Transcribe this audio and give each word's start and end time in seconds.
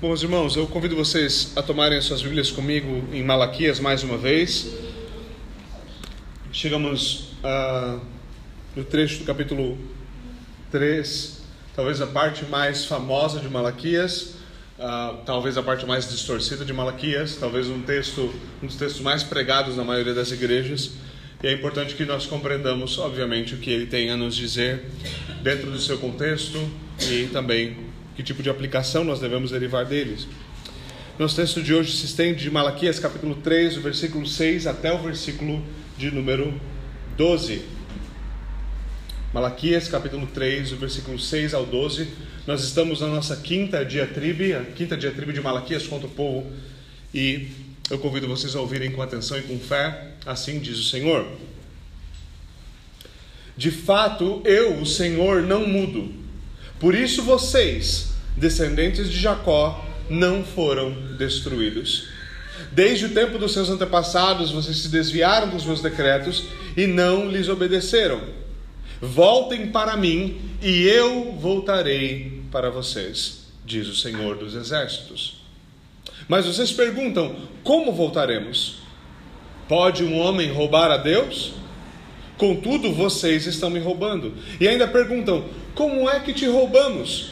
Bom, 0.00 0.14
irmãos, 0.14 0.54
eu 0.54 0.64
convido 0.68 0.94
vocês 0.94 1.50
a 1.56 1.62
tomarem 1.62 1.98
as 1.98 2.04
suas 2.04 2.22
Bíblias 2.22 2.52
comigo 2.52 3.02
em 3.12 3.20
Malaquias 3.24 3.80
mais 3.80 4.04
uma 4.04 4.16
vez. 4.16 4.72
Chegamos 6.52 7.32
uh, 7.42 8.00
no 8.76 8.84
trecho 8.84 9.18
do 9.18 9.24
capítulo 9.24 9.76
3, 10.70 11.42
talvez 11.74 12.00
a 12.00 12.06
parte 12.06 12.44
mais 12.44 12.84
famosa 12.84 13.40
de 13.40 13.48
Malaquias, 13.48 14.36
uh, 14.78 15.16
talvez 15.26 15.58
a 15.58 15.64
parte 15.64 15.84
mais 15.84 16.08
distorcida 16.08 16.64
de 16.64 16.72
Malaquias, 16.72 17.34
talvez 17.34 17.66
um 17.66 17.82
texto, 17.82 18.32
um 18.62 18.68
dos 18.68 18.76
textos 18.76 19.00
mais 19.02 19.24
pregados 19.24 19.76
na 19.76 19.82
maioria 19.82 20.14
das 20.14 20.30
igrejas. 20.30 20.92
E 21.42 21.48
é 21.48 21.52
importante 21.52 21.96
que 21.96 22.04
nós 22.04 22.24
compreendamos, 22.24 22.96
obviamente, 23.00 23.52
o 23.56 23.58
que 23.58 23.68
ele 23.68 23.86
tem 23.86 24.12
a 24.12 24.16
nos 24.16 24.36
dizer 24.36 24.92
dentro 25.42 25.72
do 25.72 25.78
seu 25.80 25.98
contexto 25.98 26.56
e 27.10 27.26
também 27.32 27.87
que 28.18 28.22
tipo 28.24 28.42
de 28.42 28.50
aplicação 28.50 29.04
nós 29.04 29.20
devemos 29.20 29.52
derivar 29.52 29.84
deles. 29.84 30.26
Nosso 31.20 31.36
texto 31.36 31.62
de 31.62 31.72
hoje 31.72 31.96
se 31.96 32.06
estende 32.06 32.42
de 32.42 32.50
Malaquias 32.50 32.98
capítulo 32.98 33.36
3, 33.36 33.76
o 33.76 33.80
versículo 33.80 34.26
6 34.26 34.66
até 34.66 34.92
o 34.92 34.98
versículo 34.98 35.64
de 35.96 36.10
número 36.10 36.52
12. 37.16 37.62
Malaquias 39.32 39.86
capítulo 39.86 40.26
3, 40.26 40.72
o 40.72 40.76
versículo 40.78 41.16
6 41.16 41.54
ao 41.54 41.64
12. 41.64 42.08
Nós 42.44 42.64
estamos 42.64 43.00
na 43.02 43.06
nossa 43.06 43.36
quinta 43.36 43.84
diatribe, 43.84 44.52
a 44.52 44.64
quinta 44.64 44.96
diatribe 44.96 45.32
de 45.32 45.40
Malaquias 45.40 45.86
contra 45.86 46.08
o 46.08 46.10
povo, 46.10 46.44
e 47.14 47.46
eu 47.88 48.00
convido 48.00 48.26
vocês 48.26 48.56
a 48.56 48.60
ouvirem 48.60 48.90
com 48.90 49.00
atenção 49.00 49.38
e 49.38 49.42
com 49.42 49.60
fé, 49.60 50.14
assim 50.26 50.58
diz 50.58 50.76
o 50.76 50.82
Senhor. 50.82 51.24
De 53.56 53.70
fato, 53.70 54.42
eu, 54.44 54.80
o 54.80 54.86
Senhor, 54.86 55.40
não 55.42 55.68
mudo. 55.68 56.26
Por 56.80 56.94
isso 56.94 57.22
vocês, 57.22 58.12
descendentes 58.36 59.10
de 59.10 59.18
Jacó, 59.18 59.84
não 60.08 60.44
foram 60.44 60.92
destruídos. 61.16 62.08
Desde 62.72 63.06
o 63.06 63.14
tempo 63.14 63.38
dos 63.38 63.52
seus 63.52 63.68
antepassados, 63.68 64.50
vocês 64.50 64.78
se 64.78 64.88
desviaram 64.88 65.48
dos 65.48 65.64
meus 65.64 65.80
decretos 65.80 66.44
e 66.76 66.86
não 66.86 67.28
lhes 67.28 67.48
obedeceram. 67.48 68.20
Voltem 69.00 69.68
para 69.68 69.96
mim 69.96 70.40
e 70.62 70.86
eu 70.86 71.32
voltarei 71.32 72.42
para 72.50 72.70
vocês, 72.70 73.46
diz 73.64 73.86
o 73.86 73.94
Senhor 73.94 74.36
dos 74.36 74.54
Exércitos. 74.54 75.38
Mas 76.28 76.46
vocês 76.46 76.72
perguntam: 76.72 77.36
como 77.62 77.92
voltaremos? 77.92 78.78
Pode 79.68 80.02
um 80.02 80.18
homem 80.18 80.50
roubar 80.52 80.90
a 80.90 80.96
Deus? 80.96 81.52
Contudo, 82.38 82.92
vocês 82.92 83.46
estão 83.46 83.68
me 83.68 83.80
roubando. 83.80 84.32
E 84.60 84.68
ainda 84.68 84.86
perguntam: 84.86 85.44
como 85.74 86.08
é 86.08 86.20
que 86.20 86.32
te 86.32 86.46
roubamos? 86.46 87.30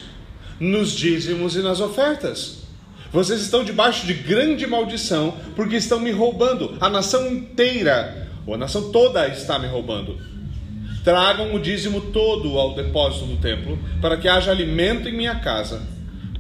Nos 0.59 0.91
dízimos 0.93 1.55
e 1.55 1.61
nas 1.61 1.81
ofertas. 1.81 2.67
Vocês 3.13 3.41
estão 3.41 3.65
debaixo 3.65 4.07
de 4.07 4.13
grande 4.13 4.67
maldição, 4.67 5.35
porque 5.55 5.77
estão 5.77 6.01
me 6.01 6.11
roubando. 6.11 6.77
A 6.81 6.91
nação 6.91 7.29
inteira, 7.29 8.29
ou 8.45 8.55
a 8.55 8.59
nação 8.59 8.91
toda 8.91 9.29
está 9.29 9.59
me 9.59 9.69
roubando. 9.69 10.19
Tragam 11.05 11.55
o 11.55 11.61
dízimo 11.61 12.01
todo 12.01 12.59
ao 12.59 12.75
depósito 12.75 13.27
do 13.27 13.37
templo, 13.37 13.79
para 14.03 14.17
que 14.17 14.29
haja 14.29 14.51
alimento 14.51 15.09
em 15.09 15.17
minha 15.17 15.37
casa. 15.37 15.95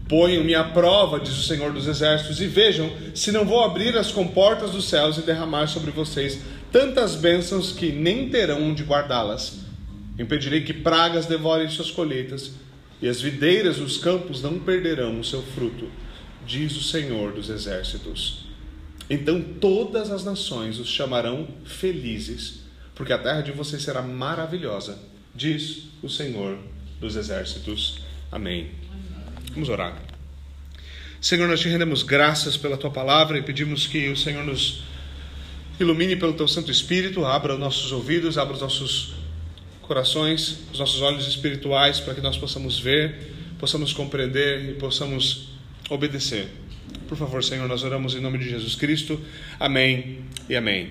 Ponham-me 0.08 0.54
à 0.54 0.62
prova, 0.62 1.18
diz 1.18 1.36
o 1.36 1.42
Senhor 1.42 1.72
dos 1.72 1.86
Exércitos, 1.88 2.40
e 2.40 2.46
vejam 2.46 2.92
se 3.14 3.32
não 3.32 3.44
vou 3.44 3.64
abrir 3.64 3.96
as 3.96 4.12
comportas 4.12 4.70
dos 4.70 4.88
céus 4.88 5.18
e 5.18 5.22
derramar 5.22 5.66
sobre 5.66 5.90
vocês 5.90 6.40
tantas 6.70 7.16
bênçãos 7.16 7.72
que 7.72 7.90
nem 7.90 8.28
terão 8.28 8.62
onde 8.62 8.84
guardá-las. 8.84 9.60
Impedirei 10.18 10.62
que 10.62 10.72
pragas 10.72 11.26
devorem 11.26 11.68
suas 11.68 11.90
colheitas, 11.90 12.52
e 13.02 13.08
as 13.08 13.20
videiras 13.20 13.76
dos 13.76 13.98
campos 13.98 14.42
não 14.42 14.58
perderão 14.58 15.18
o 15.20 15.24
seu 15.24 15.42
fruto, 15.42 15.88
diz 16.46 16.76
o 16.76 16.82
Senhor 16.82 17.32
dos 17.32 17.50
Exércitos. 17.50 18.46
Então 19.10 19.40
todas 19.40 20.10
as 20.10 20.24
nações 20.24 20.78
os 20.78 20.88
chamarão 20.88 21.48
felizes, 21.64 22.60
porque 22.94 23.12
a 23.12 23.18
terra 23.18 23.40
de 23.40 23.52
vocês 23.52 23.82
será 23.82 24.02
maravilhosa, 24.02 24.98
diz 25.34 25.88
o 26.02 26.08
Senhor 26.08 26.58
dos 27.00 27.16
Exércitos. 27.16 27.98
Amém. 28.32 28.85
Vamos 29.56 29.70
orar. 29.70 29.96
Senhor, 31.18 31.48
nós 31.48 31.60
te 31.60 31.68
rendemos 31.70 32.02
graças 32.02 32.58
pela 32.58 32.76
tua 32.76 32.90
palavra 32.90 33.38
e 33.38 33.42
pedimos 33.42 33.86
que 33.86 34.06
o 34.10 34.14
Senhor 34.14 34.44
nos 34.44 34.82
Ilumine 35.80 36.14
pelo 36.14 36.34
teu 36.34 36.46
Santo 36.46 36.70
Espírito, 36.70 37.24
abra 37.24 37.56
nossos 37.56 37.90
ouvidos, 37.90 38.36
abra 38.36 38.52
os 38.52 38.60
nossos 38.60 39.14
corações, 39.80 40.58
os 40.70 40.78
nossos 40.78 41.00
olhos 41.00 41.26
espirituais, 41.26 41.98
para 42.00 42.14
que 42.14 42.20
nós 42.20 42.36
possamos 42.36 42.78
ver, 42.78 43.32
possamos 43.58 43.94
compreender 43.94 44.68
e 44.68 44.74
possamos 44.74 45.48
obedecer. 45.88 46.48
Por 47.08 47.16
favor, 47.16 47.42
Senhor, 47.42 47.66
nós 47.66 47.82
oramos 47.82 48.14
em 48.14 48.20
nome 48.20 48.36
de 48.36 48.50
Jesus 48.50 48.74
Cristo. 48.74 49.18
Amém 49.58 50.18
e 50.50 50.54
amém. 50.54 50.90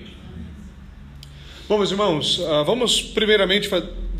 Bom, 1.70 1.78
meus 1.78 1.92
irmãos, 1.92 2.42
ah, 2.50 2.64
vamos 2.64 3.00
primeiramente 3.00 3.70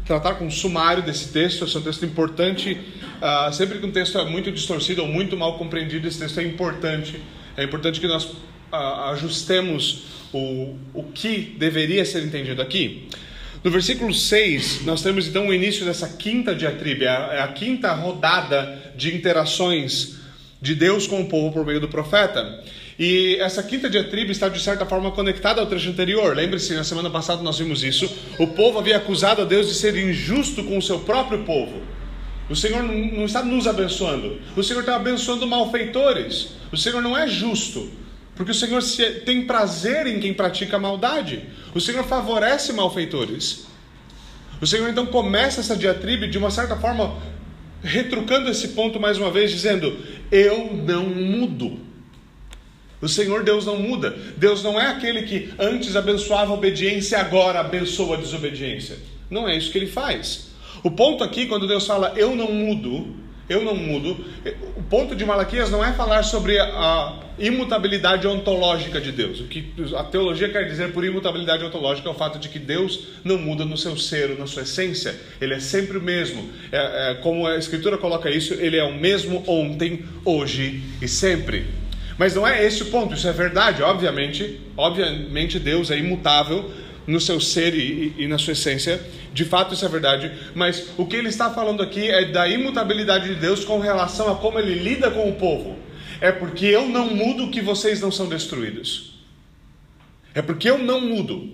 tratar 0.06 0.36
com 0.36 0.46
um 0.46 0.52
sumário 0.52 1.04
desse 1.04 1.30
texto. 1.32 1.66
Esse 1.66 1.76
é 1.76 1.80
um 1.80 1.84
texto 1.84 2.06
importante. 2.06 2.80
Ah, 3.22 3.50
sempre 3.52 3.80
que 3.80 3.86
um 3.86 3.92
texto 3.92 4.18
é 4.18 4.26
muito 4.26 4.52
distorcido 4.52 5.02
ou 5.02 5.08
muito 5.08 5.36
mal 5.36 5.58
compreendido, 5.58 6.08
esse 6.08 6.20
texto 6.20 6.40
é 6.40 6.44
importante. 6.44 7.20
É 7.58 7.64
importante 7.64 8.00
que 8.00 8.08
nós 8.08 8.32
ah, 8.72 9.10
ajustemos 9.12 10.04
o, 10.32 10.76
o 10.94 11.04
que 11.04 11.56
deveria 11.58 12.06
ser 12.06 12.24
entendido 12.24 12.62
aqui. 12.62 13.10
No 13.64 13.72
versículo 13.72 14.14
6, 14.14 14.86
nós 14.86 15.02
temos 15.02 15.28
então 15.28 15.48
o 15.48 15.54
início 15.54 15.86
dessa 15.86 16.08
quinta 16.08 16.54
diatribe, 16.54 17.08
a, 17.08 17.30
é 17.34 17.42
a 17.42 17.48
quinta 17.48 17.92
rodada 17.94 18.94
de 18.96 19.16
interações 19.16 20.18
de 20.62 20.76
Deus 20.76 21.08
com 21.08 21.22
o 21.22 21.26
povo 21.26 21.52
por 21.52 21.66
meio 21.66 21.80
do 21.80 21.88
profeta. 21.88 22.64
E 22.98 23.36
essa 23.42 23.62
quinta 23.62 23.90
diatribe 23.90 24.32
está 24.32 24.48
de 24.48 24.60
certa 24.60 24.86
forma 24.86 25.12
conectada 25.12 25.60
ao 25.60 25.68
trecho 25.68 25.90
anterior. 25.90 26.36
Lembre-se, 26.36 26.74
na 26.74 26.84
semana 26.84 27.10
passada 27.10 27.42
nós 27.42 27.60
vimos 27.60 27.84
isso. 27.84 28.10
O 28.40 28.48
povo 28.48 28.80
havia 28.80 28.98
acusado 28.98 29.42
a 29.42 29.46
Deus 29.46 29.68
de 29.68 29.74
ser 29.74 29.98
injusto 29.98 30.64
com 30.64 30.78
o 30.78 30.82
seu 30.82 31.00
próprio 31.00 31.44
povo. 31.44 31.82
O 32.50 32.56
Senhor 32.56 32.84
não 32.84 33.26
está 33.26 33.44
nos 33.44 33.68
abençoando, 33.68 34.40
o 34.56 34.64
Senhor 34.64 34.82
está 34.82 34.96
abençoando 34.96 35.48
malfeitores. 35.48 36.50
O 36.72 36.78
Senhor 36.78 37.02
não 37.02 37.18
é 37.18 37.28
justo. 37.28 37.90
Porque 38.36 38.52
o 38.52 38.56
Senhor 38.56 38.84
tem 39.26 39.46
prazer 39.46 40.08
em 40.08 40.20
quem 40.20 40.34
pratica 40.34 40.78
maldade. 40.78 41.44
O 41.74 41.80
Senhor 41.80 42.04
favorece 42.04 42.74
malfeitores. 42.74 43.66
O 44.62 44.68
Senhor 44.68 44.90
então 44.90 45.06
começa 45.06 45.62
essa 45.62 45.76
diatribe 45.76 46.28
de 46.28 46.38
uma 46.38 46.52
certa 46.52 46.76
forma 46.76 47.18
retrucando 47.82 48.50
esse 48.50 48.70
ponto 48.70 49.00
mais 49.00 49.18
uma 49.18 49.32
vez, 49.32 49.52
dizendo: 49.52 49.98
Eu 50.32 50.74
não 50.74 51.06
mudo. 51.06 51.85
O 53.06 53.08
Senhor 53.08 53.44
Deus 53.44 53.68
não 53.68 53.78
muda. 53.78 54.18
Deus 54.36 54.64
não 54.64 54.82
é 54.82 54.88
aquele 54.88 55.22
que 55.22 55.54
antes 55.60 55.96
abençoava 55.96 56.52
a 56.52 56.56
obediência 56.56 57.20
agora 57.20 57.60
abençoa 57.60 58.18
a 58.18 58.20
desobediência. 58.20 58.98
Não 59.30 59.48
é 59.48 59.56
isso 59.56 59.72
que 59.72 59.78
ele 59.78 59.86
faz. 59.86 60.48
O 60.82 60.90
ponto 60.90 61.24
aqui, 61.24 61.46
quando 61.46 61.68
Deus 61.68 61.86
fala 61.86 62.14
eu 62.18 62.36
não 62.36 62.52
mudo, 62.52 63.16
eu 63.48 63.64
não 63.64 63.76
mudo. 63.76 64.26
O 64.76 64.82
ponto 64.82 65.16
de 65.16 65.24
Malaquias 65.24 65.70
não 65.70 65.86
é 65.86 65.94
falar 65.94 66.24
sobre 66.24 66.60
a 66.60 67.20
imutabilidade 67.38 68.26
ontológica 68.28 69.00
de 69.00 69.12
Deus. 69.12 69.40
O 69.40 69.44
que 69.44 69.72
a 69.96 70.04
teologia 70.04 70.50
quer 70.50 70.64
dizer 70.68 70.92
por 70.92 71.06
imutabilidade 71.06 71.64
ontológica 71.64 72.10
é 72.10 72.12
o 72.12 72.16
fato 72.16 72.40
de 72.40 72.50
que 72.50 72.58
Deus 72.58 73.08
não 73.24 73.38
muda 73.38 73.64
no 73.66 73.78
seu 73.78 73.96
ser, 73.96 74.36
na 74.40 74.48
sua 74.48 74.64
essência. 74.64 75.16
Ele 75.40 75.54
é 75.54 75.60
sempre 75.60 76.00
o 76.00 76.02
mesmo. 76.02 76.50
É, 76.72 77.12
é, 77.12 77.14
como 77.16 77.46
a 77.46 77.56
Escritura 77.56 78.00
coloca 78.00 78.32
isso, 78.32 78.56
ele 78.56 78.78
é 78.78 78.84
o 78.84 78.96
mesmo 78.96 79.44
ontem, 79.48 80.04
hoje 80.24 80.82
e 81.00 81.08
sempre. 81.08 81.85
Mas 82.18 82.34
não 82.34 82.48
é 82.48 82.66
esse 82.66 82.84
o 82.84 82.86
ponto. 82.86 83.14
Isso 83.14 83.28
é 83.28 83.34
verdade, 83.34 83.84
obviamente. 83.84 84.60
Obviamente 84.78 85.60
Deus 85.60 85.92
é 85.92 85.98
imutável 85.98 86.72
no 87.06 87.20
seu 87.20 87.40
ser 87.40 87.76
e, 87.76 88.14
e, 88.18 88.28
na 88.28 88.38
sua 88.38 88.54
essência. 88.54 89.02
De 89.34 89.46
fato, 89.46 89.74
isso 89.74 89.86
é 89.86 89.90
verdade. 89.90 90.32
Mas 90.54 90.88
o 90.98 91.06
que 91.06 91.16
ele 91.16 91.30
está 91.30 91.50
falando 91.50 91.84
aqui 91.84 92.10
é 92.10 92.26
da 92.26 92.48
imutabilidade 92.48 93.28
de 93.28 93.36
Deus 93.36 93.64
com 93.64 93.80
relação 93.80 94.32
a 94.32 94.36
como 94.36 94.60
ele 94.60 94.76
lida 94.76 95.12
com 95.12 95.30
o 95.30 95.36
povo. 95.36 95.78
É 96.22 96.32
porque 96.32 96.66
eu 96.66 96.88
não 96.88 97.14
mudo 97.14 97.50
que 97.50 97.62
vocês 97.62 98.02
não 98.02 98.12
são 98.12 98.28
destruídos. 98.28 99.16
É 100.34 100.42
porque 100.42 100.70
eu 100.70 100.78
não 100.78 101.02
mudo. 101.02 101.50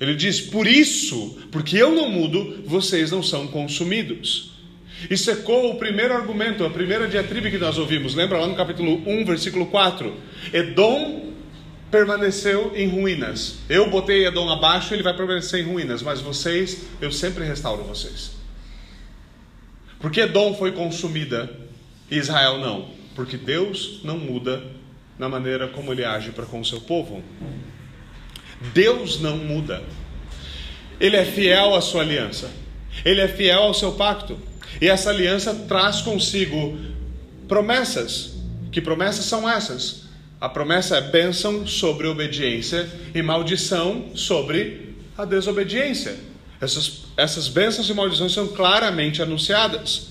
Ele 0.00 0.14
diz: 0.14 0.40
por 0.40 0.66
isso, 0.66 1.38
porque 1.52 1.76
eu 1.76 1.92
não 1.92 2.08
mudo, 2.08 2.62
vocês 2.66 3.10
não 3.10 3.22
são 3.22 3.46
consumidos. 3.46 4.53
E 5.10 5.16
secou 5.16 5.70
o 5.70 5.78
primeiro 5.78 6.14
argumento, 6.14 6.64
a 6.64 6.70
primeira 6.70 7.06
diatribe 7.06 7.50
que 7.50 7.58
nós 7.58 7.78
ouvimos. 7.78 8.14
Lembra 8.14 8.38
lá 8.38 8.46
no 8.46 8.54
capítulo 8.54 9.02
1, 9.06 9.24
versículo 9.24 9.66
4? 9.66 10.14
Edom 10.52 11.32
permaneceu 11.90 12.72
em 12.74 12.88
ruínas. 12.88 13.58
Eu 13.68 13.88
botei 13.88 14.26
Edom 14.26 14.50
abaixo, 14.50 14.94
ele 14.94 15.02
vai 15.02 15.14
permanecer 15.14 15.60
em 15.60 15.64
ruínas, 15.64 16.02
mas 16.02 16.20
vocês, 16.20 16.86
eu 17.00 17.12
sempre 17.12 17.44
restauro 17.44 17.84
vocês. 17.84 18.32
Porque 20.00 20.20
Edom 20.20 20.54
foi 20.54 20.72
consumida 20.72 21.50
e 22.10 22.18
Israel 22.18 22.58
não? 22.58 22.90
Porque 23.14 23.36
Deus 23.36 24.00
não 24.02 24.18
muda 24.18 24.62
na 25.18 25.28
maneira 25.28 25.68
como 25.68 25.92
ele 25.92 26.04
age 26.04 26.30
para 26.32 26.44
com 26.44 26.60
o 26.60 26.64
seu 26.64 26.80
povo. 26.80 27.22
Deus 28.72 29.20
não 29.20 29.36
muda. 29.36 29.82
Ele 31.00 31.16
é 31.16 31.24
fiel 31.24 31.74
à 31.74 31.80
sua 31.80 32.02
aliança. 32.02 32.50
Ele 33.04 33.20
é 33.20 33.28
fiel 33.28 33.62
ao 33.62 33.74
seu 33.74 33.92
pacto. 33.92 34.38
E 34.80 34.88
essa 34.88 35.10
aliança 35.10 35.54
traz 35.68 36.00
consigo 36.00 36.78
promessas 37.46 38.34
Que 38.72 38.80
promessas 38.80 39.24
são 39.26 39.48
essas? 39.48 40.04
A 40.40 40.48
promessa 40.48 40.96
é 40.96 41.00
bênção 41.00 41.66
sobre 41.66 42.06
obediência 42.06 42.88
e 43.14 43.22
maldição 43.22 44.10
sobre 44.14 44.96
a 45.16 45.24
desobediência. 45.24 46.16
Essas, 46.60 47.04
essas 47.16 47.48
bênçãos 47.48 47.88
e 47.88 47.94
maldições 47.94 48.32
são 48.32 48.48
claramente 48.48 49.22
anunciadas. 49.22 50.08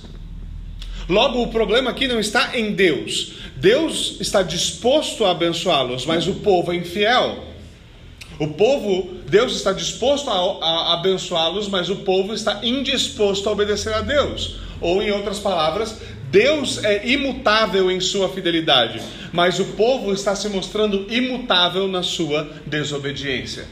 Logo, 1.10 1.42
o 1.42 1.48
problema 1.48 1.92
aqui 1.92 2.08
não 2.08 2.20
está 2.20 2.58
em 2.58 2.72
Deus. 2.74 3.34
Deus 3.58 4.18
está 4.22 4.42
disposto 4.42 5.26
a 5.26 5.32
abençoá-los, 5.32 6.06
mas 6.06 6.28
o 6.28 6.36
povo 6.36 6.72
é 6.72 6.76
infiel. 6.76 7.53
O 8.40 8.48
povo, 8.48 9.14
Deus 9.28 9.56
está 9.56 9.72
disposto 9.72 10.30
a, 10.30 10.34
a 10.34 10.94
abençoá-los, 10.94 11.68
mas 11.68 11.90
o 11.90 11.98
povo 11.98 12.34
está 12.34 12.60
indisposto 12.64 13.48
a 13.48 13.52
obedecer 13.52 13.94
a 13.94 14.02
Deus. 14.02 14.60
Ou, 14.82 15.02
em 15.02 15.12
outras 15.12 15.40
palavras, 15.40 16.02
Deus 16.32 16.84
é 16.84 17.08
imutável 17.08 17.92
em 17.92 18.00
sua 18.00 18.28
fidelidade, 18.28 19.00
mas 19.32 19.60
o 19.60 19.66
povo 19.66 20.12
está 20.12 20.36
se 20.36 20.50
mostrando 20.50 21.06
imutável 21.14 21.88
na 21.88 22.02
sua 22.02 22.52
desobediência. 22.66 23.66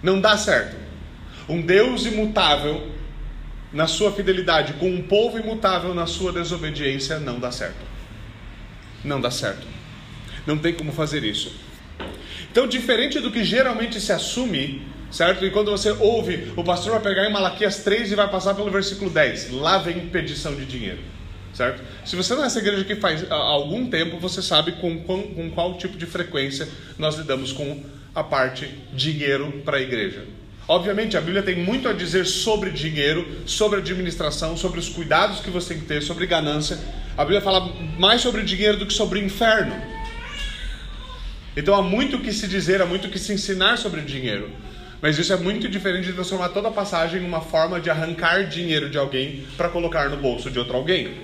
Não 0.00 0.20
dá 0.20 0.36
certo. 0.36 0.76
Um 1.48 1.60
Deus 1.60 2.06
imutável 2.06 2.88
na 3.72 3.88
sua 3.88 4.12
fidelidade 4.12 4.74
com 4.74 4.88
um 4.88 5.02
povo 5.02 5.38
imutável 5.38 5.92
na 5.92 6.06
sua 6.06 6.32
desobediência 6.32 7.18
não 7.18 7.40
dá 7.40 7.50
certo. 7.50 7.84
Não 9.02 9.20
dá 9.20 9.32
certo. 9.32 9.66
Não 10.46 10.56
tem 10.56 10.72
como 10.72 10.92
fazer 10.92 11.24
isso. 11.24 11.52
Então, 12.54 12.68
diferente 12.68 13.18
do 13.18 13.32
que 13.32 13.42
geralmente 13.42 14.00
se 14.00 14.12
assume, 14.12 14.80
certo? 15.10 15.44
E 15.44 15.50
quando 15.50 15.72
você 15.72 15.90
ouve, 15.90 16.52
o 16.56 16.62
pastor 16.62 16.92
vai 16.92 17.00
pegar 17.00 17.28
em 17.28 17.32
Malaquias 17.32 17.78
3 17.78 18.12
e 18.12 18.14
vai 18.14 18.30
passar 18.30 18.54
pelo 18.54 18.70
versículo 18.70 19.10
10. 19.10 19.50
Lá 19.50 19.78
vem 19.78 20.06
pedição 20.06 20.54
de 20.54 20.64
dinheiro, 20.64 21.00
certo? 21.52 21.82
Se 22.04 22.14
você 22.14 22.32
não 22.32 22.44
é 22.44 22.46
essa 22.46 22.60
igreja 22.60 22.82
aqui 22.82 22.94
faz 22.94 23.28
algum 23.28 23.90
tempo, 23.90 24.20
você 24.20 24.40
sabe 24.40 24.70
com, 24.80 25.00
com, 25.00 25.34
com 25.34 25.50
qual 25.50 25.76
tipo 25.78 25.98
de 25.98 26.06
frequência 26.06 26.68
nós 26.96 27.16
lidamos 27.16 27.50
com 27.50 27.82
a 28.14 28.22
parte 28.22 28.72
dinheiro 28.92 29.60
para 29.64 29.78
a 29.78 29.80
igreja. 29.80 30.24
Obviamente, 30.68 31.16
a 31.16 31.20
Bíblia 31.20 31.42
tem 31.42 31.56
muito 31.56 31.88
a 31.88 31.92
dizer 31.92 32.24
sobre 32.24 32.70
dinheiro, 32.70 33.26
sobre 33.46 33.80
administração, 33.80 34.56
sobre 34.56 34.78
os 34.78 34.88
cuidados 34.88 35.40
que 35.40 35.50
você 35.50 35.74
tem 35.74 35.82
que 35.82 35.88
ter, 35.88 36.04
sobre 36.04 36.24
ganância. 36.24 36.78
A 37.16 37.24
Bíblia 37.24 37.40
fala 37.40 37.68
mais 37.98 38.20
sobre 38.20 38.42
dinheiro 38.42 38.76
do 38.78 38.86
que 38.86 38.92
sobre 38.92 39.18
o 39.18 39.24
inferno. 39.24 39.74
Então 41.56 41.74
há 41.74 41.82
muito 41.82 42.16
o 42.16 42.20
que 42.20 42.32
se 42.32 42.48
dizer, 42.48 42.82
há 42.82 42.86
muito 42.86 43.06
o 43.06 43.10
que 43.10 43.18
se 43.18 43.32
ensinar 43.32 43.78
sobre 43.78 44.00
dinheiro. 44.00 44.50
Mas 45.00 45.18
isso 45.18 45.32
é 45.32 45.36
muito 45.36 45.68
diferente 45.68 46.06
de 46.06 46.12
transformar 46.14 46.48
toda 46.48 46.68
a 46.68 46.72
passagem 46.72 47.22
em 47.22 47.26
uma 47.26 47.40
forma 47.40 47.80
de 47.80 47.90
arrancar 47.90 48.48
dinheiro 48.48 48.88
de 48.88 48.96
alguém 48.96 49.44
para 49.56 49.68
colocar 49.68 50.08
no 50.08 50.16
bolso 50.16 50.50
de 50.50 50.58
outro 50.58 50.76
alguém. 50.76 51.14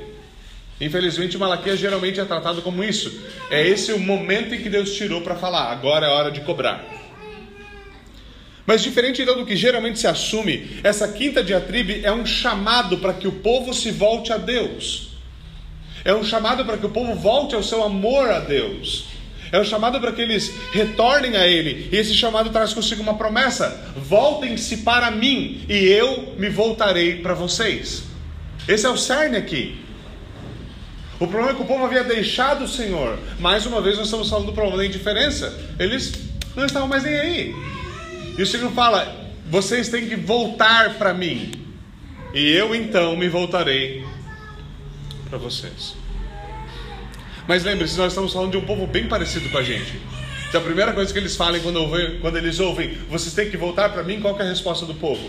Infelizmente, 0.81 1.37
Malaquias 1.37 1.79
geralmente 1.79 2.21
é 2.21 2.25
tratado 2.25 2.63
como 2.63 2.83
isso. 2.83 3.23
É 3.51 3.67
esse 3.67 3.93
o 3.93 3.99
momento 3.99 4.55
em 4.55 4.61
que 4.61 4.69
Deus 4.69 4.95
tirou 4.95 5.21
para 5.21 5.35
falar, 5.35 5.71
agora 5.73 6.07
é 6.07 6.11
hora 6.11 6.31
de 6.31 6.41
cobrar. 6.41 6.85
Mas 8.67 8.83
diferente 8.83 9.21
então 9.21 9.37
do 9.37 9.45
que 9.45 9.57
geralmente 9.57 9.99
se 9.99 10.07
assume, 10.07 10.79
essa 10.85 11.09
quinta 11.09 11.43
diatribe 11.43 12.03
é 12.05 12.13
um 12.13 12.25
chamado 12.25 12.99
para 12.99 13.13
que 13.13 13.27
o 13.27 13.33
povo 13.33 13.75
se 13.75 13.91
volte 13.91 14.33
a 14.33 14.39
Deus. 14.39 15.09
É 16.05 16.15
um 16.15 16.23
chamado 16.23 16.65
para 16.65 16.79
que 16.79 16.87
o 16.87 16.91
povo 16.91 17.15
volte 17.15 17.55
ao 17.55 17.63
seu 17.63 17.83
amor 17.83 18.31
a 18.31 18.39
Deus. 18.39 19.07
É 19.53 19.59
um 19.59 19.65
chamado 19.65 20.01
para 20.01 20.13
que 20.13 20.21
eles 20.21 20.53
retornem 20.73 21.37
a 21.37 21.47
Ele. 21.47 21.89
E 21.91 21.97
esse 21.97 22.15
chamado 22.15 22.51
traz 22.51 22.73
consigo 22.73 23.03
uma 23.03 23.15
promessa: 23.15 23.93
voltem-se 23.97 24.79
para 24.79 25.11
mim 25.11 25.65
e 25.69 25.87
eu 25.87 26.35
me 26.39 26.49
voltarei 26.49 27.17
para 27.17 27.35
vocês. 27.35 28.05
Esse 28.69 28.87
é 28.87 28.91
o 28.91 28.97
cerne 28.97 29.37
aqui. 29.37 29.81
O 31.19 31.27
problema 31.27 31.51
é 31.51 31.55
que 31.55 31.63
o 31.63 31.67
povo 31.67 31.85
havia 31.85 32.05
deixado 32.05 32.65
o 32.65 32.69
Senhor. 32.69 33.19
Mais 33.39 33.67
uma 33.67 33.83
vez, 33.83 33.97
nós 33.97 34.07
estamos 34.07 34.31
falando 34.31 34.47
do 34.47 34.53
problema 34.53 34.79
da 34.79 34.87
indiferença. 34.87 35.53
Eles 35.79 36.13
não 36.57 36.65
estavam 36.65 36.89
mais 36.89 37.03
nem 37.03 37.19
aí. 37.19 37.55
E 38.39 38.43
o 38.43 38.47
Senhor 38.47 38.71
fala: 38.73 39.17
vocês 39.47 39.89
têm 39.89 40.09
que 40.09 40.17
voltar 40.17 40.95
para 40.95 41.13
mim. 41.13 41.53
E 42.33 42.53
eu 42.53 42.75
então 42.75 43.17
me 43.17 43.29
voltarei 43.29 44.05
para 45.29 45.37
vocês. 45.37 46.00
Mas 47.51 47.65
lembre-se, 47.65 47.99
nós 47.99 48.13
estamos 48.13 48.33
falando 48.33 48.53
de 48.53 48.59
um 48.59 48.61
povo 48.61 48.87
bem 48.87 49.09
parecido 49.09 49.49
com 49.49 49.59
a 49.59 49.63
gente. 49.65 50.01
Então 50.49 50.61
a 50.61 50.65
primeira 50.65 50.93
coisa 50.93 51.13
que 51.13 51.19
eles 51.19 51.35
falam 51.35 51.59
quando, 51.59 51.79
ouvem, 51.79 52.21
quando 52.21 52.37
eles 52.37 52.61
ouvem, 52.61 52.97
vocês 53.09 53.35
têm 53.35 53.51
que 53.51 53.57
voltar 53.57 53.89
para 53.89 54.05
mim, 54.05 54.21
qual 54.21 54.39
é 54.39 54.43
a 54.45 54.49
resposta 54.49 54.87
do 54.87 54.95
povo? 54.95 55.29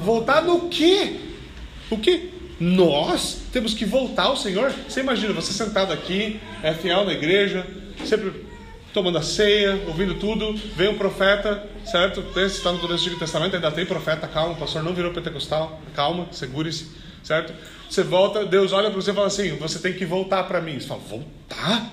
Voltar 0.00 0.42
no 0.42 0.68
quê? 0.68 1.20
O 1.88 1.98
quê? 1.98 2.30
Nós 2.58 3.42
temos 3.52 3.74
que 3.74 3.84
voltar 3.84 4.24
ao 4.24 4.36
Senhor? 4.36 4.72
Você 4.88 5.02
imagina, 5.02 5.32
você 5.32 5.52
sentado 5.52 5.92
aqui, 5.92 6.40
é 6.64 6.74
fiel 6.74 7.04
na 7.04 7.12
igreja, 7.12 7.64
sempre 8.04 8.44
tomando 8.92 9.18
a 9.18 9.22
ceia, 9.22 9.84
ouvindo 9.86 10.14
tudo, 10.14 10.52
vem 10.74 10.88
um 10.88 10.98
profeta, 10.98 11.64
certo? 11.84 12.24
Está 12.40 12.72
no 12.72 12.92
Antigo 12.92 13.16
Testamento, 13.20 13.54
ainda 13.54 13.70
tem 13.70 13.86
profeta, 13.86 14.26
calma, 14.26 14.54
o 14.54 14.56
pastor 14.56 14.82
não 14.82 14.92
virou 14.92 15.12
pentecostal, 15.12 15.80
calma, 15.94 16.26
segure-se, 16.32 16.88
certo? 17.22 17.54
Você 17.88 18.02
volta, 18.02 18.44
Deus 18.44 18.72
olha 18.72 18.90
para 18.90 19.00
você 19.00 19.10
e 19.10 19.14
fala 19.14 19.26
assim: 19.26 19.56
você 19.56 19.78
tem 19.78 19.92
que 19.92 20.04
voltar 20.04 20.44
para 20.44 20.60
mim. 20.60 20.78
Você 20.78 20.86
fala: 20.86 21.00
voltar? 21.00 21.90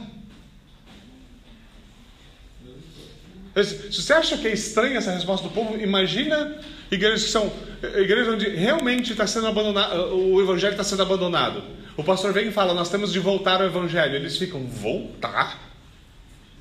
Se 3.56 4.04
você 4.04 4.14
acha 4.14 4.38
que 4.38 4.48
é 4.48 4.54
estranha 4.54 5.00
essa 5.00 5.12
resposta 5.12 5.48
do 5.48 5.54
povo, 5.54 5.76
imagina 5.82 6.60
igrejas 6.92 7.24
que 7.24 7.32
são 7.32 7.52
igrejas 7.82 8.28
onde 8.36 8.50
realmente 8.50 9.14
está 9.14 9.26
sendo 9.26 9.48
abandonado, 9.48 10.16
o 10.16 10.40
evangelho 10.40 10.74
está 10.74 10.84
sendo 10.84 11.02
abandonado. 11.02 11.64
O 11.96 12.04
pastor 12.04 12.32
vem 12.32 12.50
e 12.50 12.52
fala: 12.52 12.76
nós 12.76 12.90
temos 12.90 13.12
de 13.12 13.20
voltar 13.20 13.60
ao 13.60 13.66
evangelho. 13.66 14.16
Eles 14.16 14.38
ficam: 14.38 14.64
voltar? 14.68 15.60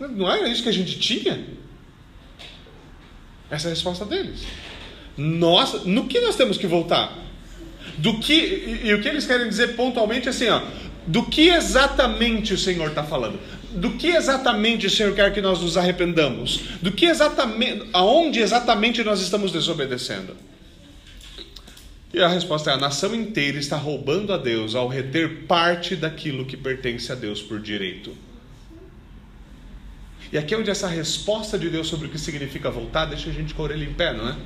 Não 0.00 0.30
era 0.30 0.48
isso 0.48 0.62
que 0.62 0.70
a 0.70 0.72
gente 0.72 0.98
tinha? 0.98 1.46
Essa 3.50 3.68
é 3.68 3.70
a 3.70 3.74
resposta 3.74 4.04
deles. 4.04 4.44
Nós, 5.16 5.84
no 5.84 6.06
que 6.06 6.20
nós 6.20 6.36
temos 6.36 6.56
que 6.58 6.66
voltar? 6.66 7.25
Do 7.98 8.18
que 8.18 8.32
e, 8.32 8.86
e 8.88 8.94
o 8.94 9.00
que 9.00 9.08
eles 9.08 9.26
querem 9.26 9.48
dizer 9.48 9.76
pontualmente 9.76 10.26
é 10.26 10.30
assim, 10.30 10.48
ó, 10.48 10.60
do 11.06 11.24
que 11.24 11.48
exatamente 11.48 12.52
o 12.52 12.58
Senhor 12.58 12.88
está 12.88 13.04
falando? 13.04 13.38
Do 13.72 13.92
que 13.92 14.08
exatamente 14.08 14.86
o 14.86 14.90
Senhor 14.90 15.14
quer 15.14 15.32
que 15.32 15.40
nós 15.40 15.60
nos 15.60 15.76
arrependamos? 15.76 16.62
Do 16.82 16.90
que 16.90 17.06
exatamente, 17.06 17.88
aonde 17.92 18.40
exatamente 18.40 19.04
nós 19.04 19.20
estamos 19.20 19.52
desobedecendo? 19.52 20.36
E 22.12 22.20
a 22.20 22.28
resposta 22.28 22.70
é: 22.70 22.74
a 22.74 22.78
nação 22.78 23.14
inteira 23.14 23.58
está 23.58 23.76
roubando 23.76 24.32
a 24.32 24.38
Deus 24.38 24.74
ao 24.74 24.88
reter 24.88 25.44
parte 25.46 25.94
daquilo 25.94 26.46
que 26.46 26.56
pertence 26.56 27.12
a 27.12 27.14
Deus 27.14 27.42
por 27.42 27.60
direito. 27.60 28.16
E 30.32 30.38
aqui 30.38 30.54
é 30.54 30.58
onde 30.58 30.70
essa 30.70 30.88
resposta 30.88 31.58
de 31.58 31.68
Deus 31.68 31.86
sobre 31.86 32.08
o 32.08 32.10
que 32.10 32.18
significa 32.18 32.70
voltar 32.70 33.04
deixa 33.04 33.30
a 33.30 33.32
gente 33.32 33.54
com 33.54 33.62
a 33.62 33.66
orelha 33.66 33.84
em 33.84 33.92
pé, 33.92 34.12
não 34.12 34.28
é? 34.28 34.36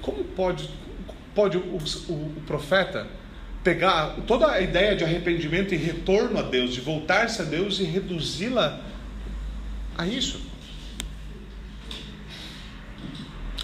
Como 0.00 0.24
pode 0.24 0.68
pode 1.38 1.56
o, 1.56 1.60
o, 1.60 2.12
o 2.12 2.42
profeta 2.44 3.06
pegar 3.62 4.16
toda 4.26 4.50
a 4.50 4.60
ideia 4.60 4.96
de 4.96 5.04
arrependimento 5.04 5.72
e 5.72 5.76
retorno 5.76 6.36
a 6.36 6.42
Deus, 6.42 6.74
de 6.74 6.80
voltar-se 6.80 7.40
a 7.40 7.44
Deus 7.44 7.78
e 7.78 7.84
reduzi-la 7.84 8.80
a 9.96 10.04
isso. 10.04 10.40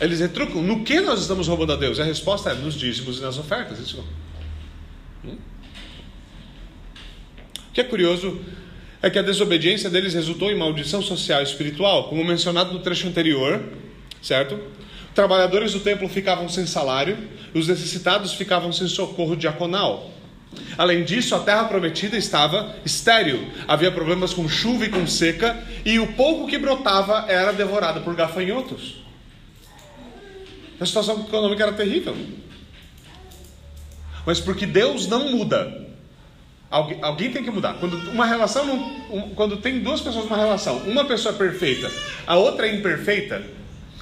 Eles 0.01 0.21
retrucam, 0.21 0.63
no 0.63 0.85
que 0.85 1.01
nós 1.01 1.23
estamos 1.23 1.49
roubando 1.49 1.73
a 1.73 1.77
Deus? 1.77 1.99
A 1.99 2.05
resposta 2.05 2.51
é 2.51 2.55
nos 2.55 2.75
dízimos 2.75 3.19
e 3.19 3.23
nas 3.23 3.39
ofertas. 3.39 3.81
Isso. 3.81 4.05
Hum? 5.25 5.37
O 7.71 7.73
que 7.73 7.81
é 7.81 7.85
curioso 7.85 8.41
é 9.03 9.11
que 9.11 9.19
a 9.19 9.23
desobediência 9.23 9.91
deles 9.91 10.15
resultou 10.15 10.49
em 10.49 10.57
maldição 10.57 11.03
social 11.03 11.41
e 11.41 11.45
espiritual, 11.45 12.09
como 12.09 12.25
mencionado 12.25 12.73
no 12.73 12.79
trecho 12.79 13.09
anterior, 13.09 13.61
certo? 14.23 14.61
Trabalhadores 15.15 15.73
do 15.73 15.81
templo 15.81 16.09
ficavam 16.09 16.49
sem 16.49 16.67
salário, 16.67 17.17
os 17.55 17.69
necessitados 17.69 18.33
ficavam 18.33 18.73
sem 18.73 18.89
socorro 18.89 19.37
diaconal. 19.37 20.11
Além 20.77 21.05
disso, 21.05 21.35
a 21.35 21.41
terra 21.41 21.65
prometida 21.65 22.17
estava 22.17 22.75
estéril, 22.85 23.49
havia 23.67 23.93
problemas 23.93 24.35
com 24.35 24.49
chuva 24.49 24.87
e 24.87 24.89
com 24.89 25.07
seca, 25.07 25.57
e 25.85 25.99
o 26.01 26.13
pouco 26.15 26.49
que 26.49 26.59
brotava 26.59 27.27
era 27.29 27.53
devorado 27.53 28.01
por 28.01 28.15
gafanhotos. 28.15 28.97
A 30.81 30.87
situação 30.87 31.21
econômica 31.21 31.63
era 31.63 31.73
terrível. 31.73 32.17
Mas 34.27 34.41
porque 34.41 34.67
Deus 34.67 35.07
não 35.07 35.31
muda, 35.31 35.87
alguém, 36.71 36.99
alguém 37.03 37.31
tem 37.31 37.45
que 37.45 37.51
mudar. 37.51 37.75
Quando 37.75 37.97
uma 38.11 38.27
relação, 38.27 38.67
não, 38.67 39.31
quando 39.31 39.59
tem 39.59 39.81
duas 39.81 40.01
pessoas 40.01 40.25
numa 40.25 40.37
relação, 40.37 40.79
uma 40.79 41.05
pessoa 41.05 41.35
é 41.35 41.39
perfeita, 41.39 41.91
a 42.27 42.37
outra 42.37 42.67
é 42.67 42.75
imperfeita, 42.75 43.43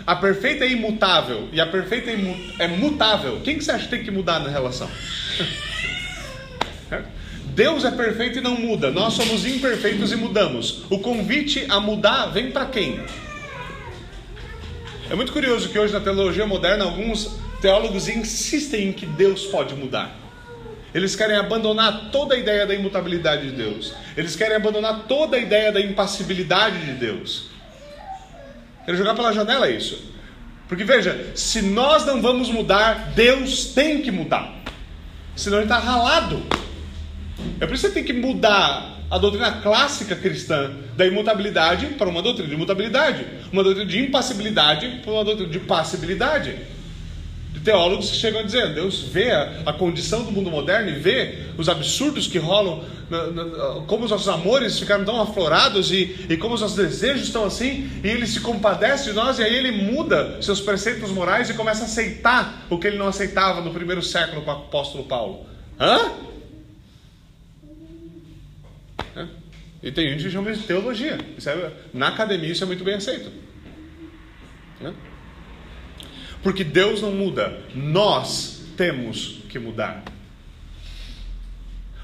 a 0.06 0.16
perfeita 0.16 0.64
é 0.64 0.70
imutável 0.70 1.48
e 1.52 1.60
a 1.60 1.66
perfeita 1.66 2.10
é, 2.10 2.64
é 2.64 2.68
mutável. 2.68 3.40
Quem 3.44 3.58
que 3.58 3.64
você 3.64 3.70
acha 3.70 3.84
que 3.84 3.90
tem 3.90 4.04
que 4.04 4.10
mudar 4.10 4.40
na 4.40 4.48
relação? 4.48 4.90
Deus 7.54 7.84
é 7.84 7.90
perfeito 7.90 8.38
e 8.38 8.40
não 8.40 8.54
muda. 8.56 8.90
Nós 8.90 9.12
somos 9.14 9.44
imperfeitos 9.44 10.10
e 10.10 10.16
mudamos. 10.16 10.84
O 10.90 10.98
convite 10.98 11.66
a 11.68 11.78
mudar 11.78 12.26
vem 12.26 12.50
para 12.50 12.66
quem? 12.66 13.00
É 15.10 15.14
muito 15.14 15.32
curioso 15.32 15.68
que 15.68 15.78
hoje 15.78 15.92
na 15.92 16.00
teologia 16.00 16.46
moderna 16.46 16.84
alguns 16.84 17.36
teólogos 17.60 18.08
insistem 18.08 18.88
em 18.88 18.92
que 18.92 19.04
Deus 19.04 19.44
pode 19.46 19.74
mudar. 19.74 20.16
Eles 20.94 21.14
querem 21.14 21.36
abandonar 21.36 22.10
toda 22.10 22.34
a 22.34 22.38
ideia 22.38 22.66
da 22.66 22.74
imutabilidade 22.74 23.50
de 23.50 23.56
Deus. 23.56 23.94
Eles 24.16 24.34
querem 24.34 24.56
abandonar 24.56 25.04
toda 25.06 25.36
a 25.36 25.40
ideia 25.40 25.70
da 25.70 25.80
impassibilidade 25.80 26.84
de 26.84 26.92
Deus. 26.92 27.51
Quero 28.84 28.96
jogar 28.96 29.14
pela 29.14 29.32
janela 29.32 29.70
isso. 29.70 30.12
Porque 30.68 30.84
veja, 30.84 31.32
se 31.34 31.62
nós 31.62 32.04
não 32.06 32.22
vamos 32.22 32.50
mudar, 32.50 33.12
Deus 33.14 33.66
tem 33.66 34.00
que 34.00 34.10
mudar. 34.10 34.54
Senão 35.36 35.58
ele 35.58 35.66
está 35.66 35.78
ralado. 35.78 36.42
É 37.60 37.66
por 37.66 37.74
isso 37.74 37.86
que 37.86 37.92
você 37.92 37.94
tem 37.94 38.04
que 38.04 38.12
mudar 38.12 38.98
a 39.10 39.18
doutrina 39.18 39.52
clássica 39.52 40.16
cristã 40.16 40.72
da 40.96 41.06
imutabilidade 41.06 41.86
para 41.98 42.08
uma 42.08 42.22
doutrina 42.22 42.48
de 42.48 42.54
imutabilidade, 42.54 43.26
uma 43.52 43.62
doutrina 43.62 43.88
de 43.88 43.98
impassibilidade 43.98 45.00
para 45.02 45.12
uma 45.12 45.24
doutrina 45.24 45.50
de 45.50 45.60
passibilidade 45.60 46.56
teólogos 47.64 48.10
que 48.10 48.16
chegam 48.16 48.44
dizer: 48.44 48.74
Deus 48.74 49.00
vê 49.00 49.30
a, 49.30 49.62
a 49.66 49.72
condição 49.72 50.24
do 50.24 50.32
mundo 50.32 50.50
moderno 50.50 50.90
e 50.90 50.98
vê 50.98 51.46
os 51.56 51.68
absurdos 51.68 52.26
que 52.26 52.38
rolam, 52.38 52.84
na, 53.08 53.26
na, 53.28 53.44
como 53.86 54.04
os 54.04 54.10
nossos 54.10 54.28
amores 54.28 54.78
ficaram 54.78 55.04
tão 55.04 55.20
aflorados 55.20 55.90
e, 55.90 56.26
e 56.28 56.36
como 56.36 56.54
os 56.54 56.60
nossos 56.60 56.76
desejos 56.76 57.26
estão 57.26 57.44
assim, 57.44 57.90
e 58.02 58.08
ele 58.08 58.26
se 58.26 58.40
compadece 58.40 59.10
de 59.10 59.12
nós 59.12 59.38
e 59.38 59.42
aí 59.42 59.54
ele 59.54 59.72
muda 59.72 60.40
seus 60.42 60.60
preceitos 60.60 61.10
morais 61.10 61.50
e 61.50 61.54
começa 61.54 61.82
a 61.82 61.86
aceitar 61.86 62.66
o 62.70 62.78
que 62.78 62.86
ele 62.86 62.98
não 62.98 63.08
aceitava 63.08 63.60
no 63.60 63.72
primeiro 63.72 64.02
século 64.02 64.42
com 64.42 64.50
o 64.50 64.54
apóstolo 64.54 65.04
Paulo. 65.04 65.46
Hã? 65.78 66.12
E 69.82 69.90
tem 69.90 70.10
gente 70.10 70.22
que 70.22 70.30
chama 70.30 70.52
de 70.52 70.62
teologia. 70.62 71.18
É, 71.44 71.72
na 71.92 72.08
academia 72.08 72.52
isso 72.52 72.62
é 72.62 72.66
muito 72.66 72.84
bem 72.84 72.94
aceito. 72.94 73.32
É. 74.80 75.11
Porque 76.42 76.64
Deus 76.64 77.00
não 77.00 77.12
muda, 77.12 77.60
nós 77.74 78.62
temos 78.76 79.38
que 79.48 79.58
mudar. 79.58 80.02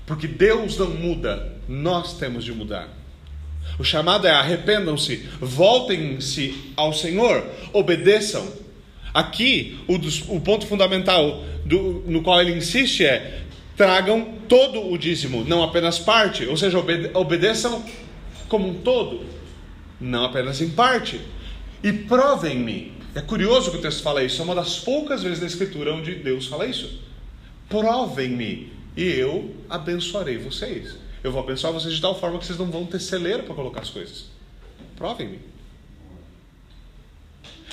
Porque 0.06 0.26
Deus 0.26 0.78
não 0.78 0.90
muda, 0.90 1.56
nós 1.68 2.14
temos 2.14 2.44
de 2.44 2.52
mudar. 2.52 2.88
O 3.78 3.84
chamado 3.84 4.26
é 4.26 4.30
arrependam-se, 4.30 5.28
voltem-se 5.40 6.72
ao 6.76 6.92
Senhor, 6.92 7.44
obedeçam. 7.72 8.46
Aqui, 9.12 9.78
o, 9.88 9.98
dos, 9.98 10.22
o 10.28 10.40
ponto 10.40 10.66
fundamental 10.66 11.44
do, 11.64 12.04
no 12.06 12.22
qual 12.22 12.40
ele 12.40 12.52
insiste 12.52 13.04
é: 13.04 13.42
tragam 13.76 14.34
todo 14.48 14.90
o 14.90 14.96
dízimo, 14.96 15.44
não 15.44 15.62
apenas 15.62 15.98
parte, 15.98 16.46
ou 16.46 16.56
seja, 16.56 16.78
obede, 16.78 17.10
obedeçam 17.14 17.84
como 18.48 18.68
um 18.68 18.74
todo, 18.74 19.24
não 20.00 20.24
apenas 20.24 20.60
em 20.60 20.70
parte. 20.70 21.20
E 21.82 21.92
provem-me 21.92 22.97
é 23.18 23.20
curioso 23.20 23.72
que 23.72 23.78
o 23.78 23.80
texto 23.80 24.00
fala 24.00 24.22
isso, 24.22 24.40
é 24.40 24.44
uma 24.44 24.54
das 24.54 24.78
poucas 24.78 25.24
vezes 25.24 25.40
na 25.40 25.46
Escritura 25.48 25.92
onde 25.92 26.14
Deus 26.14 26.46
fala 26.46 26.64
isso. 26.66 27.00
Provem-me 27.68 28.72
e 28.96 29.02
eu 29.02 29.56
abençoarei 29.68 30.38
vocês. 30.38 30.94
Eu 31.24 31.32
vou 31.32 31.42
abençoar 31.42 31.72
vocês 31.72 31.94
de 31.94 32.00
tal 32.00 32.18
forma 32.18 32.38
que 32.38 32.46
vocês 32.46 32.56
não 32.56 32.70
vão 32.70 32.86
ter 32.86 33.00
celeiro 33.00 33.42
para 33.42 33.56
colocar 33.56 33.80
as 33.80 33.90
coisas. 33.90 34.26
Provem-me. 34.96 35.40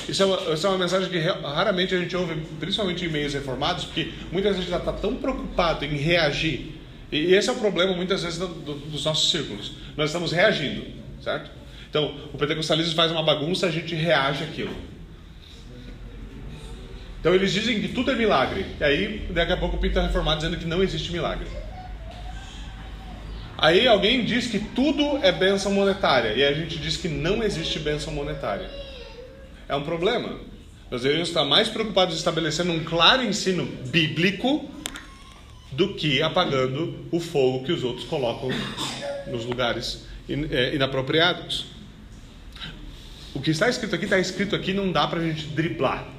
Isso 0.09 0.23
é, 0.23 0.25
uma, 0.25 0.53
isso 0.53 0.65
é 0.65 0.69
uma 0.69 0.79
mensagem 0.79 1.09
que 1.09 1.19
raramente 1.19 1.93
a 1.93 1.99
gente 1.99 2.15
ouve, 2.17 2.41
principalmente 2.59 3.05
em 3.05 3.09
meios 3.09 3.35
reformados, 3.35 3.85
porque 3.85 4.13
muitas 4.31 4.55
vezes 4.55 4.73
está 4.73 4.91
tão 4.93 5.15
preocupado 5.15 5.85
em 5.85 5.95
reagir. 5.95 6.71
E 7.11 7.35
esse 7.35 7.49
é 7.49 7.53
o 7.53 7.57
problema, 7.57 7.93
muitas 7.93 8.23
vezes, 8.23 8.39
do, 8.39 8.47
do, 8.47 8.73
dos 8.73 9.05
nossos 9.05 9.29
círculos. 9.29 9.73
Nós 9.95 10.09
estamos 10.09 10.31
reagindo, 10.31 10.87
certo? 11.23 11.51
Então, 11.87 12.15
o 12.33 12.37
pentecostalismo 12.37 12.95
faz 12.95 13.11
uma 13.11 13.21
bagunça, 13.21 13.67
a 13.67 13.71
gente 13.71 13.93
reage 13.93 14.43
àquilo. 14.43 14.94
Então 17.25 17.33
eles 17.33 17.51
dizem 17.51 17.81
que 17.81 17.87
tudo 17.87 18.11
é 18.11 18.15
milagre. 18.15 18.67
E 18.79 18.83
aí, 18.83 19.27
daqui 19.31 19.51
a 19.51 19.57
pouco, 19.57 19.77
o 19.77 19.79
Pinto 19.79 19.99
reformado 19.99 20.41
dizendo 20.41 20.57
que 20.57 20.65
não 20.65 20.83
existe 20.83 21.11
milagre. 21.11 21.47
Aí 23.57 23.87
alguém 23.87 24.23
diz 24.23 24.45
que 24.45 24.59
tudo 24.59 25.17
é 25.23 25.31
benção 25.31 25.71
monetária. 25.71 26.33
E 26.35 26.43
a 26.43 26.53
gente 26.53 26.77
diz 26.77 26.97
que 26.97 27.07
não 27.07 27.41
existe 27.41 27.79
benção 27.79 28.13
monetária. 28.13 28.69
É 29.67 29.75
um 29.75 29.81
problema. 29.81 30.39
Nós 30.91 31.01
devemos 31.01 31.29
estar 31.29 31.43
mais 31.43 31.67
preocupados 31.67 32.13
em 32.13 32.17
estabelecer 32.19 32.63
um 32.69 32.83
claro 32.83 33.23
ensino 33.23 33.65
bíblico 33.87 34.69
do 35.71 35.95
que 35.95 36.21
apagando 36.21 37.07
o 37.11 37.19
fogo 37.19 37.65
que 37.65 37.71
os 37.71 37.83
outros 37.83 38.05
colocam 38.05 38.49
nos 39.25 39.45
lugares 39.45 40.05
é, 40.29 40.75
inapropriados. 40.75 41.65
O 43.33 43.41
que 43.41 43.49
está 43.49 43.67
escrito 43.67 43.95
aqui, 43.95 44.03
está 44.03 44.19
escrito 44.19 44.55
aqui, 44.55 44.73
não 44.73 44.91
dá 44.91 45.07
para 45.07 45.21
a 45.21 45.23
gente 45.23 45.47
driblar. 45.47 46.14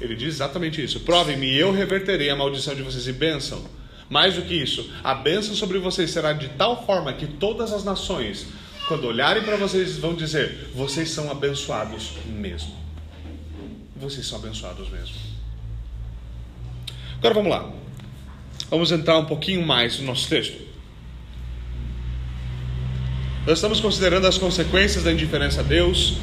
Ele 0.00 0.14
diz 0.14 0.34
exatamente 0.34 0.82
isso: 0.82 1.00
provem-me 1.00 1.54
eu 1.54 1.72
reverterei 1.72 2.30
a 2.30 2.36
maldição 2.36 2.74
de 2.74 2.82
vocês 2.82 3.06
e 3.06 3.12
bênção. 3.12 3.64
Mais 4.08 4.34
do 4.34 4.42
que 4.42 4.54
isso, 4.54 4.88
a 5.02 5.14
bênção 5.14 5.54
sobre 5.54 5.78
vocês 5.78 6.10
será 6.10 6.32
de 6.32 6.48
tal 6.50 6.86
forma 6.86 7.12
que 7.12 7.26
todas 7.26 7.72
as 7.72 7.82
nações, 7.82 8.46
quando 8.86 9.04
olharem 9.06 9.42
para 9.42 9.56
vocês, 9.56 9.96
vão 9.96 10.14
dizer: 10.14 10.70
vocês 10.74 11.10
são 11.10 11.30
abençoados 11.30 12.12
mesmo. 12.26 12.74
Vocês 13.96 14.26
são 14.26 14.38
abençoados 14.38 14.88
mesmo. 14.90 15.16
Agora 17.18 17.34
vamos 17.34 17.50
lá. 17.50 17.72
Vamos 18.70 18.92
entrar 18.92 19.18
um 19.18 19.24
pouquinho 19.24 19.64
mais 19.64 19.98
no 19.98 20.06
nosso 20.06 20.28
texto. 20.28 20.66
Nós 23.46 23.58
estamos 23.58 23.80
considerando 23.80 24.26
as 24.26 24.36
consequências 24.36 25.04
da 25.04 25.12
indiferença 25.12 25.60
a 25.60 25.62
Deus 25.62 26.16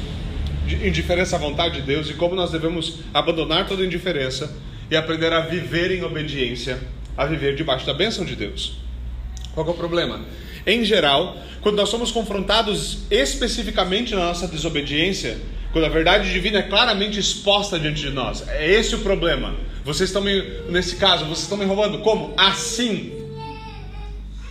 indiferença 0.86 1.36
à 1.36 1.38
vontade 1.38 1.76
de 1.76 1.82
Deus 1.82 2.08
e 2.10 2.14
como 2.14 2.34
nós 2.34 2.50
devemos 2.50 3.00
abandonar 3.12 3.66
toda 3.66 3.84
indiferença 3.84 4.54
e 4.90 4.96
aprender 4.96 5.32
a 5.32 5.40
viver 5.40 5.90
em 5.90 6.02
obediência, 6.02 6.78
a 7.16 7.26
viver 7.26 7.54
debaixo 7.54 7.86
da 7.86 7.94
bênção 7.94 8.24
de 8.24 8.36
Deus. 8.36 8.76
Qual 9.54 9.66
é 9.66 9.70
o 9.70 9.74
problema? 9.74 10.20
Em 10.66 10.84
geral, 10.84 11.36
quando 11.60 11.76
nós 11.76 11.88
somos 11.88 12.10
confrontados 12.10 13.04
especificamente 13.10 14.14
na 14.14 14.26
nossa 14.26 14.48
desobediência, 14.48 15.38
quando 15.72 15.84
a 15.84 15.88
verdade 15.88 16.32
divina 16.32 16.60
é 16.60 16.62
claramente 16.62 17.18
exposta 17.18 17.78
diante 17.78 18.00
de 18.00 18.10
nós, 18.10 18.46
é 18.48 18.70
esse 18.70 18.94
o 18.94 18.98
problema. 18.98 19.54
Vocês 19.84 20.08
estão 20.08 20.22
me, 20.22 20.40
nesse 20.70 20.96
caso, 20.96 21.24
vocês 21.24 21.40
estão 21.42 21.58
me 21.58 21.64
roubando 21.64 21.98
como? 21.98 22.32
Assim. 22.36 23.12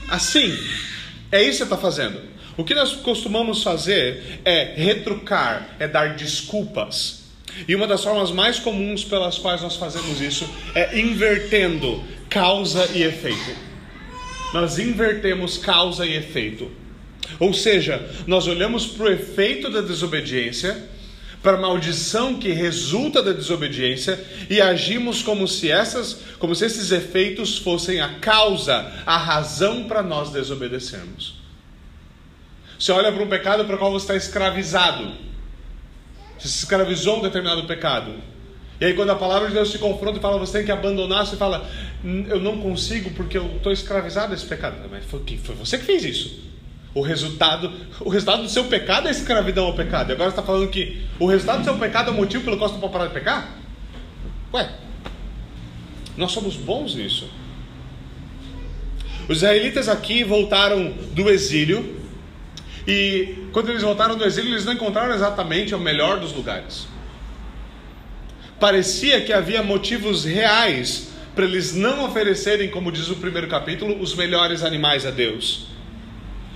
Assim. 0.08 0.55
É 1.32 1.41
isso 1.41 1.51
que 1.51 1.58
você 1.58 1.63
está 1.63 1.77
fazendo. 1.77 2.33
O 2.55 2.63
que 2.63 2.75
nós 2.75 2.93
costumamos 2.93 3.63
fazer 3.63 4.41
é 4.45 4.74
retrucar, 4.75 5.75
é 5.79 5.88
dar 5.88 6.15
desculpas. 6.15 7.24
E 7.67 7.75
uma 7.75 7.88
das 7.88 8.03
formas 8.03 8.31
mais 8.31 8.60
comuns 8.60 9.03
pelas 9.03 9.38
quais 9.38 9.62
nós 9.62 9.75
fazemos 9.75 10.22
isso 10.22 10.48
é 10.75 11.00
invertendo 11.00 12.03
causa 12.29 12.89
e 12.93 13.03
efeito. 13.03 13.55
Nós 14.53 14.77
invertemos 14.77 15.57
causa 15.57 16.05
e 16.05 16.15
efeito. 16.15 16.72
Ou 17.39 17.53
seja, 17.53 18.07
nós 18.27 18.48
olhamos 18.48 18.86
para 18.86 19.05
o 19.05 19.12
efeito 19.12 19.69
da 19.69 19.81
desobediência, 19.81 20.89
para 21.41 21.57
a 21.57 21.62
maldição 21.62 22.36
que 22.36 22.50
resulta 22.50 23.22
da 23.22 23.33
desobediência 23.33 24.24
e 24.50 24.62
agimos 24.62 25.22
como 25.22 25.48
se 25.48 25.69
essas, 25.72 26.19
como 26.38 26.55
se 26.55 26.65
esses 26.65 26.91
efeitos 26.91 27.57
fossem 27.57 28.00
a 28.00 28.19
causa, 28.19 28.91
a 29.05 29.17
razão 29.17 29.86
para 29.86 30.03
nós 30.03 30.31
desobedecermos. 30.31 31.43
Você 32.84 32.92
olha 32.92 33.13
para 33.13 33.24
um 33.24 33.30
pecado 33.30 33.63
para 33.63 33.78
o 33.78 33.80
qual 33.80 33.94
você 33.94 34.04
está 34.04 34.16
escravizado. 34.18 35.13
Você 36.38 36.50
se 36.50 36.58
escravizou 36.58 37.16
a 37.16 37.20
um 37.20 37.22
determinado 37.22 37.63
pecado. 37.63 38.13
E 38.78 38.84
aí, 38.84 38.94
quando 38.94 39.12
a 39.12 39.16
palavra 39.16 39.48
de 39.48 39.54
Deus 39.54 39.72
te 39.72 39.78
confronta 39.78 40.20
e 40.20 40.22
fala, 40.22 40.38
você 40.38 40.58
tem 40.58 40.66
que 40.66 40.72
abandonar, 40.74 41.25
você 41.25 41.38
fala, 41.38 41.66
eu 42.04 42.42
não 42.42 42.58
consigo 42.58 43.12
porque 43.12 43.38
eu 43.38 43.46
estou 43.56 43.72
escravizado 43.72 44.34
a 44.34 44.36
esse 44.36 44.46
pecado. 44.46 44.75
Mas 44.92 45.06
foi, 45.06 45.22
foi 45.42 45.56
você 45.56 45.78
que 45.78 45.86
fez 45.86 46.04
isso. 46.04 46.44
O 46.94 47.00
resultado, 47.00 47.72
o 48.02 48.10
resultado 48.10 48.44
do 48.44 48.50
seu 48.50 48.66
pecado 48.66 49.08
é 49.08 49.12
escravidão 49.12 49.68
ao 49.68 49.75
pecado. 49.75 50.10
E 50.10 50.12
agora 50.12 50.30
você 50.30 50.38
está 50.38 50.44
falando 50.44 50.70
que 50.70 51.06
o 51.18 51.25
resultado 51.25 51.60
do 51.60 51.63
seu 51.63 51.78
pecado 51.78 52.10
é 52.10 52.13
o 52.13 52.18
motivo 52.18 52.44
pelo 52.44 52.58
qual 52.58 52.68
você 52.68 52.74
não 52.74 52.82
pode 52.82 52.92
parar 52.92 53.08
de 53.08 53.13
pecar? 53.13 53.60
Ué, 54.54 54.70
nós 56.18 56.34
somos 56.34 56.58
bons 56.58 56.96
nisso. 56.96 57.30
Os 59.30 59.38
israelitas 59.38 59.88
aqui 59.88 60.25
voltaram 60.25 60.92
do 61.13 61.30
exílio 61.30 62.02
e 62.88 63.48
quando 63.52 63.70
eles 63.70 63.82
voltaram 63.82 64.18
do 64.18 64.25
exílio, 64.25 64.52
eles 64.52 64.66
não 64.66 64.74
encontraram 64.74 65.13
exatamente 65.13 65.74
o 65.74 65.80
melhor 65.80 66.20
dos 66.20 66.34
lugares. 66.34 66.88
Parecia 68.60 69.22
que 69.22 69.32
havia 69.32 69.63
motivos 69.63 70.25
reais 70.25 71.12
para 71.36 71.46
eles 71.46 71.74
não 71.74 72.06
oferecerem, 72.06 72.70
como 72.70 72.92
diz 72.92 73.10
o 73.10 73.16
primeiro 73.16 73.48
capítulo, 73.48 74.00
os 74.00 74.16
melhores 74.16 74.63
animais 74.63 75.06
a 75.06 75.12
Deus, 75.12 75.68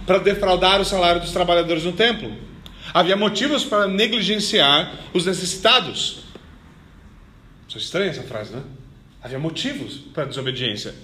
para 0.05 0.19
defraudar 0.19 0.79
o 0.79 0.85
salário 0.85 1.19
dos 1.19 1.31
trabalhadores 1.31 1.83
no 1.83 1.93
templo. 1.93 2.31
Havia 2.93 3.15
motivos 3.15 3.63
para 3.63 3.87
negligenciar 3.87 4.93
os 5.13 5.25
necessitados. 5.25 6.19
É 7.73 7.77
estranha 7.77 8.09
essa 8.09 8.23
frase, 8.23 8.53
né? 8.53 8.63
Havia 9.21 9.37
motivos 9.37 9.97
para 10.13 10.23
a 10.23 10.25
desobediência. 10.25 10.95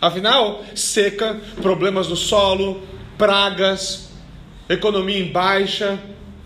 Afinal, 0.00 0.64
seca, 0.74 1.38
problemas 1.60 2.08
no 2.08 2.16
solo, 2.16 2.82
pragas, 3.18 4.11
economia 4.68 5.18
em 5.18 5.30
baixa, 5.30 5.98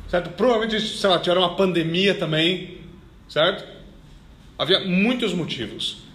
certo? 0.08 0.30
Provavelmente, 0.30 0.80
sei 0.80 1.10
lá, 1.10 1.18
tiveram 1.18 1.42
uma 1.42 1.56
pandemia 1.56 2.14
também, 2.14 2.78
certo? 3.28 3.64
Havia 4.58 4.80
muitos 4.80 5.32
motivos. 5.34 6.06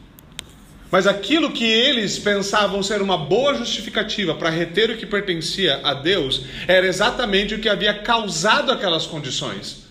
Mas 0.91 1.07
aquilo 1.07 1.51
que 1.51 1.63
eles 1.63 2.19
pensavam 2.19 2.83
ser 2.83 3.01
uma 3.01 3.17
boa 3.17 3.55
justificativa 3.55 4.35
para 4.35 4.49
reter 4.49 4.91
o 4.91 4.97
que 4.97 5.05
pertencia 5.05 5.79
a 5.83 5.93
Deus 5.93 6.43
era 6.67 6.85
exatamente 6.85 7.55
o 7.55 7.59
que 7.59 7.69
havia 7.69 7.93
causado 7.93 8.71
aquelas 8.71 9.05
condições. 9.05 9.81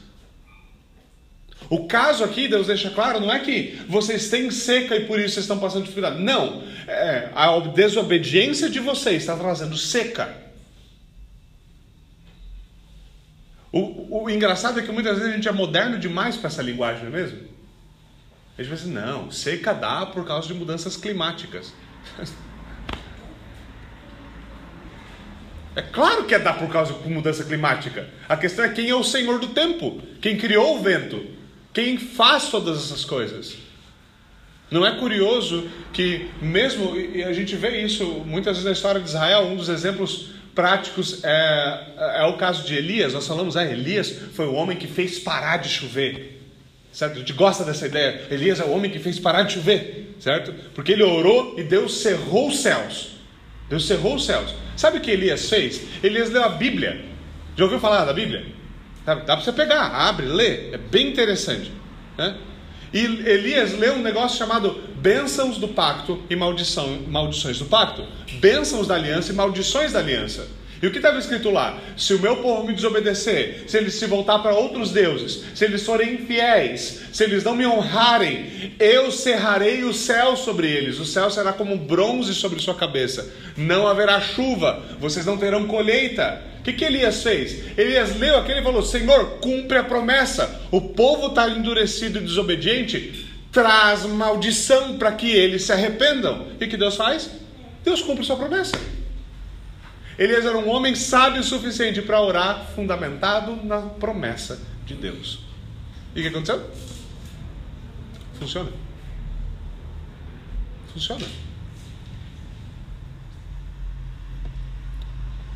O 1.70 1.86
caso 1.86 2.24
aqui, 2.24 2.48
Deus 2.48 2.66
deixa 2.66 2.90
claro, 2.90 3.20
não 3.20 3.32
é 3.32 3.38
que 3.38 3.80
vocês 3.88 4.28
têm 4.28 4.50
seca 4.50 4.96
e 4.96 5.06
por 5.06 5.18
isso 5.18 5.34
vocês 5.34 5.44
estão 5.44 5.58
passando 5.58 5.82
dificuldade. 5.82 6.20
Não. 6.20 6.64
É, 6.86 7.30
a 7.32 7.58
desobediência 7.60 8.68
de 8.68 8.80
vocês 8.80 9.22
está 9.22 9.36
trazendo 9.36 9.76
seca. 9.76 10.49
O, 13.72 14.24
o 14.24 14.30
engraçado 14.30 14.80
é 14.80 14.82
que 14.82 14.90
muitas 14.90 15.18
vezes 15.18 15.32
a 15.32 15.36
gente 15.36 15.48
é 15.48 15.52
moderno 15.52 15.98
demais 15.98 16.36
para 16.36 16.48
essa 16.48 16.62
linguagem, 16.62 17.04
não 17.04 17.16
é 17.16 17.22
mesmo? 17.22 17.38
A 18.58 18.62
gente 18.62 18.70
pensa, 18.70 18.84
assim, 18.84 18.92
não, 18.92 19.30
seca 19.30 19.72
dá 19.72 20.06
por 20.06 20.26
causa 20.26 20.48
de 20.48 20.54
mudanças 20.54 20.96
climáticas. 20.96 21.72
É 25.76 25.82
claro 25.82 26.24
que 26.24 26.34
é 26.34 26.38
dar 26.38 26.54
por 26.54 26.68
causa 26.68 26.92
de 26.92 27.08
mudança 27.08 27.44
climática. 27.44 28.08
A 28.28 28.36
questão 28.36 28.64
é 28.64 28.68
quem 28.70 28.90
é 28.90 28.94
o 28.94 29.04
Senhor 29.04 29.38
do 29.38 29.48
tempo, 29.48 30.02
quem 30.20 30.36
criou 30.36 30.76
o 30.76 30.82
vento, 30.82 31.24
quem 31.72 31.96
faz 31.96 32.48
todas 32.48 32.76
essas 32.76 33.04
coisas. 33.04 33.56
Não 34.70 34.84
é 34.84 34.96
curioso 34.98 35.68
que, 35.92 36.28
mesmo, 36.42 36.96
e 36.96 37.22
a 37.22 37.32
gente 37.32 37.56
vê 37.56 37.82
isso 37.82 38.04
muitas 38.26 38.56
vezes 38.56 38.64
na 38.64 38.72
história 38.72 39.00
de 39.00 39.08
Israel, 39.08 39.46
um 39.46 39.56
dos 39.56 39.68
exemplos 39.68 40.30
práticos 40.54 41.22
é, 41.24 41.84
é 42.16 42.24
o 42.24 42.36
caso 42.36 42.66
de 42.66 42.74
Elias. 42.74 43.12
Nós 43.12 43.26
falamos, 43.26 43.56
ah, 43.56 43.64
Elias 43.64 44.10
foi 44.34 44.46
o 44.46 44.54
homem 44.54 44.76
que 44.76 44.86
fez 44.86 45.18
parar 45.18 45.58
de 45.58 45.68
chover. 45.68 46.40
Certo? 46.92 47.16
A 47.16 47.18
gente 47.18 47.32
gosta 47.32 47.64
dessa 47.64 47.86
ideia. 47.86 48.26
Elias 48.30 48.60
é 48.60 48.64
o 48.64 48.70
homem 48.70 48.90
que 48.90 48.98
fez 48.98 49.18
parar 49.18 49.44
de 49.44 49.54
chover, 49.54 50.16
certo? 50.18 50.52
Porque 50.74 50.92
ele 50.92 51.02
orou 51.02 51.54
e 51.56 51.62
Deus 51.62 51.98
cerrou 51.98 52.48
os 52.48 52.60
céus. 52.60 53.16
Deus 53.68 53.86
cerrou 53.86 54.16
os 54.16 54.26
céus. 54.26 54.52
Sabe 54.76 54.98
o 54.98 55.00
que 55.00 55.10
Elias 55.10 55.48
fez? 55.48 55.82
Elias 56.02 56.30
leu 56.30 56.42
a 56.42 56.48
Bíblia. 56.48 57.04
Já 57.56 57.64
ouviu 57.64 57.78
falar 57.78 58.04
da 58.04 58.12
Bíblia? 58.12 58.44
Dá, 59.04 59.14
dá 59.14 59.36
para 59.36 59.40
você 59.40 59.52
pegar, 59.52 59.86
abre, 59.86 60.26
lê. 60.26 60.72
É 60.72 60.78
bem 60.78 61.08
interessante. 61.08 61.70
Né? 62.18 62.36
E 62.92 63.04
Elias 63.04 63.78
leu 63.78 63.94
um 63.94 64.02
negócio 64.02 64.36
chamado 64.36 64.82
bênçãos 65.00 65.58
do 65.58 65.68
pacto 65.68 66.22
e 66.28 66.36
maldição, 66.36 67.00
maldições 67.08 67.58
do 67.58 67.64
pacto. 67.64 68.04
Bênçãos 68.34 68.86
da 68.86 68.94
aliança 68.94 69.32
e 69.32 69.34
maldições 69.34 69.92
da 69.92 69.98
aliança. 69.98 70.46
E 70.82 70.86
o 70.86 70.90
que 70.90 70.96
estava 70.96 71.18
escrito 71.18 71.50
lá? 71.50 71.78
Se 71.94 72.14
o 72.14 72.18
meu 72.18 72.38
povo 72.38 72.66
me 72.66 72.72
desobedecer, 72.72 73.64
se 73.66 73.76
eles 73.76 73.94
se 73.94 74.06
voltar 74.06 74.38
para 74.38 74.54
outros 74.54 74.90
deuses, 74.90 75.42
se 75.54 75.66
eles 75.66 75.84
forem 75.84 76.14
infiéis, 76.14 77.02
se 77.12 77.22
eles 77.22 77.44
não 77.44 77.54
me 77.54 77.66
honrarem, 77.66 78.72
eu 78.78 79.12
cerrarei 79.12 79.84
o 79.84 79.92
céu 79.92 80.36
sobre 80.36 80.70
eles. 80.70 80.98
O 80.98 81.04
céu 81.04 81.30
será 81.30 81.52
como 81.52 81.76
bronze 81.76 82.34
sobre 82.34 82.60
sua 82.60 82.74
cabeça. 82.74 83.30
Não 83.58 83.86
haverá 83.86 84.20
chuva, 84.22 84.82
vocês 84.98 85.26
não 85.26 85.36
terão 85.36 85.66
colheita. 85.66 86.42
O 86.60 86.62
que, 86.62 86.72
que 86.74 86.84
Elias 86.84 87.22
fez? 87.22 87.76
Elias 87.76 88.18
leu 88.18 88.38
aquele 88.38 88.60
e 88.60 88.62
falou: 88.62 88.82
Senhor, 88.82 89.38
cumpre 89.40 89.76
a 89.78 89.84
promessa. 89.84 90.62
O 90.70 90.80
povo 90.80 91.28
está 91.28 91.48
endurecido 91.48 92.18
e 92.18 92.22
desobediente, 92.22 93.19
traz 93.52 94.04
maldição 94.04 94.96
para 94.98 95.12
que 95.12 95.30
eles 95.30 95.64
se 95.64 95.72
arrependam. 95.72 96.48
E 96.60 96.66
que 96.66 96.76
Deus 96.76 96.96
faz? 96.96 97.30
Deus 97.84 98.02
cumpre 98.02 98.24
sua 98.24 98.36
promessa. 98.36 98.76
Elias 100.18 100.44
era 100.44 100.56
um 100.58 100.68
homem 100.68 100.94
sábio 100.94 101.40
o 101.40 101.44
suficiente 101.44 102.02
para 102.02 102.20
orar, 102.20 102.66
fundamentado 102.74 103.56
na 103.64 103.80
promessa 103.80 104.60
de 104.84 104.94
Deus. 104.94 105.40
E 106.14 106.20
o 106.20 106.22
que 106.22 106.28
aconteceu? 106.28 106.70
Funciona. 108.38 108.70
Funciona. 110.92 111.26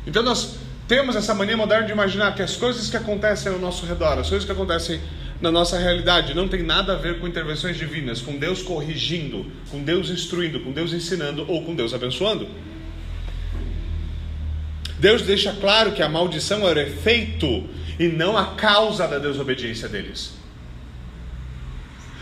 Então 0.07 0.23
nós 0.23 0.57
temos 0.87 1.15
essa 1.15 1.33
mania 1.33 1.57
moderna 1.57 1.85
de 1.85 1.91
imaginar 1.91 2.35
que 2.35 2.41
as 2.41 2.55
coisas 2.55 2.89
que 2.89 2.97
acontecem 2.97 3.51
ao 3.51 3.59
nosso 3.59 3.85
redor, 3.85 4.19
as 4.19 4.29
coisas 4.29 4.45
que 4.45 4.51
acontecem 4.51 5.01
na 5.41 5.51
nossa 5.51 5.77
realidade, 5.77 6.33
não 6.33 6.47
tem 6.47 6.63
nada 6.63 6.93
a 6.93 6.97
ver 6.97 7.19
com 7.19 7.27
intervenções 7.27 7.77
divinas, 7.77 8.21
com 8.21 8.37
Deus 8.37 8.61
corrigindo, 8.61 9.45
com 9.69 9.83
Deus 9.83 10.09
instruindo, 10.09 10.61
com 10.61 10.71
Deus 10.71 10.93
ensinando 10.93 11.45
ou 11.49 11.63
com 11.63 11.75
Deus 11.75 11.93
abençoando. 11.93 12.47
Deus 14.97 15.21
deixa 15.21 15.53
claro 15.53 15.91
que 15.91 16.01
a 16.01 16.07
maldição 16.07 16.67
era 16.67 16.79
o 16.79 16.83
efeito 16.83 17.69
e 17.99 18.07
não 18.07 18.37
a 18.37 18.55
causa 18.55 19.07
da 19.07 19.19
desobediência 19.19 19.89
deles. 19.89 20.33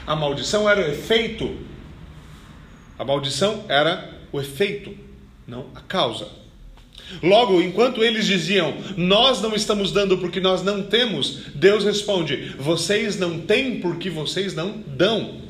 A 0.05 0.15
maldição 0.15 0.69
era 0.69 0.81
o 0.81 0.83
efeito. 0.83 1.55
A 2.97 3.05
maldição 3.05 3.63
era 3.69 4.19
o 4.31 4.39
efeito, 4.39 4.97
não 5.47 5.67
a 5.75 5.81
causa. 5.81 6.42
Logo, 7.21 7.61
enquanto 7.61 8.03
eles 8.03 8.25
diziam, 8.25 8.75
nós 8.97 9.41
não 9.41 9.53
estamos 9.55 9.91
dando 9.91 10.17
porque 10.17 10.39
nós 10.39 10.63
não 10.63 10.83
temos, 10.83 11.41
Deus 11.55 11.83
responde, 11.83 12.53
vocês 12.57 13.17
não 13.17 13.39
têm 13.39 13.79
porque 13.79 14.09
vocês 14.09 14.53
não 14.53 14.83
dão. 14.87 15.41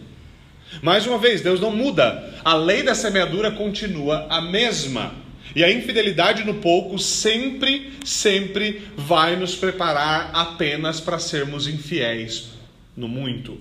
Mais 0.82 1.06
uma 1.06 1.17
vez, 1.17 1.41
Deus 1.41 1.60
não 1.60 1.71
muda, 1.71 2.39
a 2.43 2.56
lei 2.56 2.84
da 2.84 2.95
semeadura 2.95 3.52
continua 3.52 4.28
a 4.30 4.41
mesma. 4.41 5.23
E 5.56 5.63
a 5.63 5.71
infidelidade 5.71 6.43
no 6.43 6.56
pouco 6.56 6.97
sempre, 6.97 7.93
sempre 8.04 8.88
vai 8.97 9.36
nos 9.36 9.56
preparar 9.56 10.32
apenas 10.34 10.99
para 10.99 11.19
sermos 11.19 11.67
infiéis 11.67 12.54
no 12.97 13.08
muito. 13.08 13.60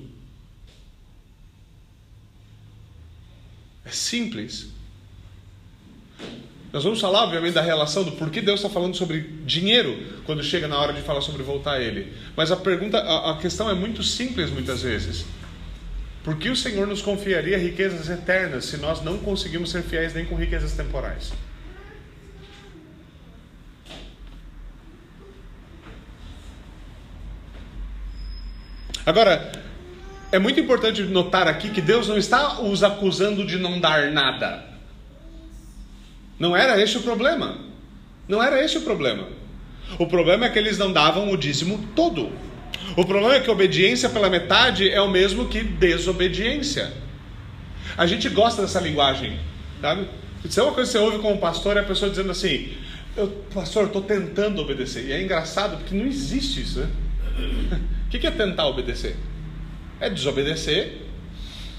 É 3.85 3.91
simples. 3.91 4.69
Nós 6.73 6.85
vamos 6.85 7.01
falar, 7.01 7.25
obviamente, 7.25 7.53
da 7.53 7.61
relação 7.61 8.03
do 8.03 8.13
porquê 8.13 8.41
Deus 8.41 8.61
está 8.61 8.71
falando 8.71 8.97
sobre 8.97 9.21
dinheiro 9.45 9.95
quando 10.25 10.43
chega 10.43 10.67
na 10.67 10.79
hora 10.79 10.95
de 10.95 11.03
falar 11.03 11.21
sobre 11.21 11.43
voltar 11.43 11.73
a 11.73 11.81
Ele. 11.81 12.15
Mas 12.35 12.51
a 12.51 12.57
pergunta, 12.57 12.99
a, 12.99 13.33
a 13.33 13.37
questão 13.37 13.69
é 13.69 13.75
muito 13.75 14.03
simples 14.03 14.49
muitas 14.51 14.81
vezes. 14.81 15.27
Por 16.25 16.37
que 16.37 16.49
o 16.49 16.57
Senhor 16.57 16.87
nos 16.87 17.03
confiaria 17.03 17.59
riquezas 17.59 18.09
eternas 18.09 18.65
se 18.65 18.79
nós 18.79 19.03
não 19.03 19.19
conseguimos 19.19 19.71
ser 19.71 19.83
fiéis 19.83 20.15
nem 20.15 20.25
com 20.25 20.35
riquezas 20.35 20.73
temporais? 20.73 21.33
Agora, 29.05 29.53
é 30.31 30.39
muito 30.39 30.59
importante 30.59 31.03
notar 31.03 31.47
aqui 31.47 31.69
que 31.69 31.83
Deus 31.83 32.09
não 32.09 32.17
está 32.17 32.63
os 32.63 32.83
acusando 32.83 33.45
de 33.45 33.59
não 33.59 33.79
dar 33.79 34.11
nada. 34.11 34.72
Não 36.43 36.57
era 36.57 36.83
esse 36.83 36.99
o 36.99 37.03
problema. 37.03 37.57
Não 38.27 38.43
era 38.43 38.65
esse 38.65 38.77
o 38.77 38.81
problema. 38.81 39.29
O 39.97 40.09
problema 40.09 40.47
é 40.47 40.49
que 40.49 40.59
eles 40.59 40.77
não 40.77 40.93
davam 40.93 41.31
o 41.31 41.37
dízimo 41.37 41.89
todo. 41.95 42.33
O 42.97 43.05
problema 43.05 43.37
é 43.37 43.41
que 43.41 43.49
obediência 43.49 44.11
pela 44.11 44.29
metade 44.29 44.91
é 44.91 45.01
o 45.01 45.09
mesmo 45.09 45.47
que 45.47 45.63
desobediência. 45.63 46.93
A 47.97 48.07
gente 48.07 48.29
gosta 48.29 48.61
dessa 48.61 48.81
linguagem, 48.81 49.39
sabe? 49.81 50.09
Se 50.51 50.59
é 50.59 50.65
uma 50.65 50.73
coisa 50.73 50.91
que 50.91 50.99
você 50.99 51.05
ouve 51.05 51.21
como 51.21 51.39
pastor, 51.39 51.77
é 51.77 51.81
a 51.81 51.85
pessoa 51.85 52.11
dizendo 52.11 52.33
assim: 52.33 52.73
eu, 53.17 53.29
Pastor, 53.55 53.87
estou 53.87 54.03
tentando 54.03 54.61
obedecer. 54.61 55.05
E 55.07 55.13
é 55.13 55.23
engraçado 55.23 55.77
porque 55.77 55.95
não 55.95 56.07
existe 56.07 56.63
isso, 56.63 56.81
né? 56.81 56.91
O 58.13 58.19
que 58.19 58.27
é 58.27 58.31
tentar 58.33 58.67
obedecer? 58.67 59.17
É 60.01 60.11
desobedecer, 60.11 61.03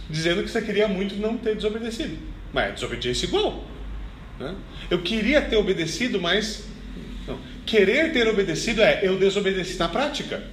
dizendo 0.10 0.42
que 0.42 0.50
você 0.50 0.62
queria 0.62 0.88
muito 0.88 1.16
não 1.18 1.38
ter 1.38 1.54
desobedecido. 1.54 2.18
Mas 2.54 2.70
é 2.70 2.72
desobediência 2.72 3.26
igual. 3.26 3.73
Né? 4.44 4.56
Eu 4.90 5.02
queria 5.02 5.42
ter 5.42 5.56
obedecido, 5.56 6.22
mas. 6.22 6.66
Não. 7.28 7.40
Querer 7.66 8.12
ter 8.12 8.28
obedecido 8.28 8.82
é 8.82 9.00
eu 9.04 9.18
desobedeci 9.18 9.78
na 9.80 9.88
prática. 9.88 10.44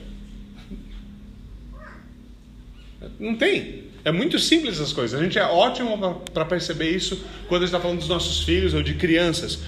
Não 3.18 3.34
tem. 3.34 3.90
É 4.04 4.12
muito 4.12 4.38
simples 4.38 4.76
essas 4.76 4.92
coisas. 4.92 5.18
A 5.18 5.22
gente 5.22 5.38
é 5.38 5.44
ótimo 5.44 6.22
para 6.32 6.44
perceber 6.44 6.90
isso 6.90 7.22
quando 7.48 7.62
a 7.62 7.66
gente 7.66 7.74
está 7.74 7.80
falando 7.80 7.98
dos 7.98 8.08
nossos 8.08 8.44
filhos 8.44 8.72
ou 8.72 8.82
de 8.82 8.94
crianças. 8.94 9.58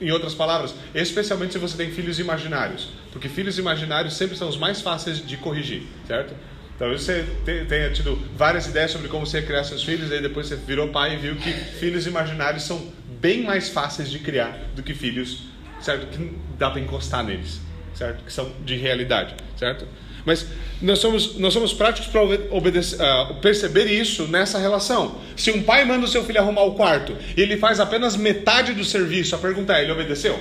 Em 0.00 0.10
outras 0.10 0.34
palavras, 0.34 0.74
especialmente 0.94 1.54
se 1.54 1.58
você 1.58 1.74
tem 1.74 1.90
filhos 1.90 2.18
imaginários, 2.18 2.90
porque 3.12 3.30
filhos 3.30 3.58
imaginários 3.58 4.14
sempre 4.14 4.36
são 4.36 4.46
os 4.46 4.56
mais 4.58 4.82
fáceis 4.82 5.26
de 5.26 5.38
corrigir, 5.38 5.84
certo? 6.06 6.34
Talvez 6.78 7.00
você 7.00 7.24
tenha 7.66 7.90
tido 7.90 8.20
várias 8.36 8.66
ideias 8.66 8.90
sobre 8.90 9.08
como 9.08 9.24
você 9.24 9.38
ia 9.38 9.46
criar 9.46 9.64
seus 9.64 9.82
filhos, 9.82 10.12
e 10.12 10.20
depois 10.20 10.48
você 10.48 10.56
virou 10.56 10.88
pai 10.88 11.14
e 11.14 11.16
viu 11.16 11.36
que 11.36 11.50
filhos 11.50 12.06
imaginários 12.06 12.64
são 12.64 12.92
bem 13.26 13.42
mais 13.42 13.68
fáceis 13.68 14.08
de 14.08 14.20
criar 14.20 14.56
do 14.76 14.84
que 14.84 14.94
filhos, 14.94 15.42
certo? 15.80 16.06
Que 16.06 16.32
dá 16.56 16.70
para 16.70 16.80
encostar 16.80 17.24
neles, 17.24 17.60
certo? 17.92 18.24
Que 18.24 18.32
são 18.32 18.52
de 18.64 18.76
realidade, 18.76 19.34
certo? 19.58 19.84
Mas 20.24 20.46
nós 20.80 21.00
somos, 21.00 21.36
nós 21.36 21.52
somos 21.52 21.72
práticos 21.72 22.08
para 22.08 22.22
uh, 22.22 23.34
perceber 23.42 23.86
isso 23.86 24.28
nessa 24.28 24.60
relação. 24.60 25.20
Se 25.36 25.50
um 25.50 25.60
pai 25.60 25.84
manda 25.84 26.04
o 26.04 26.08
seu 26.08 26.22
filho 26.22 26.40
arrumar 26.40 26.62
o 26.62 26.74
quarto 26.74 27.16
e 27.36 27.40
ele 27.40 27.56
faz 27.56 27.80
apenas 27.80 28.16
metade 28.16 28.72
do 28.74 28.84
serviço, 28.84 29.34
a 29.34 29.38
pergunta 29.38 29.76
é: 29.76 29.82
ele 29.82 29.90
obedeceu? 29.90 30.40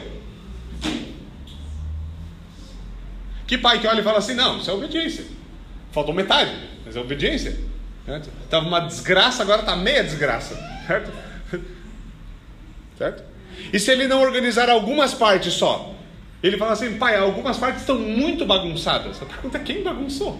Que 3.47 3.57
pai 3.57 3.79
que 3.79 3.87
olha 3.87 4.01
e 4.01 4.03
fala 4.03 4.19
assim: 4.19 4.35
não, 4.35 4.59
isso 4.59 4.69
é 4.69 4.73
obediência. 4.75 5.25
Faltou 5.91 6.13
metade, 6.13 6.51
mas 6.85 6.95
é 6.95 6.99
obediência. 6.99 7.57
Estava 8.43 8.67
uma 8.67 8.81
desgraça, 8.81 9.41
agora 9.41 9.61
está 9.61 9.75
meia 9.75 10.03
desgraça. 10.03 10.55
Certo? 10.85 11.24
Certo? 12.97 13.23
E 13.71 13.79
se 13.79 13.91
ele 13.91 14.07
não 14.07 14.21
organizar 14.21 14.69
algumas 14.69 15.13
partes 15.13 15.53
só? 15.53 15.93
Ele 16.41 16.57
fala 16.57 16.73
assim, 16.73 16.97
pai, 16.97 17.17
algumas 17.17 17.57
partes 17.57 17.81
estão 17.81 17.97
muito 17.97 18.45
bagunçadas. 18.45 19.21
A 19.21 19.25
pergunta 19.25 19.57
é 19.57 19.61
quem 19.61 19.83
bagunçou? 19.83 20.39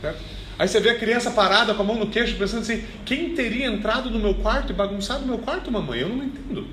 Certo? 0.00 0.20
Aí 0.58 0.68
você 0.68 0.78
vê 0.80 0.90
a 0.90 0.98
criança 0.98 1.30
parada 1.30 1.74
com 1.74 1.82
a 1.82 1.84
mão 1.84 1.96
no 1.96 2.06
queixo, 2.08 2.36
pensando 2.36 2.62
assim: 2.62 2.84
quem 3.04 3.34
teria 3.34 3.66
entrado 3.66 4.10
no 4.10 4.18
meu 4.18 4.34
quarto 4.34 4.70
e 4.70 4.74
bagunçado 4.74 5.26
meu 5.26 5.38
quarto, 5.38 5.70
mamãe? 5.70 6.00
Eu 6.00 6.08
não 6.08 6.24
entendo. 6.24 6.68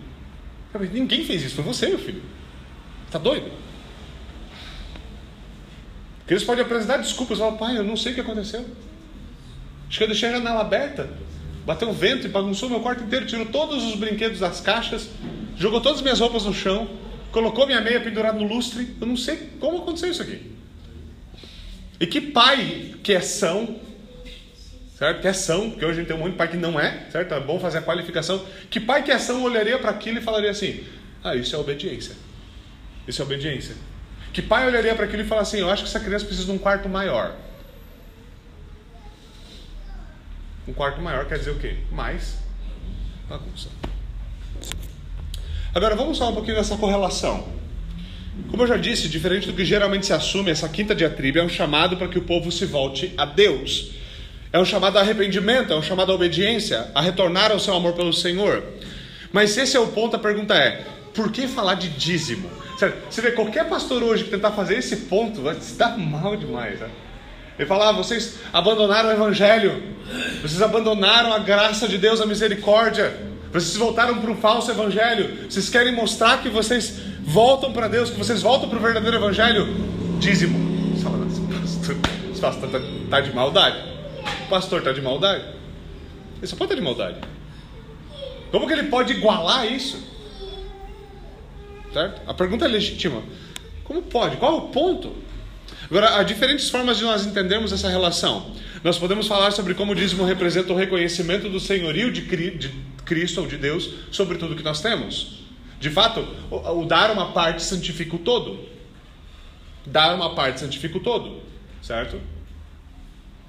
Ninguém 0.92 1.24
fez 1.26 1.44
isso, 1.44 1.56
foi 1.56 1.64
você, 1.64 1.88
meu 1.88 1.98
filho. 1.98 2.22
Está 3.08 3.18
doido? 3.18 3.50
Porque 6.20 6.34
eles 6.34 6.44
podem 6.44 6.64
apresentar 6.64 6.98
desculpas, 6.98 7.40
falar, 7.40 7.54
pai, 7.54 7.78
eu 7.78 7.84
não 7.84 7.98
sei 7.98 8.12
o 8.12 8.16
que 8.16 8.22
aconteceu. 8.22 8.64
Acho 9.88 9.98
que 9.98 10.04
eu 10.04 10.08
deixei 10.08 10.30
a 10.30 10.34
janela 10.34 10.62
aberta, 10.62 11.10
bateu 11.70 11.88
um 11.88 11.94
vento 11.94 12.26
e 12.26 12.30
bagunçou 12.32 12.68
meu 12.68 12.80
quarto 12.80 13.04
inteiro, 13.04 13.28
tirou 13.28 13.46
todos 13.46 13.84
os 13.84 13.94
brinquedos 13.94 14.40
das 14.40 14.60
caixas, 14.60 15.08
jogou 15.56 15.80
todas 15.80 16.00
as 16.00 16.02
minhas 16.02 16.20
roupas 16.20 16.46
no 16.46 16.52
chão, 16.52 16.90
colocou 17.32 17.68
minha 17.68 17.80
meia 17.80 18.02
pendurada 18.02 18.40
no 18.40 18.48
lustre. 18.48 18.96
Eu 19.00 19.06
não 19.06 19.16
sei 19.16 19.52
como 19.60 19.78
aconteceu 19.78 20.10
isso 20.10 20.24
aqui. 20.24 20.52
E 22.00 22.08
que 22.08 22.20
pai 22.20 22.96
que 23.04 23.14
é 23.14 23.22
são, 23.22 23.80
certo? 24.98 25.22
Que 25.22 25.28
é 25.28 25.34
são, 25.34 25.70
porque 25.70 25.86
hoje 25.86 25.94
a 25.94 26.02
gente 26.02 26.08
tem 26.08 26.16
um 26.16 26.22
monte 26.22 26.32
de 26.32 26.38
pai 26.38 26.48
que 26.48 26.58
não 26.58 26.80
é, 26.80 27.06
certo? 27.12 27.36
É 27.36 27.40
bom 27.40 27.60
fazer 27.60 27.78
a 27.78 27.82
qualificação. 27.84 28.44
Que 28.68 28.80
pai 28.80 29.04
que 29.04 29.12
é 29.12 29.20
são 29.20 29.44
olharia 29.44 29.78
para 29.78 29.92
aquilo 29.92 30.18
e 30.18 30.22
falaria 30.22 30.50
assim: 30.50 30.84
ah, 31.24 31.36
isso 31.36 31.56
é 31.56 31.60
obediência. 31.60 32.16
Isso 33.08 33.22
é 33.22 33.26
obediência. 33.26 33.76
Que 34.34 34.42
pai 34.42 34.66
olharia 34.66 34.96
para 34.96 35.06
aquilo 35.06 35.22
e 35.22 35.26
falaria 35.26 35.48
assim: 35.48 35.60
eu 35.60 35.70
acho 35.70 35.84
que 35.84 35.90
essa 35.90 36.00
criança 36.00 36.26
precisa 36.26 36.48
de 36.48 36.52
um 36.52 36.58
quarto 36.58 36.90
maior. 36.90 37.36
Um 40.70 40.74
quarto 40.74 41.02
maior 41.02 41.26
quer 41.26 41.40
dizer 41.40 41.50
o 41.50 41.56
quê? 41.56 41.78
Mais 41.92 42.38
bagunça. 43.28 43.70
Agora 45.74 45.96
vamos 45.96 46.20
falar 46.20 46.30
um 46.30 46.36
pouquinho 46.36 46.58
dessa 46.58 46.78
correlação. 46.78 47.48
Como 48.52 48.62
eu 48.62 48.68
já 48.68 48.78
disse, 48.78 49.10
diferente 49.10 49.48
do 49.48 49.54
que 49.54 49.66
geralmente 49.66 50.06
se 50.06 50.14
assume, 50.14 50.52
essa 50.52 50.70
quinta 50.70 50.94
diatriba 50.94 51.40
é 51.40 51.44
um 51.44 51.50
chamado 51.50 51.98
para 51.98 52.08
que 52.08 52.20
o 52.20 52.22
povo 52.22 52.52
se 52.52 52.66
volte 52.66 53.12
a 53.18 53.26
Deus. 53.26 53.94
É 54.54 54.60
um 54.60 54.66
chamado 54.66 54.98
a 54.98 55.02
arrependimento, 55.02 55.74
é 55.74 55.76
um 55.76 55.82
chamado 55.82 56.12
à 56.12 56.16
obediência, 56.16 56.92
a 56.94 57.02
retornar 57.02 57.52
ao 57.52 57.60
seu 57.60 57.74
amor 57.74 57.94
pelo 57.94 58.14
Senhor. 58.14 58.64
Mas 59.34 59.50
se 59.50 59.62
esse 59.62 59.76
é 59.76 59.80
o 59.80 59.88
ponto, 59.88 60.16
a 60.16 60.20
pergunta 60.20 60.54
é: 60.54 60.86
por 61.16 61.32
que 61.32 61.48
falar 61.48 61.74
de 61.74 61.90
dízimo? 61.90 62.48
Você 63.10 63.22
vê, 63.22 63.32
qualquer 63.32 63.68
pastor 63.68 64.04
hoje 64.04 64.24
que 64.24 64.30
tentar 64.30 64.52
fazer 64.52 64.76
esse 64.76 64.96
ponto 64.98 65.42
vai 65.42 65.56
se 65.56 65.74
dar 65.74 65.98
mal 65.98 66.38
demais. 66.38 66.80
Né? 66.80 66.90
Ele 67.60 67.68
fala: 67.68 67.90
ah, 67.90 67.92
vocês 67.92 68.40
abandonaram 68.54 69.10
o 69.10 69.12
Evangelho, 69.12 69.84
vocês 70.42 70.62
abandonaram 70.62 71.34
a 71.34 71.40
graça 71.40 71.90
de 71.90 71.98
Deus, 71.98 72.22
a 72.22 72.26
misericórdia, 72.26 73.14
vocês 73.52 73.76
voltaram 73.76 74.18
para 74.22 74.32
um 74.32 74.38
falso 74.38 74.72
Evangelho, 74.72 75.50
vocês 75.50 75.68
querem 75.68 75.94
mostrar 75.94 76.42
que 76.42 76.48
vocês 76.48 77.02
voltam 77.22 77.74
para 77.74 77.90
Deus, 77.90 78.10
que 78.10 78.18
vocês 78.18 78.42
voltam 78.42 78.70
para 78.70 78.80
o 78.80 78.82
verdadeiro 78.82 79.18
Evangelho, 79.18 79.68
dízimo. 80.20 80.96
Você 80.96 81.04
fala, 81.04 81.18
pastor, 81.18 81.96
esse 82.32 82.42
pastor 82.42 82.70
está 82.70 82.80
tá 83.10 83.20
de 83.20 83.34
maldade. 83.34 83.78
O 84.46 84.50
pastor 84.50 84.80
está 84.80 84.94
de 84.94 85.02
maldade. 85.02 85.44
Ele 86.38 86.48
só 86.48 86.56
pode 86.56 86.72
estar 86.72 86.76
de 86.76 86.82
maldade. 86.82 87.18
Como 88.52 88.68
que 88.68 88.74
ele 88.74 88.84
pode 88.84 89.12
igualar 89.12 89.70
isso? 89.70 90.02
Certo? 91.94 92.22
A 92.26 92.34
pergunta 92.34 92.64
é 92.64 92.68
legítima. 92.70 93.22
Como 93.84 94.02
pode? 94.02 94.38
Qual 94.38 94.54
é 94.54 94.58
o 94.58 94.62
ponto? 94.70 95.14
Agora, 95.90 96.18
há 96.18 96.24
diferentes 96.24 96.70
formas 96.70 96.98
de 96.98 97.04
nós 97.04 97.26
entendermos 97.26 97.72
essa 97.72 97.90
relação. 97.90 98.54
Nós 98.84 99.00
podemos 99.00 99.28
falar 99.28 99.52
sobre 99.52 99.74
como 99.74 99.94
o 99.94 99.96
dízimo 99.96 100.24
representa 100.24 100.72
o 100.72 100.76
reconhecimento 100.76 101.50
do 101.50 101.60
senhorio 101.60 102.12
de 102.12 102.22
Cristo 103.06 103.42
ou 103.42 103.48
de 103.48 103.58
Deus 103.58 103.90
sobre 104.12 104.38
tudo 104.38 104.56
que 104.56 104.64
nós 104.64 104.82
temos. 104.82 105.40
De 105.80 105.90
fato, 105.90 106.28
o, 106.52 106.86
dar 106.86 107.10
uma 107.10 107.32
parte 107.32 107.64
santifica 107.64 108.16
o 108.16 108.20
todo. 108.20 108.60
Dar 109.86 110.14
uma 110.14 110.36
parte 110.36 110.60
santifica 110.60 110.98
o 110.98 111.02
todo, 111.02 111.42
certo? 111.82 112.22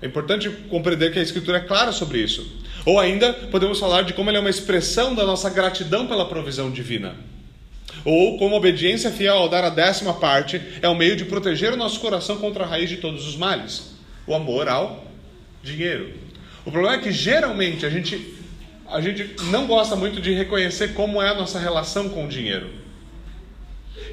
É 0.00 0.07
importante 0.07 0.48
compreender 0.70 1.12
que 1.12 1.18
a 1.18 1.22
Escritura 1.22 1.59
é 1.59 1.61
clara 1.61 1.92
sobre 1.92 2.20
isso. 2.22 2.59
Ou 2.87 2.98
ainda, 2.98 3.35
podemos 3.35 3.79
falar 3.79 4.03
de 4.03 4.14
como 4.14 4.31
ele 4.31 4.38
é 4.38 4.40
uma 4.40 4.48
expressão 4.48 5.14
da 5.14 5.26
nossa 5.26 5.50
gratidão 5.50 6.07
pela 6.07 6.26
provisão 6.26 6.70
divina. 6.70 7.14
Ou 8.05 8.39
como 8.39 8.57
obediência 8.57 9.11
fiel 9.11 9.37
ao 9.37 9.49
dar 9.49 9.65
a 9.65 9.71
décima 9.71 10.15
parte 10.15 10.61
é 10.81 10.89
o 10.89 10.95
meio 10.95 11.17
de 11.17 11.25
proteger 11.25 11.73
o 11.73 11.77
nosso 11.77 12.01
coração 12.01 12.39
contra 12.39 12.65
a 12.65 12.67
raiz 12.67 12.89
de 12.89 12.97
todos 12.97 13.27
os 13.27 13.37
males 13.37 13.91
o 14.31 14.35
amor 14.35 14.69
ao 14.69 15.05
dinheiro. 15.63 16.15
O 16.65 16.71
problema 16.71 16.97
é 16.97 16.99
que 17.01 17.11
geralmente 17.11 17.85
a 17.85 17.91
gente 17.91 18.39
a 18.89 19.01
gente 19.01 19.37
não 19.45 19.67
gosta 19.67 19.95
muito 19.95 20.21
de 20.21 20.33
reconhecer 20.33 20.95
como 20.95 21.23
é 21.23 21.29
a 21.29 21.35
nossa 21.35 21.61
relação 21.61 22.09
com 22.09 22.25
o 22.25 22.29
dinheiro. 22.29 22.71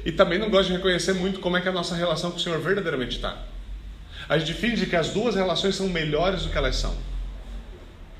E 0.04 0.12
também 0.12 0.38
não 0.38 0.48
gosta 0.48 0.66
de 0.66 0.76
reconhecer 0.76 1.14
muito 1.14 1.40
como 1.40 1.56
é 1.56 1.60
que 1.60 1.68
a 1.68 1.72
nossa 1.72 1.96
relação 1.96 2.30
com 2.30 2.36
o 2.36 2.40
Senhor 2.40 2.60
verdadeiramente 2.60 3.16
está. 3.16 3.42
A 4.28 4.38
gente 4.38 4.54
finge 4.54 4.86
que 4.86 4.94
as 4.94 5.10
duas 5.10 5.34
relações 5.34 5.74
são 5.74 5.88
melhores 5.88 6.42
do 6.42 6.50
que 6.50 6.56
elas 6.56 6.76
são. 6.76 6.96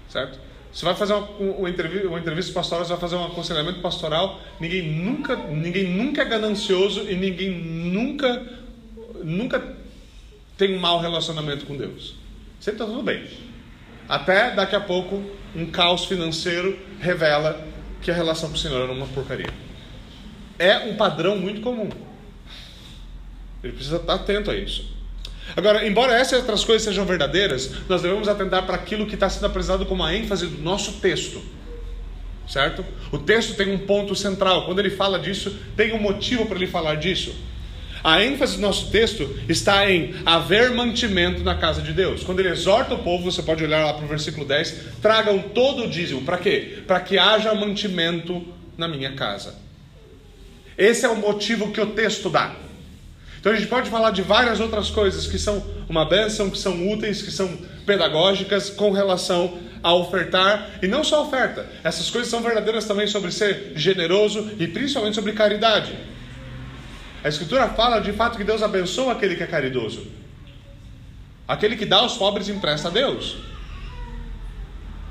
Certo? 0.09 0.41
Você 0.73 0.85
vai 0.85 0.95
fazer 0.95 1.15
uma, 1.15 1.29
uma, 1.39 1.71
entrevista, 1.71 2.09
uma 2.09 2.19
entrevista 2.19 2.53
pastoral, 2.53 2.85
você 2.85 2.91
vai 2.91 3.01
fazer 3.01 3.17
um 3.17 3.25
aconselhamento 3.25 3.81
pastoral, 3.81 4.41
ninguém 4.61 4.83
nunca, 4.83 5.37
ninguém 5.37 5.85
nunca 5.85 6.23
é 6.23 6.25
ganancioso 6.25 7.09
e 7.09 7.15
ninguém 7.15 7.51
nunca, 7.51 8.47
nunca 9.25 9.77
tem 10.57 10.77
um 10.77 10.79
mau 10.79 11.01
relacionamento 11.01 11.65
com 11.67 11.77
Deus. 11.77 12.15
Sempre 12.61 12.83
está 12.83 12.87
tudo 12.87 13.03
bem. 13.03 13.25
Até 14.09 14.51
daqui 14.51 14.77
a 14.77 14.81
pouco 14.81 15.23
um 15.55 15.67
caos 15.67 16.05
financeiro 16.05 16.79
revela 17.01 17.67
que 18.03 18.11
a 18.11 18.15
relação 18.15 18.49
com 18.49 18.55
o 18.55 18.59
Senhor 18.59 18.83
era 18.83 18.93
uma 18.93 19.07
porcaria. 19.07 19.53
É 20.59 20.79
um 20.79 20.97
padrão 20.97 21.37
muito 21.37 21.61
comum. 21.61 21.89
Ele 23.63 23.73
precisa 23.73 23.97
estar 23.97 24.15
atento 24.15 24.51
a 24.51 24.57
isso. 24.57 24.98
Agora, 25.57 25.87
embora 25.87 26.15
essas 26.15 26.41
outras 26.41 26.65
coisas 26.65 26.83
sejam 26.83 27.05
verdadeiras, 27.05 27.71
nós 27.89 28.03
devemos 28.03 28.29
atentar 28.29 28.65
para 28.67 28.77
aquilo 28.77 29.07
que 29.07 29.15
está 29.15 29.29
sendo 29.29 29.47
apresentado 29.47 29.87
como 29.87 30.05
a 30.05 30.15
ênfase 30.15 30.47
do 30.47 30.63
nosso 30.63 30.95
texto. 30.95 31.43
Certo? 32.49 32.85
O 33.13 33.19
texto 33.19 33.55
tem 33.55 33.73
um 33.73 33.79
ponto 33.79 34.15
central. 34.15 34.65
Quando 34.65 34.79
ele 34.79 34.91
fala 34.91 35.19
disso, 35.19 35.55
tem 35.77 35.93
um 35.93 35.99
motivo 35.99 36.47
para 36.47 36.57
ele 36.57 36.67
falar 36.67 36.95
disso. 36.95 37.35
A 38.03 38.23
ênfase 38.23 38.57
do 38.57 38.63
nosso 38.63 38.91
texto 38.91 39.39
está 39.49 39.91
em 39.91 40.15
haver 40.25 40.71
mantimento 40.71 41.43
na 41.43 41.57
casa 41.57 41.83
de 41.83 41.93
Deus. 41.93 42.23
Quando 42.23 42.41
ele 42.41 42.49
exorta 42.49 42.95
o 42.95 43.03
povo, 43.03 43.31
você 43.31 43.43
pode 43.43 43.65
olhar 43.65 43.85
lá 43.85 43.93
para 43.93 44.05
o 44.05 44.09
versículo 44.09 44.47
10: 44.47 44.75
tragam 45.03 45.41
todo 45.41 45.85
o 45.85 45.89
dízimo. 45.89 46.23
Para 46.23 46.39
quê? 46.39 46.79
Para 46.87 47.01
que 47.01 47.19
haja 47.19 47.53
mantimento 47.55 48.47
na 48.77 48.87
minha 48.87 49.13
casa. 49.13 49.57
Esse 50.77 51.05
é 51.05 51.09
o 51.09 51.17
motivo 51.17 51.73
que 51.73 51.81
o 51.81 51.87
texto 51.87 52.31
dá. 52.31 52.55
Então 53.39 53.53
a 53.53 53.55
gente 53.55 53.69
pode 53.69 53.89
falar 53.89 54.11
de 54.11 54.23
várias 54.23 54.61
outras 54.61 54.91
coisas 54.91 55.27
que 55.27 55.39
são 55.39 55.65
uma 55.89 56.05
bênção, 56.05 56.51
que 56.51 56.59
são 56.59 56.91
úteis, 56.91 57.23
que 57.23 57.31
são 57.31 57.57
pedagógicas 57.87 58.69
com 58.71 58.91
relação 58.91 59.59
a 59.83 59.95
ofertar, 59.95 60.71
e 60.83 60.89
não 60.89 61.05
só 61.05 61.23
oferta, 61.23 61.67
essas 61.85 62.11
coisas 62.11 62.29
são 62.29 62.43
verdadeiras 62.43 62.85
também 62.85 63.07
sobre 63.07 63.31
ser 63.31 63.73
generoso 63.77 64.51
e 64.59 64.67
principalmente 64.67 65.15
sobre 65.15 65.33
caridade. 65.33 65.97
A 67.23 67.29
Escritura 67.29 67.69
fala 67.69 68.01
de 68.01 68.13
fato 68.13 68.37
que 68.37 68.45
Deus 68.45 68.63
abençoa 68.63 69.13
aquele 69.13 69.37
que 69.37 69.43
é 69.43 69.47
caridoso. 69.47 70.07
Aquele 71.47 71.77
que 71.77 71.87
dá 71.87 71.99
aos 71.99 72.17
pobres 72.17 72.49
empresta 72.49 72.89
a 72.89 72.91
Deus. 72.91 73.37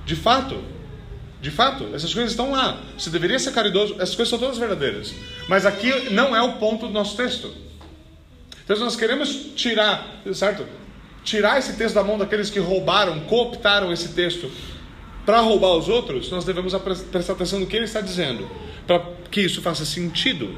De 0.06 0.16
fato, 0.16 0.64
de 1.42 1.52
fato, 1.52 1.90
essas 1.94 2.14
coisas 2.14 2.32
estão 2.32 2.52
lá. 2.52 2.82
Você 2.98 3.10
deveria 3.10 3.40
ser 3.40 3.52
caridoso, 3.52 3.96
essas 3.96 4.16
coisas 4.16 4.30
são 4.30 4.40
todas 4.40 4.58
verdadeiras. 4.58 5.14
Mas 5.48 5.66
aqui 5.66 6.10
não 6.12 6.36
é 6.36 6.42
o 6.42 6.54
ponto 6.54 6.88
do 6.88 6.94
nosso 6.94 7.16
texto. 7.18 7.67
Então, 8.68 8.84
nós 8.84 8.98
queremos 8.98 9.54
tirar, 9.56 10.22
certo? 10.34 10.66
Tirar 11.24 11.58
esse 11.58 11.78
texto 11.78 11.96
da 11.96 12.04
mão 12.04 12.18
daqueles 12.18 12.50
que 12.50 12.60
roubaram, 12.60 13.22
cooptaram 13.22 13.94
esse 13.94 14.10
texto 14.10 14.52
para 15.26 15.40
roubar 15.40 15.76
os 15.76 15.88
outros, 15.88 16.30
nós 16.30 16.44
devemos 16.44 16.74
prestar 17.12 17.34
atenção 17.34 17.60
no 17.60 17.66
que 17.66 17.78
ele 17.78 17.86
está 17.86 18.02
dizendo, 18.02 18.50
para 18.86 19.06
que 19.32 19.40
isso 19.40 19.62
faça 19.62 19.86
sentido. 19.86 20.54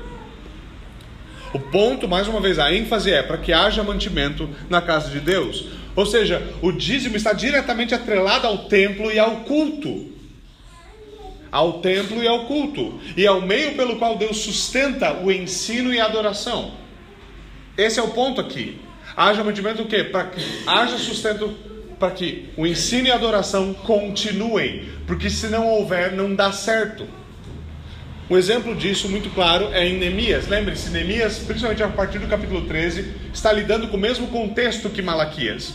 O 1.54 1.60
ponto, 1.60 2.08
mais 2.08 2.28
uma 2.28 2.42
vez, 2.42 2.58
a 2.58 2.74
ênfase 2.74 3.12
é 3.12 3.22
para 3.22 3.38
que 3.38 3.54
haja 3.54 3.84
mantimento 3.84 4.50
na 4.70 4.82
casa 4.82 5.10
de 5.12 5.20
Deus. 5.20 5.66
Ou 5.96 6.06
seja, 6.06 6.52
o 6.64 6.72
dízimo 6.72 7.16
está 7.16 7.32
diretamente 7.32 7.94
atrelado 7.94 8.48
ao 8.48 8.66
templo 8.66 9.12
e 9.12 9.20
ao 9.20 9.38
culto. 9.38 10.12
Ao 11.52 11.82
templo 11.82 12.24
e 12.24 12.28
ao 12.28 12.46
culto. 12.46 13.00
E 13.18 13.26
é 13.26 13.32
o 13.32 13.42
meio 13.42 13.76
pelo 13.76 13.98
qual 13.98 14.18
Deus 14.18 14.38
sustenta 14.38 15.14
o 15.14 15.32
ensino 15.32 15.94
e 15.94 16.00
a 16.00 16.06
adoração. 16.06 16.79
Esse 17.80 17.98
é 17.98 18.04
o 18.04 18.10
ponto 18.10 18.42
aqui. 18.42 18.78
Haja 19.16 19.42
mantimento 19.42 19.84
o 19.84 19.86
quê? 19.86 20.04
Para 20.04 20.26
que 20.26 20.42
haja 20.68 20.98
sustento 20.98 21.56
para 21.98 22.12
que 22.12 22.50
o 22.58 22.68
ensino 22.68 23.08
e 23.08 23.12
a 23.12 23.16
adoração 23.16 23.74
continuem. 23.74 24.90
Porque 25.08 25.30
se 25.30 25.48
não 25.48 25.66
houver, 25.66 26.12
não 26.12 26.36
dá 26.36 26.52
certo. 26.52 27.08
Um 28.30 28.38
exemplo 28.38 28.76
disso 28.76 29.08
muito 29.08 29.30
claro 29.30 29.70
é 29.72 29.88
em 29.88 29.98
Neemias. 29.98 30.50
Lembre-se, 30.50 30.90
Neemias, 30.90 31.40
principalmente 31.40 31.82
a 31.82 31.88
partir 31.88 32.20
do 32.20 32.28
capítulo 32.28 32.66
13, 32.66 33.14
está 33.34 33.50
lidando 33.54 33.88
com 33.88 33.96
o 33.96 34.00
mesmo 34.00 34.28
contexto 34.28 34.90
que 34.90 35.02
Malaquias. 35.02 35.74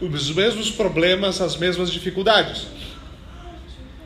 Os 0.00 0.34
mesmos 0.34 0.72
problemas, 0.72 1.40
as 1.40 1.56
mesmas 1.56 1.92
dificuldades. 1.92 2.66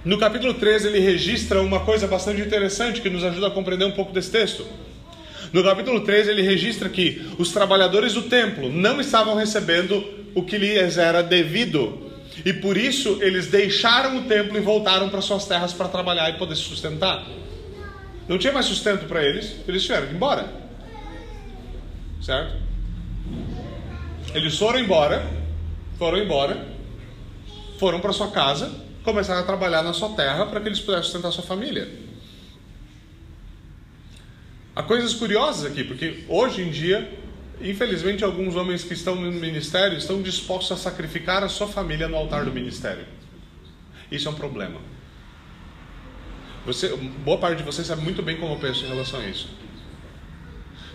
No 0.04 0.18
capítulo 0.18 0.52
13, 0.52 0.88
ele 0.88 1.00
registra 1.00 1.62
uma 1.62 1.80
coisa 1.80 2.06
bastante 2.06 2.42
interessante 2.42 3.00
que 3.00 3.08
nos 3.08 3.24
ajuda 3.24 3.46
a 3.46 3.50
compreender 3.50 3.86
um 3.86 3.92
pouco 3.92 4.12
desse 4.12 4.30
texto. 4.30 4.66
No 5.52 5.62
capítulo 5.64 6.00
13, 6.00 6.30
ele 6.30 6.42
registra 6.42 6.88
que 6.88 7.26
os 7.38 7.52
trabalhadores 7.52 8.14
do 8.14 8.22
templo 8.22 8.70
não 8.70 9.00
estavam 9.00 9.34
recebendo 9.34 10.04
o 10.34 10.42
que 10.42 10.58
lhes 10.58 10.98
era 10.98 11.22
devido. 11.22 12.06
E 12.44 12.52
por 12.52 12.76
isso 12.76 13.18
eles 13.20 13.48
deixaram 13.48 14.18
o 14.18 14.22
templo 14.22 14.56
e 14.56 14.60
voltaram 14.60 15.08
para 15.08 15.20
suas 15.20 15.46
terras 15.46 15.72
para 15.72 15.88
trabalhar 15.88 16.30
e 16.30 16.34
poder 16.34 16.54
se 16.54 16.62
sustentar. 16.62 17.26
Não 18.28 18.38
tinha 18.38 18.52
mais 18.52 18.66
sustento 18.66 19.06
para 19.06 19.24
eles, 19.24 19.56
eles 19.66 19.82
tiveram 19.82 20.06
que 20.06 20.12
ir 20.12 20.16
embora. 20.16 20.52
Certo? 22.20 22.56
Eles 24.34 24.56
foram 24.58 24.78
embora, 24.78 25.26
foram 25.98 26.18
embora, 26.18 26.66
foram 27.78 28.00
para 28.00 28.12
sua 28.12 28.30
casa, 28.30 28.70
começaram 29.02 29.40
a 29.40 29.44
trabalhar 29.44 29.82
na 29.82 29.94
sua 29.94 30.10
terra 30.10 30.44
para 30.46 30.60
que 30.60 30.68
eles 30.68 30.80
pudessem 30.80 31.04
sustentar 31.04 31.32
sua 31.32 31.44
família. 31.44 31.88
Há 34.78 34.82
coisas 34.84 35.12
curiosas 35.12 35.68
aqui, 35.68 35.82
porque 35.82 36.22
hoje 36.28 36.62
em 36.62 36.70
dia, 36.70 37.12
infelizmente, 37.60 38.22
alguns 38.22 38.54
homens 38.54 38.84
que 38.84 38.94
estão 38.94 39.16
no 39.16 39.32
ministério 39.32 39.98
estão 39.98 40.22
dispostos 40.22 40.70
a 40.70 40.80
sacrificar 40.80 41.42
a 41.42 41.48
sua 41.48 41.66
família 41.66 42.06
no 42.06 42.16
altar 42.16 42.44
do 42.44 42.52
ministério. 42.52 43.04
Isso 44.08 44.28
é 44.28 44.30
um 44.30 44.36
problema. 44.36 44.80
Você, 46.64 46.96
boa 46.96 47.38
parte 47.38 47.58
de 47.58 47.64
vocês 47.64 47.88
sabe 47.88 48.02
muito 48.02 48.22
bem 48.22 48.36
como 48.36 48.54
eu 48.54 48.58
penso 48.60 48.84
em 48.84 48.88
relação 48.88 49.18
a 49.18 49.26
isso. 49.26 49.48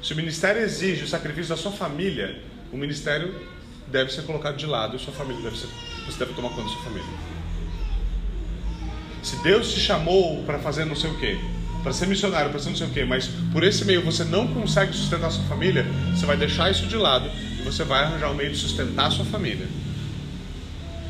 Se 0.02 0.14
o 0.14 0.16
ministério 0.16 0.62
exige 0.62 1.04
o 1.04 1.08
sacrifício 1.10 1.54
da 1.54 1.62
sua 1.62 1.74
família, 1.74 2.42
o 2.72 2.78
ministério 2.78 3.36
deve 3.88 4.14
ser 4.14 4.22
colocado 4.22 4.56
de 4.56 4.66
lado 4.66 4.96
e 4.96 5.00
sua 5.00 5.12
família 5.12 5.42
deve 5.42 5.58
ser, 5.58 5.68
você 6.06 6.20
deve 6.20 6.34
tomar 6.34 6.52
conta 6.52 6.64
da 6.64 6.70
sua 6.70 6.84
família. 6.84 7.10
Se 9.22 9.36
Deus 9.44 9.74
te 9.74 9.82
chamou 9.82 10.42
para 10.46 10.58
fazer 10.60 10.86
não 10.86 10.96
sei 10.96 11.10
o 11.10 11.20
quê, 11.20 11.38
para 11.84 11.92
ser 11.92 12.08
missionário, 12.08 12.50
para 12.50 12.60
ser 12.60 12.70
não 12.70 12.78
sei 12.78 12.88
o 12.88 12.90
quê, 12.90 13.04
mas 13.04 13.28
por 13.52 13.64
esse 13.64 13.84
meio 13.84 14.02
você 14.02 14.24
não 14.24 14.48
consegue 14.48 14.94
sustentar 14.94 15.30
sua 15.30 15.44
família, 15.44 15.86
você 16.16 16.26
vai 16.26 16.38
deixar 16.38 16.72
isso 16.72 16.88
de 16.88 16.96
lado 16.96 17.30
e 17.60 17.62
você 17.62 17.84
vai 17.84 18.06
arranjar 18.06 18.32
um 18.32 18.36
meio 18.36 18.52
de 18.52 18.58
sustentar 18.58 19.12
sua 19.12 19.26
família. 19.26 19.68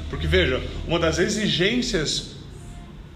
Porque 0.10 0.28
veja, 0.28 0.62
uma 0.88 1.00
das 1.00 1.20
exigências 1.20 2.36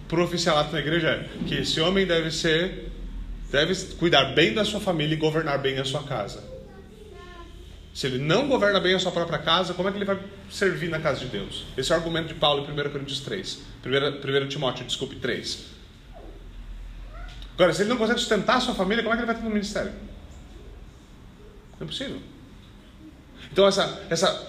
para 0.07 0.19
o 0.19 0.23
oficialato 0.23 0.71
na 0.71 0.79
igreja 0.79 1.09
é 1.09 1.29
que 1.45 1.55
esse 1.55 1.81
homem 1.81 2.05
deve 2.05 2.31
ser, 2.31 2.91
deve 3.51 3.75
cuidar 3.95 4.35
bem 4.35 4.53
da 4.53 4.63
sua 4.63 4.79
família 4.79 5.15
e 5.15 5.17
governar 5.17 5.59
bem 5.59 5.79
a 5.79 5.85
sua 5.85 6.03
casa. 6.03 6.43
Se 7.93 8.05
ele 8.05 8.19
não 8.19 8.47
governa 8.47 8.79
bem 8.79 8.93
a 8.93 8.99
sua 8.99 9.11
própria 9.11 9.39
casa, 9.39 9.73
como 9.73 9.89
é 9.89 9.91
que 9.91 9.97
ele 9.97 10.05
vai 10.05 10.19
servir 10.51 10.87
na 10.87 10.99
casa 10.99 11.19
de 11.19 11.25
Deus? 11.25 11.65
Esse 11.75 11.91
é 11.91 11.95
o 11.95 11.97
argumento 11.97 12.27
de 12.27 12.35
Paulo 12.35 12.63
em 12.63 12.71
1 12.71 12.91
Coríntios 12.91 13.21
3. 13.21 13.59
1, 13.83 14.45
1 14.45 14.47
Timóteo, 14.47 14.85
desculpe, 14.85 15.15
3. 15.15 15.76
Agora, 17.57 17.73
se 17.73 17.81
ele 17.81 17.89
não 17.89 17.97
consegue 17.97 18.19
sustentar 18.19 18.57
a 18.57 18.59
sua 18.59 18.75
família, 18.75 19.03
como 19.03 19.15
é 19.15 19.17
que 19.17 19.23
ele 19.23 19.31
vai 19.31 19.35
ter 19.35 19.43
no 19.43 19.49
ministério? 19.49 19.91
Não 21.79 21.81
é 21.81 21.85
possível. 21.85 22.19
Então, 23.51 23.65
essa, 23.67 24.05
essa, 24.11 24.47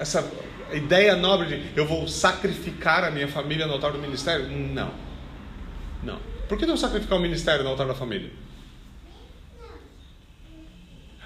essa 0.00 0.32
ideia 0.72 1.14
nobre 1.14 1.46
de 1.46 1.78
eu 1.78 1.86
vou 1.86 2.08
sacrificar 2.08 3.04
a 3.04 3.10
minha 3.12 3.28
família 3.28 3.68
no 3.68 3.74
altar 3.74 3.92
do 3.92 4.00
ministério? 4.00 4.48
Não. 4.48 4.92
Não. 6.02 6.18
Por 6.48 6.58
que 6.58 6.66
não 6.66 6.76
sacrificar 6.76 7.18
o 7.18 7.22
ministério 7.22 7.62
no 7.62 7.70
altar 7.70 7.86
da 7.86 7.94
família? 7.94 8.32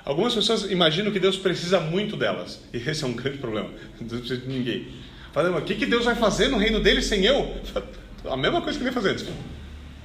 Algumas 0.04 0.34
pessoas 0.34 0.70
imaginam 0.70 1.10
que 1.10 1.18
Deus 1.18 1.38
precisa 1.38 1.80
muito 1.80 2.18
delas. 2.18 2.60
E 2.70 2.76
esse 2.76 3.02
é 3.02 3.06
um 3.06 3.14
grande 3.14 3.38
problema. 3.38 3.70
Deus 3.98 4.20
precisa 4.20 4.42
de 4.42 4.46
ninguém. 4.46 4.92
Falando, 5.32 5.56
o 5.56 5.62
que, 5.62 5.74
que 5.74 5.86
Deus 5.86 6.04
vai 6.04 6.14
fazer 6.14 6.48
no 6.48 6.58
reino 6.58 6.80
dele 6.80 7.00
sem 7.00 7.24
eu? 7.24 7.56
A 8.30 8.36
mesma 8.36 8.60
coisa 8.60 8.78
que 8.78 8.84
ele 8.84 8.92
fazer. 8.92 9.26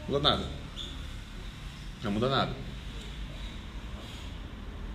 Não 0.07 0.19
nada. 0.21 0.62
Não 2.03 2.11
muda 2.11 2.29
nada. 2.29 2.51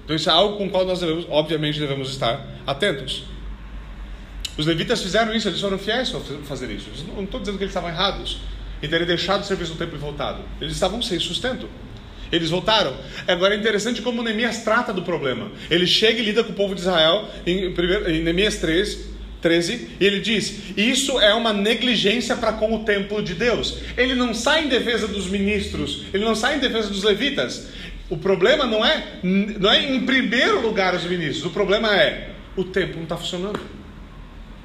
Então 0.05 0.17
isso 0.17 0.29
é 0.31 0.33
algo 0.33 0.57
com 0.57 0.67
o 0.67 0.71
qual 0.71 0.87
nós 0.87 1.01
devemos, 1.01 1.27
obviamente, 1.29 1.79
devemos 1.79 2.11
estar 2.11 2.47
atentos. 2.67 3.25
Os 4.57 4.67
levitas 4.67 5.03
fizeram 5.03 5.35
isso, 5.35 5.49
eles 5.49 5.61
foram 5.61 5.79
fiéis 5.79 6.13
a 6.15 6.21
fazer 6.45 6.71
isso. 6.71 6.91
Não 7.15 7.25
estou 7.25 7.39
dizendo 7.41 7.59
que 7.59 7.65
eles 7.65 7.71
estavam 7.71 7.91
errados 7.91 8.41
em 8.83 8.89
terem 8.89 9.07
deixado 9.07 9.43
o 9.43 9.45
serviço 9.45 9.73
no 9.73 9.79
templo 9.79 9.97
e 9.97 10.01
voltado. 10.01 10.43
Eles 10.61 10.75
estavam 10.75 11.01
sem 11.03 11.19
sustento. 11.19 11.69
Eles 12.31 12.51
voltaram. 12.51 12.95
Agora 13.27 13.55
é 13.55 13.59
interessante 13.59 14.03
como 14.03 14.23
Neemias 14.23 14.63
trata 14.65 14.93
do 14.93 15.03
problema. 15.03 15.51
Ele 15.71 15.87
chega 15.87 16.21
e 16.21 16.25
lida 16.25 16.45
com 16.45 16.53
o 16.53 16.55
povo 16.55 16.75
de 16.75 16.81
Israel 16.81 17.29
em, 17.47 17.67
em 17.67 18.23
Neemias 18.23 18.57
3, 18.57 19.09
13, 19.41 19.91
e 20.01 20.05
ele 20.05 20.21
diz: 20.21 20.77
Isso 20.77 21.21
é 21.21 21.33
uma 21.35 21.53
negligência 21.53 22.37
para 22.37 22.53
com 22.53 22.75
o 22.75 22.85
templo 22.85 23.23
de 23.23 23.35
Deus. 23.35 23.79
Ele 23.97 24.15
não 24.15 24.35
sai 24.35 24.65
em 24.65 24.69
defesa 24.69 25.07
dos 25.07 25.27
ministros, 25.27 26.05
ele 26.13 26.25
não 26.25 26.35
sai 26.35 26.57
em 26.57 26.61
defesa 26.61 26.89
dos 26.89 27.03
levitas. 27.03 27.69
O 28.11 28.17
problema 28.17 28.65
não 28.67 28.85
é, 28.85 29.19
não 29.23 29.71
é 29.71 29.85
em 29.85 30.01
primeiro 30.07 30.63
lugar 30.63 30.95
os 30.95 31.05
ministros, 31.05 31.45
o 31.45 31.51
problema 31.51 31.95
é 31.95 32.31
o 32.57 32.65
templo 32.65 32.97
não 32.97 33.05
está 33.05 33.17
funcionando. 33.17 33.61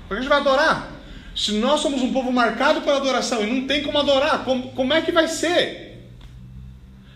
Como 0.07 0.19
a 0.19 0.21
gente 0.21 0.29
vai 0.29 0.39
adorar? 0.39 0.91
Se 1.35 1.51
nós 1.53 1.81
somos 1.81 2.01
um 2.01 2.13
povo 2.13 2.31
marcado 2.31 2.81
pela 2.81 2.97
adoração 2.97 3.43
e 3.43 3.47
não 3.47 3.67
tem 3.67 3.83
como 3.83 3.97
adorar, 3.97 4.43
como, 4.45 4.71
como 4.71 4.93
é 4.93 5.01
que 5.01 5.11
vai 5.11 5.27
ser? 5.27 5.99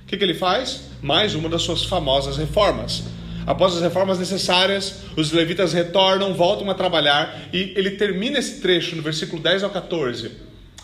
O 0.03 0.07
que, 0.07 0.17
que 0.17 0.23
ele 0.23 0.33
faz? 0.33 0.89
Mais 1.01 1.35
uma 1.35 1.49
das 1.49 1.61
suas 1.61 1.83
famosas 1.83 2.37
reformas. 2.37 3.03
Após 3.47 3.73
as 3.77 3.81
reformas 3.81 4.19
necessárias, 4.19 5.03
os 5.15 5.31
levitas 5.31 5.71
retornam, 5.71 6.33
voltam 6.33 6.69
a 6.69 6.73
trabalhar 6.73 7.47
e 7.53 7.71
ele 7.77 7.91
termina 7.91 8.37
esse 8.37 8.59
trecho 8.59 8.93
no 8.97 9.01
versículo 9.01 9.41
10 9.41 9.63
ao 9.63 9.69
14. 9.69 10.31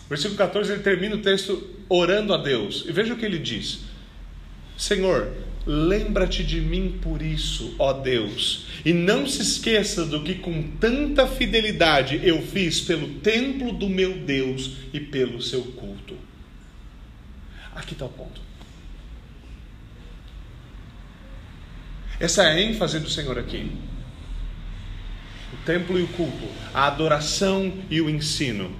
Versículo 0.08 0.38
14 0.38 0.72
ele 0.72 0.82
termina 0.82 1.14
o 1.14 1.20
texto 1.20 1.62
orando 1.90 2.32
a 2.32 2.38
Deus. 2.38 2.86
E 2.88 2.92
veja 2.92 3.12
o 3.12 3.18
que 3.18 3.26
ele 3.26 3.38
diz: 3.38 3.80
Senhor, 4.78 5.30
lembra-te 5.66 6.42
de 6.42 6.58
mim 6.58 6.98
por 7.02 7.20
isso, 7.20 7.74
ó 7.78 7.92
Deus, 7.92 8.64
e 8.82 8.94
não 8.94 9.26
se 9.26 9.42
esqueça 9.42 10.06
do 10.06 10.22
que 10.22 10.36
com 10.36 10.62
tanta 10.80 11.26
fidelidade 11.26 12.18
eu 12.24 12.40
fiz 12.40 12.80
pelo 12.80 13.08
templo 13.20 13.72
do 13.72 13.90
meu 13.90 14.20
Deus 14.20 14.70
e 14.90 15.00
pelo 15.00 15.42
seu 15.42 15.60
culto. 15.62 16.16
Aqui 17.74 17.92
está 17.92 18.06
o 18.06 18.08
ponto. 18.08 18.40
Essa 22.18 22.44
é 22.44 22.46
a 22.52 22.60
ênfase 22.60 23.00
do 23.00 23.10
Senhor 23.10 23.38
aqui. 23.38 23.72
O 25.52 25.56
templo 25.64 25.98
e 25.98 26.02
o 26.02 26.08
culto, 26.08 26.46
a 26.72 26.86
adoração 26.86 27.72
e 27.90 28.00
o 28.00 28.08
ensino. 28.08 28.70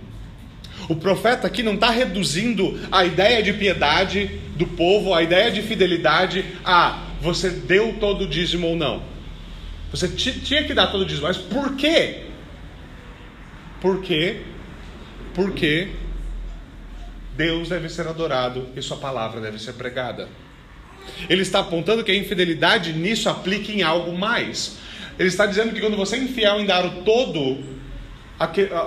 O 0.88 0.97
profeta 0.97 1.47
aqui 1.47 1.62
não 1.62 1.75
está 1.75 1.90
reduzindo 1.90 2.79
a 2.90 3.05
ideia 3.05 3.42
de 3.42 3.53
piedade 3.53 4.27
do 4.57 4.66
povo, 4.66 5.14
a 5.14 5.23
ideia 5.23 5.51
de 5.51 5.62
fidelidade 5.62 6.44
a 6.64 7.05
você 7.20 7.49
deu 7.49 7.97
todo 7.99 8.25
o 8.25 8.29
dízimo 8.29 8.66
ou 8.68 8.77
não. 8.77 9.03
Você 9.90 10.09
tinha 10.09 10.64
que 10.64 10.75
dar 10.75 10.88
todo 10.88 11.03
o 11.03 11.07
dízimo, 11.07 11.27
mas 11.27 11.38
por 11.38 11.75
quê? 11.77 12.25
Por 13.81 14.03
quê? 14.03 14.42
Porque 15.33 15.90
Deus 17.37 17.68
deve 17.68 17.88
ser 17.88 18.07
adorado 18.07 18.68
e 18.77 18.83
Sua 18.83 18.97
palavra 18.97 19.40
deve 19.40 19.59
ser 19.59 19.73
pregada. 19.75 20.29
Ele 21.29 21.43
está 21.43 21.61
apontando 21.61 22.05
que 22.05 22.12
a 22.12 22.14
infidelidade 22.14 22.93
nisso 22.93 23.29
aplica 23.29 23.73
em 23.73 23.83
algo 23.83 24.17
mais. 24.17 24.77
Ele 25.19 25.29
está 25.29 25.47
dizendo 25.47 25.73
que 25.73 25.81
quando 25.81 25.97
você 25.97 26.17
é 26.17 26.19
infiel 26.21 26.61
em 26.61 26.67
dar 26.67 26.85
o 26.85 27.03
todo, 27.03 27.59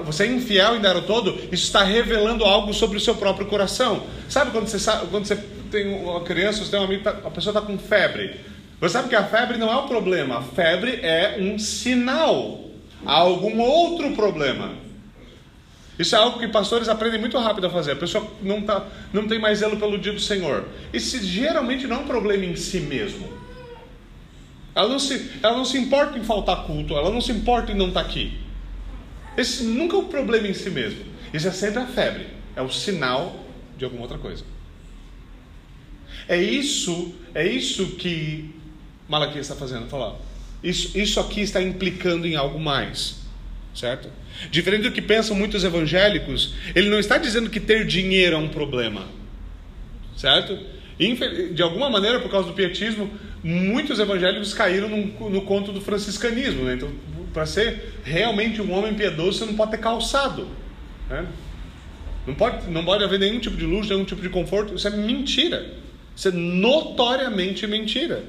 você 0.05 0.23
é 0.23 0.27
infiel 0.27 0.75
em 0.75 0.81
dar 0.81 0.95
o 0.97 1.01
todo, 1.03 1.31
isso 1.51 1.63
está 1.63 1.83
revelando 1.83 2.43
algo 2.43 2.73
sobre 2.73 2.97
o 2.97 2.99
seu 2.99 3.15
próprio 3.15 3.47
coração. 3.47 4.03
Sabe 4.27 4.51
quando 4.51 4.67
você, 4.67 4.79
sabe, 4.79 5.07
quando 5.07 5.25
você 5.25 5.37
tem 5.71 5.87
uma 5.87 6.21
criança, 6.21 6.63
você 6.63 6.71
tem 6.71 6.79
um 6.79 6.83
amigo, 6.83 7.03
tá, 7.03 7.11
a 7.11 7.31
pessoa 7.31 7.57
está 7.57 7.61
com 7.61 7.77
febre. 7.77 8.35
Você 8.79 8.93
sabe 8.93 9.09
que 9.09 9.15
a 9.15 9.23
febre 9.23 9.57
não 9.57 9.71
é 9.71 9.75
o 9.75 9.87
problema, 9.87 10.39
a 10.39 10.41
febre 10.41 10.99
é 11.01 11.37
um 11.39 11.57
sinal 11.57 12.65
a 13.05 13.13
algum 13.13 13.59
outro 13.59 14.11
problema. 14.11 14.86
Isso 15.97 16.15
é 16.15 16.19
algo 16.19 16.39
que 16.39 16.47
pastores 16.47 16.87
aprendem 16.87 17.19
muito 17.19 17.37
rápido 17.39 17.67
a 17.67 17.69
fazer. 17.69 17.93
A 17.93 17.95
pessoa 17.95 18.29
não, 18.41 18.61
tá, 18.61 18.85
não 19.11 19.27
tem 19.27 19.39
mais 19.39 19.59
zelo 19.59 19.77
pelo 19.77 19.97
dia 19.97 20.13
do 20.13 20.19
Senhor. 20.19 20.65
Isso 20.93 21.21
geralmente 21.23 21.87
não 21.87 21.97
é 21.97 21.99
um 21.99 22.07
problema 22.07 22.45
em 22.45 22.55
si 22.55 22.79
mesmo. 22.79 23.27
Ela 24.75 24.89
não, 24.89 24.99
se, 24.99 25.31
ela 25.41 25.57
não 25.57 25.65
se 25.65 25.75
importa 25.77 26.19
em 26.19 26.23
faltar 26.23 26.65
culto, 26.65 26.93
ela 26.93 27.09
não 27.09 27.19
se 27.19 27.31
importa 27.31 27.71
em 27.71 27.75
não 27.75 27.87
estar 27.87 28.03
tá 28.03 28.07
aqui. 28.07 28.37
Esse 29.35 29.63
nunca 29.63 29.95
é 29.95 29.99
um 29.99 30.05
problema 30.05 30.47
em 30.47 30.53
si 30.53 30.69
mesmo. 30.69 31.03
Isso 31.33 31.47
é 31.47 31.51
sempre 31.51 31.79
a 31.81 31.87
febre. 31.87 32.27
É 32.55 32.61
o 32.61 32.69
sinal 32.69 33.43
de 33.75 33.85
alguma 33.85 34.03
outra 34.03 34.19
coisa. 34.19 34.43
É 36.27 36.39
isso, 36.39 37.15
é 37.33 37.47
isso 37.47 37.95
que 37.95 38.53
Malaquias 39.09 39.45
está 39.45 39.55
fazendo. 39.55 39.87
Falar. 39.87 40.15
Isso, 40.63 40.97
isso 40.97 41.19
aqui 41.19 41.41
está 41.41 41.61
implicando 41.61 42.27
em 42.27 42.35
algo 42.35 42.59
mais. 42.59 43.26
Certo? 43.77 44.09
Diferente 44.49 44.83
do 44.83 44.91
que 44.91 45.03
pensam 45.03 45.35
muitos 45.35 45.63
evangélicos, 45.63 46.55
ele 46.73 46.89
não 46.89 46.97
está 46.97 47.19
dizendo 47.19 47.47
que 47.47 47.59
ter 47.59 47.85
dinheiro 47.85 48.35
é 48.35 48.39
um 48.39 48.47
problema. 48.47 49.05
Certo? 50.17 50.57
De 51.53 51.61
alguma 51.61 51.87
maneira, 51.87 52.19
por 52.19 52.31
causa 52.31 52.47
do 52.47 52.55
pietismo, 52.55 53.07
muitos 53.43 53.99
evangélicos 53.99 54.51
caíram 54.51 54.89
no, 54.89 55.41
conto 55.43 55.71
do 55.71 55.79
franciscanismo. 55.79 56.63
Né? 56.63 56.73
Então, 56.73 56.89
para 57.31 57.45
ser 57.45 57.93
realmente 58.03 58.59
um 58.63 58.73
homem 58.73 58.95
piedoso, 58.95 59.37
você 59.37 59.45
não 59.45 59.53
pode 59.53 59.69
ter 59.69 59.77
calçado. 59.77 60.47
Né? 61.07 61.27
Não 62.25 62.33
pode, 62.33 62.67
não 62.71 62.83
pode 62.83 63.03
haver 63.03 63.19
nenhum 63.19 63.39
tipo 63.39 63.55
de 63.55 63.65
luxo, 63.65 63.91
nenhum 63.91 64.05
tipo 64.05 64.23
de 64.23 64.29
conforto. 64.29 64.73
Isso 64.73 64.87
é 64.87 64.91
mentira. 64.91 65.71
Isso 66.15 66.29
é 66.29 66.31
notoriamente 66.31 67.67
mentira. 67.67 68.23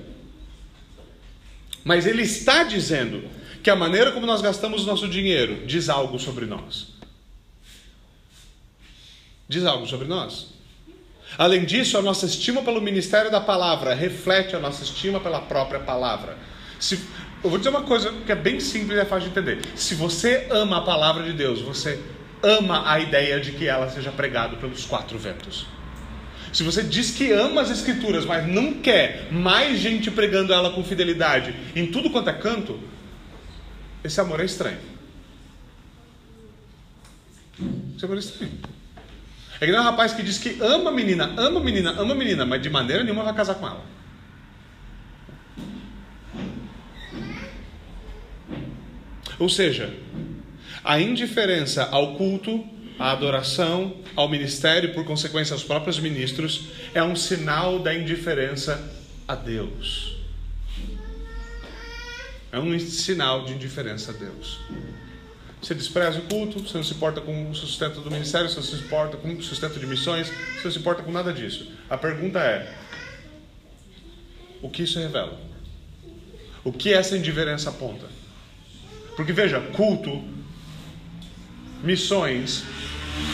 Mas 1.82 2.06
ele 2.06 2.20
está 2.20 2.64
dizendo 2.64 3.37
que 3.62 3.70
a 3.70 3.76
maneira 3.76 4.12
como 4.12 4.26
nós 4.26 4.40
gastamos 4.40 4.84
o 4.84 4.86
nosso 4.86 5.08
dinheiro 5.08 5.66
diz 5.66 5.88
algo 5.88 6.18
sobre 6.18 6.46
nós. 6.46 6.88
Diz 9.48 9.64
algo 9.64 9.86
sobre 9.86 10.06
nós. 10.06 10.48
Além 11.36 11.64
disso, 11.64 11.98
a 11.98 12.02
nossa 12.02 12.26
estima 12.26 12.62
pelo 12.62 12.80
ministério 12.80 13.30
da 13.30 13.40
palavra 13.40 13.94
reflete 13.94 14.56
a 14.56 14.58
nossa 14.58 14.82
estima 14.82 15.20
pela 15.20 15.40
própria 15.40 15.80
palavra. 15.80 16.36
Se, 16.78 16.98
eu 17.42 17.50
vou 17.50 17.58
dizer 17.58 17.70
uma 17.70 17.82
coisa 17.82 18.12
que 18.24 18.32
é 18.32 18.34
bem 18.34 18.60
simples 18.60 18.96
e 18.98 19.00
é 19.00 19.04
fácil 19.04 19.30
de 19.30 19.38
entender. 19.38 19.60
Se 19.74 19.94
você 19.94 20.46
ama 20.50 20.78
a 20.78 20.80
palavra 20.82 21.24
de 21.24 21.32
Deus, 21.32 21.60
você 21.60 22.00
ama 22.42 22.90
a 22.90 23.00
ideia 23.00 23.40
de 23.40 23.52
que 23.52 23.66
ela 23.66 23.90
seja 23.90 24.10
pregada 24.10 24.56
pelos 24.56 24.84
quatro 24.84 25.18
ventos. 25.18 25.66
Se 26.52 26.62
você 26.62 26.82
diz 26.82 27.10
que 27.10 27.30
ama 27.32 27.60
as 27.60 27.70
escrituras, 27.70 28.24
mas 28.24 28.46
não 28.46 28.74
quer 28.74 29.28
mais 29.30 29.78
gente 29.78 30.10
pregando 30.10 30.52
ela 30.52 30.70
com 30.70 30.82
fidelidade 30.82 31.54
em 31.76 31.86
tudo 31.86 32.10
quanto 32.10 32.30
é 32.30 32.32
canto, 32.32 32.78
esse 34.04 34.20
amor 34.20 34.40
é 34.40 34.44
estranho. 34.44 34.78
Esse 37.96 38.04
amor 38.04 38.16
é 38.16 38.20
estranho. 38.20 38.52
É 39.60 39.66
que 39.66 39.72
nem 39.72 39.80
um 39.80 39.84
rapaz 39.84 40.12
que 40.12 40.22
diz 40.22 40.38
que 40.38 40.60
ama 40.62 40.90
a 40.90 40.92
menina, 40.92 41.34
ama 41.36 41.58
a 41.58 41.62
menina, 41.62 41.90
ama 41.98 42.12
a 42.12 42.14
menina, 42.14 42.46
mas 42.46 42.62
de 42.62 42.70
maneira 42.70 43.02
nenhuma 43.02 43.24
vai 43.24 43.34
casar 43.34 43.56
com 43.56 43.66
ela. 43.66 43.84
Ou 49.38 49.48
seja, 49.48 49.92
a 50.84 51.00
indiferença 51.00 51.88
ao 51.90 52.14
culto, 52.14 52.64
à 52.98 53.12
adoração, 53.12 53.96
ao 54.16 54.28
ministério, 54.28 54.94
por 54.94 55.04
consequência 55.04 55.54
aos 55.54 55.62
próprios 55.62 55.98
ministros, 55.98 56.68
é 56.94 57.02
um 57.02 57.14
sinal 57.14 57.78
da 57.78 57.94
indiferença 57.94 58.92
a 59.26 59.34
Deus. 59.34 60.17
É 62.50 62.58
um 62.58 62.78
sinal 62.78 63.44
de 63.44 63.52
indiferença 63.52 64.10
a 64.10 64.14
Deus. 64.14 64.58
Você 65.60 65.74
despreza 65.74 66.20
o 66.20 66.22
culto, 66.22 66.60
você 66.60 66.76
não 66.76 66.84
se 66.84 66.94
importa 66.94 67.20
com 67.20 67.50
o 67.50 67.54
sustento 67.54 68.00
do 68.00 68.10
ministério, 68.10 68.48
você 68.48 68.56
não 68.56 68.62
se 68.62 68.76
importa 68.76 69.16
com 69.16 69.32
o 69.32 69.42
sustento 69.42 69.78
de 69.78 69.86
missões, 69.86 70.28
você 70.28 70.64
não 70.64 70.70
se 70.70 70.78
importa 70.78 71.02
com 71.02 71.10
nada 71.10 71.32
disso. 71.32 71.70
A 71.90 71.98
pergunta 71.98 72.38
é: 72.38 72.74
o 74.62 74.70
que 74.70 74.84
isso 74.84 74.98
revela? 74.98 75.38
O 76.64 76.72
que 76.72 76.92
essa 76.92 77.16
indiferença 77.16 77.70
aponta? 77.70 78.06
Porque 79.16 79.32
veja, 79.32 79.60
culto, 79.60 80.22
missões, 81.82 82.62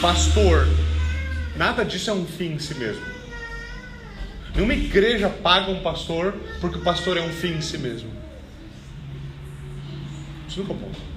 pastor, 0.01 0.67
nada 1.55 1.85
disso 1.85 2.09
é 2.09 2.13
um 2.13 2.25
fim 2.25 2.53
em 2.53 2.59
si 2.59 2.73
mesmo. 2.75 3.05
Nenhuma 4.55 4.73
igreja 4.73 5.29
paga 5.29 5.69
um 5.69 5.81
pastor 5.81 6.33
porque 6.59 6.77
o 6.77 6.81
pastor 6.81 7.17
é 7.17 7.21
um 7.21 7.29
fim 7.29 7.53
em 7.53 7.61
si 7.61 7.77
mesmo. 7.77 8.24
Isso 10.47 10.59
nunca 10.61 10.73
é 10.73 10.77
ponto. 10.77 11.15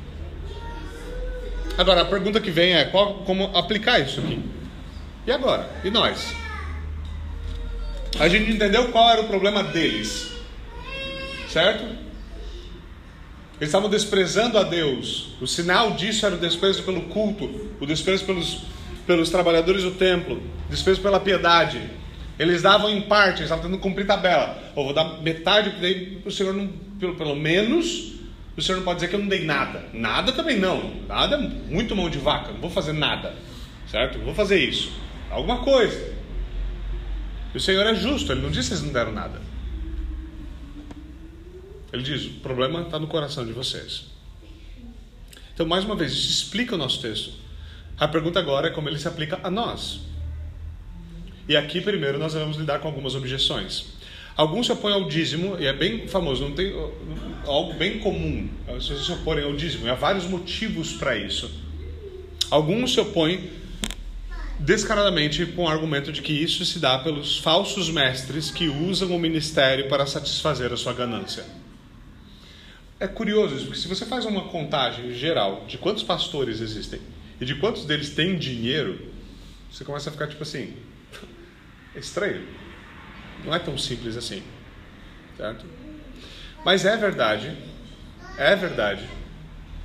Agora, 1.78 2.02
a 2.02 2.04
pergunta 2.04 2.40
que 2.40 2.50
vem 2.50 2.74
é 2.74 2.84
qual, 2.86 3.18
como 3.18 3.56
aplicar 3.56 4.00
isso 4.00 4.20
aqui? 4.20 4.42
E 5.26 5.30
agora? 5.30 5.70
E 5.84 5.90
nós? 5.90 6.34
A 8.18 8.28
gente 8.28 8.50
entendeu 8.50 8.88
qual 8.88 9.10
era 9.10 9.20
o 9.20 9.28
problema 9.28 9.62
deles, 9.62 10.32
certo? 11.48 11.84
Eles 11.84 13.68
estavam 13.68 13.88
desprezando 13.88 14.58
a 14.58 14.62
Deus. 14.62 15.36
O 15.40 15.46
sinal 15.46 15.92
disso 15.92 16.26
era 16.26 16.34
o 16.34 16.38
desprezo 16.38 16.82
pelo 16.82 17.02
culto, 17.02 17.68
o 17.80 17.86
desprezo 17.86 18.24
pelos, 18.24 18.62
pelos 19.06 19.30
trabalhadores 19.30 19.82
do 19.82 19.92
templo, 19.92 20.42
o 20.66 20.70
desprezo 20.70 21.00
pela 21.00 21.20
piedade. 21.20 21.80
Eles 22.38 22.62
davam 22.62 22.90
em 22.90 23.02
parte, 23.02 23.40
eles 23.40 23.42
estavam 23.42 23.64
tentando 23.64 23.80
cumprir 23.80 24.06
tabela. 24.06 24.60
Eu 24.76 24.84
vou 24.84 24.92
dar 24.92 25.20
metade, 25.22 25.74
daí 25.80 26.20
o 26.24 26.30
Senhor, 26.30 26.54
não, 26.54 26.68
pelo, 26.98 27.14
pelo 27.16 27.36
menos, 27.36 28.17
o 28.58 28.62
Senhor 28.62 28.78
não 28.78 28.84
pode 28.84 28.96
dizer 28.96 29.08
que 29.08 29.14
eu 29.14 29.20
não 29.20 29.28
dei 29.28 29.44
nada. 29.44 29.84
Nada 29.92 30.32
também 30.32 30.58
não. 30.58 31.02
Nada 31.06 31.36
é 31.36 31.38
muito 31.38 31.94
mão 31.94 32.10
de 32.10 32.18
vaca. 32.18 32.50
Não 32.50 32.60
vou 32.60 32.68
fazer 32.68 32.92
nada. 32.92 33.32
Certo? 33.86 34.18
Não 34.18 34.24
vou 34.24 34.34
fazer 34.34 34.58
isso. 34.58 34.90
Alguma 35.30 35.58
coisa. 35.58 36.16
O 37.54 37.60
Senhor 37.60 37.86
é 37.86 37.94
justo. 37.94 38.32
Ele 38.32 38.40
não 38.40 38.50
disse 38.50 38.70
que 38.70 38.74
vocês 38.74 38.82
não 38.82 38.92
deram 38.92 39.12
nada. 39.12 39.40
Ele 41.92 42.02
diz: 42.02 42.26
o 42.26 42.40
problema 42.40 42.82
está 42.82 42.98
no 42.98 43.06
coração 43.06 43.46
de 43.46 43.52
vocês. 43.52 44.06
Então, 45.54 45.64
mais 45.64 45.84
uma 45.84 45.94
vez, 45.94 46.12
isso 46.12 46.42
explica 46.42 46.74
o 46.74 46.78
nosso 46.78 47.00
texto. 47.00 47.34
A 47.96 48.08
pergunta 48.08 48.40
agora 48.40 48.66
é 48.66 48.70
como 48.70 48.88
ele 48.88 48.98
se 48.98 49.06
aplica 49.06 49.38
a 49.42 49.50
nós. 49.50 50.00
E 51.48 51.56
aqui, 51.56 51.80
primeiro, 51.80 52.18
nós 52.18 52.34
vamos 52.34 52.56
lidar 52.56 52.80
com 52.80 52.88
algumas 52.88 53.14
objeções. 53.14 53.86
Alguns 54.38 54.66
se 54.66 54.72
opõem 54.72 54.94
ao 54.94 55.08
dízimo, 55.08 55.56
e 55.58 55.66
é 55.66 55.72
bem 55.72 56.06
famoso, 56.06 56.44
não 56.44 56.54
tem 56.54 56.72
algo 57.44 57.74
bem 57.74 57.98
comum 57.98 58.48
as 58.68 58.86
pessoas 58.86 59.06
se 59.06 59.12
oporem 59.12 59.44
ao 59.44 59.52
dízimo, 59.56 59.90
há 59.90 59.94
vários 59.94 60.26
motivos 60.26 60.92
para 60.92 61.16
isso. 61.16 61.50
Alguns 62.48 62.94
se 62.94 63.00
opõem 63.00 63.50
descaradamente 64.60 65.44
com 65.46 65.64
o 65.64 65.68
argumento 65.68 66.12
de 66.12 66.22
que 66.22 66.32
isso 66.32 66.64
se 66.64 66.78
dá 66.78 67.00
pelos 67.00 67.38
falsos 67.38 67.90
mestres 67.90 68.48
que 68.48 68.68
usam 68.68 69.10
o 69.10 69.18
ministério 69.18 69.88
para 69.88 70.06
satisfazer 70.06 70.72
a 70.72 70.76
sua 70.76 70.92
ganância. 70.92 71.44
É 73.00 73.08
curioso 73.08 73.56
isso, 73.56 73.64
porque 73.64 73.80
se 73.80 73.88
você 73.88 74.06
faz 74.06 74.24
uma 74.24 74.44
contagem 74.44 75.12
geral 75.14 75.64
de 75.66 75.78
quantos 75.78 76.04
pastores 76.04 76.60
existem 76.60 77.00
e 77.40 77.44
de 77.44 77.56
quantos 77.56 77.84
deles 77.84 78.10
têm 78.10 78.38
dinheiro, 78.38 79.00
você 79.68 79.84
começa 79.84 80.10
a 80.10 80.12
ficar 80.12 80.28
tipo 80.28 80.44
assim: 80.44 80.74
estranho. 81.96 82.46
Não 83.44 83.54
é 83.54 83.58
tão 83.58 83.76
simples 83.78 84.16
assim. 84.16 84.42
Certo? 85.36 85.64
Mas 86.64 86.84
é 86.84 86.96
verdade, 86.96 87.56
é 88.36 88.54
verdade, 88.56 89.04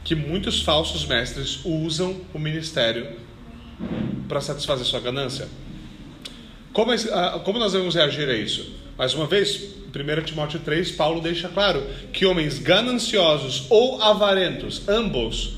que 0.04 0.16
muitos 0.16 0.62
falsos 0.62 1.06
mestres 1.06 1.62
usam 1.64 2.22
o 2.34 2.40
ministério 2.40 3.16
para 4.28 4.42
satisfazer 4.42 4.86
sua 4.86 5.00
ganância. 5.00 5.48
Como, 6.74 6.92
ah, 6.92 7.42
como 7.46 7.60
nós 7.60 7.74
devemos 7.74 7.94
reagir 7.94 8.28
a 8.28 8.34
isso? 8.34 8.76
Mais 8.98 9.14
uma 9.14 9.28
vez, 9.28 9.76
1 9.94 10.24
Timóteo 10.24 10.60
3, 10.60 10.92
Paulo 10.92 11.22
deixa 11.22 11.48
claro 11.48 11.86
que 12.12 12.26
homens 12.26 12.58
gananciosos 12.58 13.68
ou 13.70 14.02
avarentos, 14.02 14.88
ambos, 14.90 15.58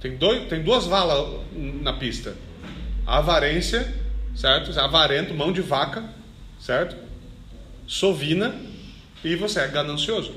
tem, 0.00 0.16
dois, 0.16 0.48
tem 0.48 0.62
duas 0.62 0.86
valas 0.86 1.40
na 1.52 1.92
pista: 1.92 2.34
avarência, 3.06 3.94
certo? 4.34 4.78
Avarento, 4.80 5.34
mão 5.34 5.52
de 5.52 5.60
vaca, 5.60 6.04
certo? 6.58 7.09
Sovina 7.90 8.54
e 9.24 9.34
você 9.34 9.58
é 9.58 9.66
ganancioso. 9.66 10.32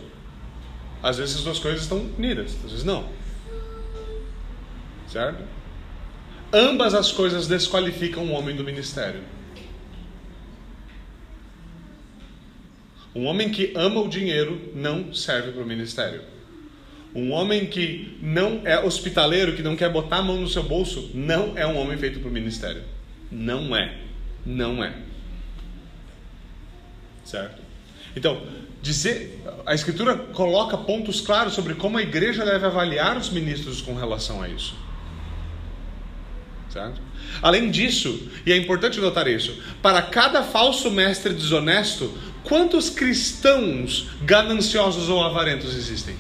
Às 1.03 1.19
vezes 1.19 1.35
as 1.35 1.43
duas 1.43 1.59
coisas 1.59 1.81
estão 1.83 1.99
unidas, 2.17 2.55
às 2.65 2.71
vezes 2.71 2.83
não. 2.83 3.07
Certo? 5.07 5.43
Ambas 6.51 6.95
as 6.95 7.11
coisas 7.11 7.47
desqualificam 7.47 8.23
um 8.23 8.33
homem 8.33 8.55
do 8.55 8.63
ministério. 8.63 9.21
Um 13.13 13.25
homem 13.27 13.51
que 13.51 13.71
ama 13.75 14.01
o 14.01 14.09
dinheiro 14.09 14.71
não 14.73 15.13
serve 15.13 15.51
para 15.51 15.61
o 15.61 15.65
ministério. 15.65 16.23
Um 17.13 17.31
homem 17.31 17.67
que 17.67 18.17
não 18.19 18.63
é 18.65 18.79
hospitaleiro, 18.79 19.55
que 19.55 19.61
não 19.61 19.75
quer 19.75 19.91
botar 19.91 20.17
a 20.17 20.23
mão 20.23 20.41
no 20.41 20.47
seu 20.47 20.63
bolso, 20.63 21.11
não 21.13 21.55
é 21.55 21.67
um 21.67 21.77
homem 21.77 21.99
feito 21.99 22.19
para 22.19 22.29
o 22.29 22.31
ministério. 22.31 22.81
Não 23.31 23.75
é. 23.75 23.95
Não 24.43 24.83
é. 24.83 25.02
Certo? 27.25 27.61
Então, 28.15 28.41
dizer, 28.81 29.41
a 29.65 29.73
Escritura 29.73 30.15
coloca 30.15 30.77
pontos 30.77 31.21
claros 31.21 31.53
sobre 31.53 31.73
como 31.75 31.97
a 31.97 32.01
igreja 32.01 32.45
deve 32.45 32.65
avaliar 32.65 33.17
os 33.17 33.29
ministros 33.29 33.81
com 33.81 33.95
relação 33.95 34.41
a 34.41 34.49
isso. 34.49 34.75
Certo? 36.69 37.01
Além 37.41 37.71
disso, 37.71 38.29
e 38.45 38.51
é 38.51 38.57
importante 38.57 38.99
notar 38.99 39.27
isso, 39.27 39.57
para 39.81 40.01
cada 40.01 40.43
falso 40.43 40.91
mestre 40.91 41.33
desonesto, 41.33 42.15
quantos 42.43 42.89
cristãos 42.89 44.09
gananciosos 44.21 45.09
ou 45.09 45.23
avarentos 45.23 45.75
existem? 45.75 46.15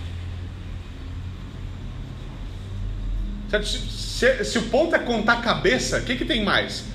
Certo? 3.49 3.67
Se, 3.67 3.77
se, 3.79 4.45
se 4.45 4.57
o 4.57 4.63
ponto 4.63 4.95
é 4.95 4.99
contar 4.99 5.41
cabeça, 5.41 5.99
o 5.99 6.03
que, 6.03 6.15
que 6.15 6.25
tem 6.25 6.43
mais? 6.43 6.85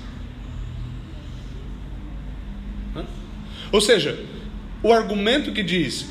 Ou 3.71 3.81
seja, 3.81 4.23
o 4.81 4.91
argumento 4.91 5.51
que 5.51 5.63
diz 5.63 6.07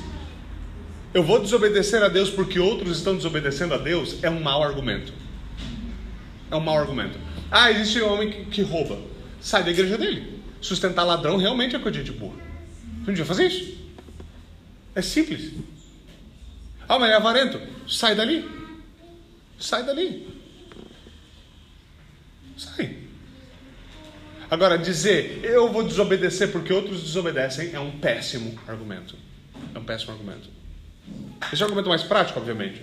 eu 1.12 1.22
vou 1.22 1.40
desobedecer 1.40 2.02
a 2.02 2.08
Deus 2.08 2.30
porque 2.30 2.60
outros 2.60 2.98
estão 2.98 3.16
desobedecendo 3.16 3.74
a 3.74 3.78
Deus 3.78 4.22
é 4.22 4.28
um 4.28 4.40
mau 4.40 4.62
argumento. 4.62 5.12
É 6.50 6.56
um 6.56 6.60
mau 6.60 6.78
argumento. 6.78 7.18
Ah, 7.50 7.70
existe 7.70 8.00
um 8.02 8.12
homem 8.12 8.30
que, 8.30 8.44
que 8.44 8.62
rouba. 8.62 9.00
Sai 9.40 9.64
da 9.64 9.70
igreja 9.70 9.96
dele. 9.96 10.40
Sustentar 10.60 11.04
ladrão 11.04 11.36
realmente 11.36 11.74
é 11.74 11.78
coisa 11.78 12.02
de 12.02 12.12
burro. 12.12 12.36
Você 12.36 12.98
não 12.98 13.14
devia 13.14 13.24
fazer 13.24 13.46
isso. 13.46 13.78
É 14.94 15.00
simples. 15.00 15.52
Ah, 16.88 16.98
mas 16.98 17.10
é 17.10 17.14
avarento. 17.14 17.60
Sai 17.88 18.14
dali. 18.14 18.46
Sai 19.58 19.84
dali. 19.84 20.28
Sai. 22.56 22.96
Agora, 24.50 24.78
dizer 24.78 25.40
eu 25.42 25.70
vou 25.70 25.82
desobedecer 25.82 26.50
porque 26.50 26.72
outros 26.72 27.02
desobedecem 27.02 27.70
é 27.74 27.80
um 27.80 27.90
péssimo 27.90 28.58
argumento. 28.66 29.14
É 29.74 29.78
um 29.78 29.84
péssimo 29.84 30.12
argumento. 30.12 30.48
Esse 31.52 31.62
é 31.62 31.64
o 31.64 31.68
argumento 31.68 31.88
mais 31.88 32.02
prático, 32.02 32.38
obviamente. 32.38 32.82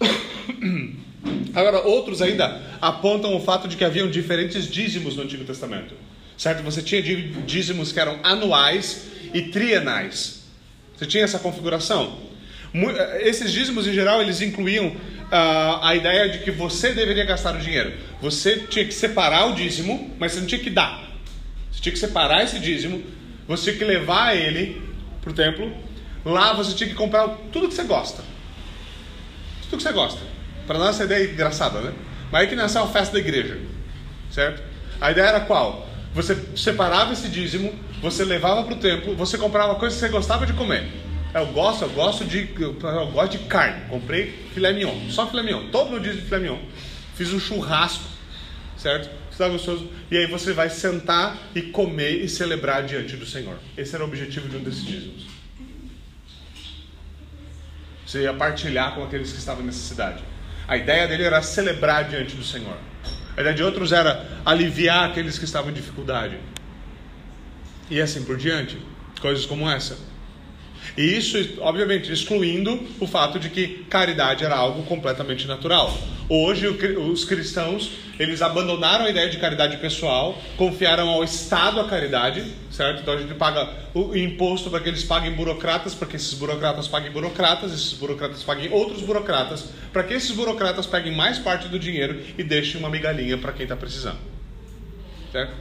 Agora, 1.54 1.80
outros 1.86 2.20
ainda 2.22 2.60
apontam 2.80 3.34
o 3.34 3.40
fato 3.40 3.66
de 3.68 3.76
que 3.76 3.84
haviam 3.84 4.10
diferentes 4.10 4.66
dízimos 4.66 5.16
no 5.16 5.22
Antigo 5.22 5.44
Testamento. 5.44 5.94
Certo? 6.36 6.62
Você 6.62 6.82
tinha 6.82 7.02
dízimos 7.02 7.92
que 7.92 8.00
eram 8.00 8.20
anuais 8.22 9.08
e 9.32 9.42
trienais. 9.42 10.44
Você 10.96 11.06
tinha 11.06 11.24
essa 11.24 11.38
configuração. 11.38 12.26
Esses 13.20 13.52
dízimos, 13.52 13.86
em 13.86 13.92
geral, 13.92 14.20
eles 14.20 14.42
incluíam 14.42 14.94
a 15.30 15.94
ideia 15.94 16.28
de 16.28 16.38
que 16.38 16.50
você 16.50 16.92
deveria 16.92 17.24
gastar 17.24 17.54
o 17.54 17.58
dinheiro. 17.58 17.92
Você 18.20 18.60
tinha 18.68 18.84
que 18.84 18.92
separar 18.92 19.46
o 19.46 19.54
dízimo, 19.54 20.14
mas 20.18 20.32
você 20.32 20.40
não 20.40 20.46
tinha 20.46 20.60
que 20.60 20.70
dar. 20.70 21.02
Você 21.70 21.80
tinha 21.80 21.92
que 21.92 21.98
separar 21.98 22.42
esse 22.44 22.58
dízimo, 22.58 23.02
você 23.46 23.64
tinha 23.64 23.76
que 23.76 23.84
levar 23.84 24.36
ele 24.36 24.82
para 25.20 25.30
o 25.30 25.34
templo. 25.34 25.72
Lá 26.24 26.52
você 26.52 26.74
tinha 26.74 26.88
que 26.88 26.94
comprar 26.94 27.28
tudo 27.52 27.68
que 27.68 27.74
você 27.74 27.84
gosta. 27.84 28.22
Tudo 29.62 29.76
que 29.78 29.82
você 29.82 29.92
gosta. 29.92 30.20
Para 30.66 30.78
nós 30.78 30.90
essa 30.90 31.04
ideia 31.04 31.26
é 31.28 31.32
engraçada, 31.32 31.80
né? 31.80 31.92
Mas 32.30 32.42
aí 32.42 32.48
que 32.48 32.56
nasceu 32.56 32.82
a 32.82 32.88
festa 32.88 33.12
da 33.12 33.18
igreja. 33.18 33.58
Certo? 34.30 34.62
A 35.00 35.10
ideia 35.10 35.26
era 35.26 35.40
qual? 35.40 35.86
Você 36.14 36.36
separava 36.56 37.12
esse 37.12 37.28
dízimo, 37.28 37.74
você 38.00 38.24
levava 38.24 38.64
para 38.64 38.74
o 38.74 38.78
templo, 38.78 39.14
você 39.14 39.36
comprava 39.36 39.74
coisas 39.74 39.98
que 39.98 40.06
você 40.06 40.12
gostava 40.12 40.46
de 40.46 40.54
comer. 40.54 40.88
Eu 41.34 41.46
gosto, 41.52 41.82
eu 41.82 41.90
gosto 41.90 42.24
de, 42.24 42.48
eu 42.58 42.74
gosto 43.12 43.38
de 43.38 43.44
carne. 43.46 43.88
Comprei 43.88 44.32
filé 44.54 44.72
mignon, 44.72 45.10
só 45.10 45.28
filé 45.28 45.42
mignon. 45.42 45.70
Todo 45.70 45.90
meu 45.90 46.00
dízimo 46.00 46.22
de 46.22 46.26
filé 46.26 46.40
mignon. 46.40 46.58
Fiz 47.14 47.32
um 47.32 47.40
churrasco, 47.40 48.04
certo? 48.76 49.10
Está 49.30 49.48
gostoso. 49.48 49.90
E 50.10 50.16
aí 50.16 50.26
você 50.26 50.52
vai 50.54 50.70
sentar 50.70 51.36
e 51.54 51.60
comer 51.60 52.22
e 52.22 52.28
celebrar 52.28 52.84
diante 52.84 53.16
do 53.16 53.26
Senhor. 53.26 53.58
Esse 53.76 53.94
era 53.94 54.02
o 54.02 54.06
objetivo 54.06 54.48
de 54.48 54.56
um 54.56 54.62
desses 54.62 54.84
dízimos. 54.84 55.26
Você 58.06 58.22
ia 58.22 58.32
partilhar 58.32 58.94
com 58.94 59.04
aqueles 59.04 59.32
que 59.32 59.38
estavam 59.38 59.64
nessa 59.64 59.80
cidade. 59.80 60.22
A 60.66 60.76
ideia 60.76 61.06
dele 61.06 61.24
era 61.24 61.42
celebrar 61.42 62.08
diante 62.08 62.34
do 62.34 62.44
Senhor. 62.44 62.78
A 63.36 63.40
ideia 63.40 63.54
de 63.54 63.62
outros 63.62 63.92
era 63.92 64.26
aliviar 64.44 65.10
aqueles 65.10 65.38
que 65.38 65.44
estavam 65.44 65.70
em 65.70 65.74
dificuldade. 65.74 66.38
E 67.90 68.00
assim 68.00 68.24
por 68.24 68.38
diante. 68.38 68.78
Coisas 69.20 69.44
como 69.44 69.68
essa. 69.68 69.98
E 70.96 71.02
isso, 71.16 71.36
obviamente, 71.60 72.12
excluindo 72.12 72.78
o 73.00 73.06
fato 73.06 73.38
de 73.38 73.50
que 73.50 73.84
caridade 73.88 74.44
era 74.44 74.56
algo 74.56 74.82
completamente 74.84 75.46
natural. 75.46 75.96
Hoje, 76.28 76.66
os 76.66 77.24
cristãos, 77.24 77.92
eles 78.18 78.42
abandonaram 78.42 79.04
a 79.04 79.10
ideia 79.10 79.30
de 79.30 79.36
caridade 79.38 79.76
pessoal, 79.76 80.36
confiaram 80.56 81.08
ao 81.08 81.22
Estado 81.22 81.78
a 81.78 81.84
caridade, 81.88 82.44
certo? 82.68 83.02
Então 83.02 83.14
a 83.14 83.18
gente 83.18 83.34
paga 83.34 83.68
o 83.94 84.16
imposto 84.16 84.68
para 84.68 84.80
que 84.80 84.88
eles 84.88 85.04
paguem 85.04 85.32
burocratas, 85.32 85.94
para 85.94 86.08
que 86.08 86.16
esses 86.16 86.34
burocratas 86.34 86.88
paguem 86.88 87.12
burocratas, 87.12 87.72
esses 87.72 87.92
burocratas 87.92 88.42
paguem 88.42 88.72
outros 88.72 89.02
burocratas, 89.02 89.66
para 89.92 90.02
que 90.02 90.14
esses 90.14 90.32
burocratas 90.32 90.84
peguem 90.84 91.14
mais 91.14 91.38
parte 91.38 91.68
do 91.68 91.78
dinheiro 91.78 92.20
e 92.36 92.42
deixem 92.42 92.80
uma 92.80 92.90
migalhinha 92.90 93.38
para 93.38 93.52
quem 93.52 93.62
está 93.62 93.76
precisando. 93.76 94.18
Certo? 95.30 95.52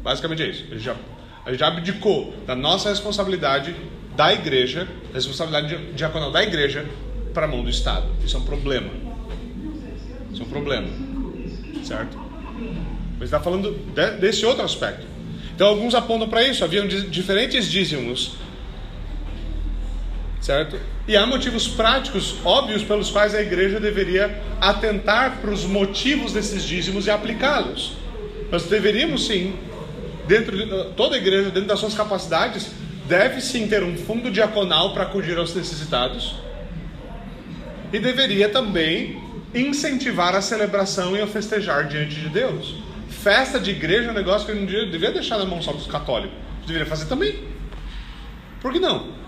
Basicamente 0.00 0.42
é 0.44 0.46
isso. 0.46 0.64
A 0.70 0.74
gente, 0.74 0.84
já, 0.84 0.96
a 1.44 1.50
gente 1.50 1.60
já 1.60 1.66
abdicou 1.66 2.34
da 2.46 2.54
nossa 2.54 2.88
responsabilidade 2.88 3.74
da 4.16 4.32
igreja, 4.32 4.88
responsabilidade 5.12 5.92
diaconal 5.92 6.30
da 6.30 6.42
igreja, 6.42 6.86
para 7.32 7.46
a 7.46 7.48
mão 7.48 7.62
do 7.64 7.70
Estado. 7.70 8.06
Isso 8.24 8.36
é 8.36 8.40
um 8.40 8.44
problema. 8.44 8.90
Isso 10.32 10.42
é 10.42 10.44
um 10.44 10.48
problema. 10.48 10.88
Certo? 11.82 12.18
Mas 13.18 13.24
está 13.24 13.40
falando 13.40 13.72
de, 13.72 14.10
desse 14.18 14.46
outro 14.46 14.64
aspecto. 14.64 15.04
Então 15.54 15.66
alguns 15.66 15.94
apontam 15.94 16.28
para 16.28 16.42
isso. 16.42 16.64
Haviam 16.64 16.86
diferentes 16.86 17.70
dízimos. 17.70 18.36
Certo? 20.40 20.78
E 21.08 21.16
há 21.16 21.26
motivos 21.26 21.66
práticos, 21.68 22.36
óbvios, 22.44 22.82
pelos 22.82 23.10
quais 23.10 23.34
a 23.34 23.42
igreja 23.42 23.80
deveria 23.80 24.42
atentar 24.60 25.38
para 25.40 25.50
os 25.50 25.64
motivos 25.64 26.32
desses 26.32 26.62
dízimos 26.62 27.06
e 27.06 27.10
aplicá-los. 27.10 27.96
Nós 28.50 28.64
deveríamos 28.64 29.26
sim, 29.26 29.54
dentro 30.26 30.56
de 30.56 30.66
toda 30.94 31.16
a 31.16 31.18
igreja, 31.18 31.50
dentro 31.50 31.68
das 31.68 31.80
suas 31.80 31.94
capacidades, 31.94 32.70
deve 33.06 33.40
sim 33.40 33.68
ter 33.68 33.82
um 33.82 33.96
fundo 33.96 34.30
diaconal 34.30 34.92
para 34.92 35.04
acudir 35.04 35.36
aos 35.38 35.54
necessitados 35.54 36.36
e 37.92 37.98
deveria 37.98 38.48
também 38.48 39.22
incentivar 39.54 40.34
a 40.34 40.40
celebração 40.40 41.16
e 41.16 41.20
a 41.20 41.26
festejar 41.26 41.86
diante 41.86 42.16
de 42.16 42.28
Deus. 42.28 42.82
Festa 43.08 43.60
de 43.60 43.70
igreja 43.70 44.08
é 44.08 44.10
um 44.10 44.14
negócio 44.14 44.46
que 44.46 44.52
não 44.52 44.66
devia 44.66 45.12
deixar 45.12 45.38
na 45.38 45.44
mão 45.44 45.62
só 45.62 45.72
dos 45.72 45.86
católicos, 45.86 46.36
deveria 46.66 46.86
fazer 46.86 47.06
também. 47.06 47.38
Por 48.60 48.72
que 48.72 48.80
não? 48.80 49.23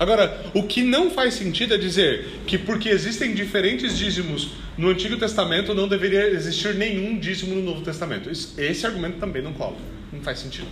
Agora, 0.00 0.46
o 0.54 0.62
que 0.62 0.82
não 0.82 1.10
faz 1.10 1.34
sentido 1.34 1.74
é 1.74 1.76
dizer 1.76 2.40
que 2.46 2.56
porque 2.56 2.88
existem 2.88 3.34
diferentes 3.34 3.98
dízimos 3.98 4.52
no 4.78 4.88
Antigo 4.88 5.18
Testamento 5.18 5.74
não 5.74 5.86
deveria 5.86 6.26
existir 6.30 6.74
nenhum 6.74 7.18
dízimo 7.18 7.54
no 7.54 7.60
Novo 7.60 7.82
Testamento. 7.82 8.30
Esse 8.30 8.86
argumento 8.86 9.18
também 9.18 9.42
não 9.42 9.52
cola. 9.52 9.76
Não 10.10 10.22
faz 10.22 10.38
sentido. 10.38 10.68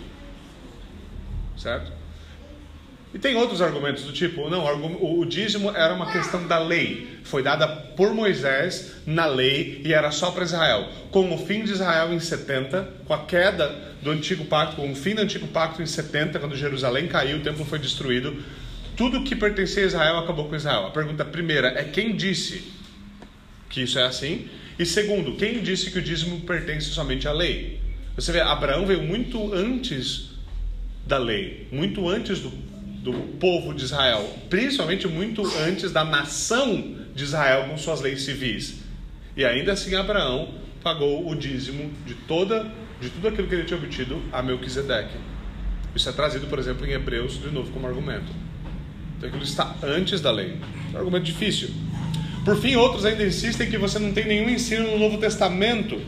Certo? 1.58 1.92
E 3.12 3.18
tem 3.18 3.36
outros 3.36 3.60
argumentos 3.60 4.04
do 4.04 4.14
tipo, 4.14 4.48
não, 4.48 4.64
o 5.02 5.24
dízimo 5.26 5.70
era 5.76 5.92
uma 5.92 6.10
questão 6.10 6.46
da 6.46 6.58
lei, 6.58 7.18
foi 7.22 7.42
dada 7.42 7.66
por 7.66 8.14
Moisés 8.14 8.92
na 9.06 9.26
lei 9.26 9.82
e 9.84 9.92
era 9.92 10.10
só 10.10 10.30
para 10.30 10.44
Israel. 10.44 10.88
Com 11.10 11.34
o 11.34 11.38
fim 11.38 11.64
de 11.64 11.72
Israel 11.72 12.14
em 12.14 12.20
70, 12.20 12.88
com 13.04 13.12
a 13.12 13.24
queda 13.24 13.74
do 14.02 14.10
antigo 14.10 14.46
pacto, 14.46 14.76
com 14.76 14.90
o 14.90 14.94
fim 14.94 15.14
do 15.14 15.20
antigo 15.20 15.48
pacto 15.48 15.82
em 15.82 15.86
70, 15.86 16.38
quando 16.38 16.56
Jerusalém 16.56 17.08
caiu, 17.08 17.38
o 17.38 17.40
templo 17.40 17.64
foi 17.66 17.78
destruído, 17.78 18.42
tudo 18.98 19.22
que 19.22 19.34
pertencia 19.34 19.84
a 19.84 19.86
Israel 19.86 20.18
acabou 20.18 20.48
com 20.48 20.56
Israel. 20.56 20.86
A 20.86 20.90
pergunta 20.90 21.24
primeira 21.24 21.68
é 21.68 21.84
quem 21.84 22.14
disse 22.14 22.64
que 23.70 23.82
isso 23.82 23.98
é 23.98 24.04
assim? 24.04 24.48
E 24.78 24.84
segundo, 24.84 25.36
quem 25.36 25.62
disse 25.62 25.90
que 25.90 25.98
o 25.98 26.02
dízimo 26.02 26.40
pertence 26.40 26.90
somente 26.90 27.26
à 27.26 27.32
lei? 27.32 27.80
Você 28.16 28.32
vê, 28.32 28.40
Abraão 28.40 28.84
veio 28.84 29.02
muito 29.02 29.54
antes 29.54 30.30
da 31.06 31.16
lei, 31.16 31.68
muito 31.72 32.06
antes 32.06 32.40
do 32.40 32.50
do 33.02 33.12
povo 33.38 33.72
de 33.72 33.84
Israel, 33.84 34.28
principalmente 34.50 35.06
muito 35.06 35.42
antes 35.58 35.92
da 35.92 36.04
nação 36.04 36.96
de 37.14 37.24
Israel 37.24 37.68
com 37.68 37.78
suas 37.78 38.00
leis 38.00 38.22
civis. 38.22 38.80
E 39.36 39.44
ainda 39.44 39.72
assim 39.72 39.94
Abraão 39.94 40.54
pagou 40.82 41.28
o 41.28 41.34
dízimo 41.34 41.90
de 42.06 42.14
toda 42.14 42.70
de 43.00 43.10
tudo 43.10 43.28
aquilo 43.28 43.46
que 43.46 43.54
ele 43.54 43.64
tinha 43.64 43.78
obtido 43.78 44.20
a 44.32 44.42
Melquisedeque. 44.42 45.16
Isso 45.94 46.08
é 46.08 46.12
trazido, 46.12 46.48
por 46.48 46.58
exemplo, 46.58 46.84
em 46.84 46.90
Hebreus 46.90 47.40
de 47.40 47.48
novo 47.48 47.70
como 47.70 47.86
argumento. 47.86 48.32
Então 49.18 49.28
aquilo 49.28 49.44
está 49.44 49.74
antes 49.82 50.20
da 50.20 50.30
lei. 50.30 50.56
É 50.92 50.96
um 50.96 50.98
argumento 50.98 51.24
difícil. 51.24 51.70
Por 52.44 52.56
fim, 52.56 52.76
outros 52.76 53.04
ainda 53.04 53.26
insistem 53.26 53.68
que 53.68 53.76
você 53.76 53.98
não 53.98 54.12
tem 54.12 54.26
nenhum 54.26 54.48
ensino 54.48 54.92
no 54.92 54.98
Novo 54.98 55.18
Testamento. 55.18 56.00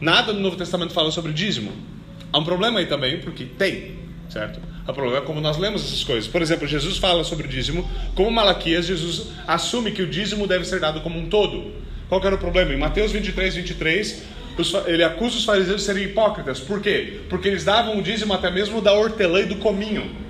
Nada 0.00 0.32
no 0.32 0.40
Novo 0.40 0.56
Testamento 0.56 0.92
fala 0.92 1.10
sobre 1.10 1.32
dízimo. 1.32 1.72
Há 2.32 2.38
um 2.38 2.44
problema 2.44 2.80
aí 2.80 2.86
também, 2.86 3.20
porque 3.20 3.44
tem, 3.44 3.96
certo? 4.28 4.60
O 4.86 4.92
problema 4.92 5.18
é 5.18 5.20
como 5.22 5.40
nós 5.40 5.56
lemos 5.56 5.82
essas 5.82 6.04
coisas. 6.04 6.28
Por 6.28 6.42
exemplo, 6.42 6.66
Jesus 6.66 6.98
fala 6.98 7.24
sobre 7.24 7.48
dízimo, 7.48 7.88
como 8.14 8.30
Malaquias, 8.30 8.86
Jesus 8.86 9.28
assume 9.46 9.92
que 9.92 10.02
o 10.02 10.06
dízimo 10.06 10.46
deve 10.46 10.64
ser 10.64 10.80
dado 10.80 11.00
como 11.00 11.18
um 11.18 11.28
todo. 11.28 11.72
Qual 12.08 12.22
era 12.22 12.34
o 12.34 12.38
problema? 12.38 12.74
Em 12.74 12.76
Mateus 12.76 13.12
23, 13.12 13.54
23, 13.54 14.22
ele 14.86 15.02
acusa 15.02 15.36
os 15.36 15.44
fariseus 15.44 15.80
de 15.80 15.86
serem 15.86 16.04
hipócritas. 16.04 16.60
Por 16.60 16.80
quê? 16.80 17.20
Porque 17.28 17.48
eles 17.48 17.64
davam 17.64 17.98
o 17.98 18.02
dízimo 18.02 18.34
até 18.34 18.50
mesmo 18.50 18.82
da 18.82 18.92
hortelã 18.92 19.40
e 19.40 19.46
do 19.46 19.56
cominho. 19.56 20.25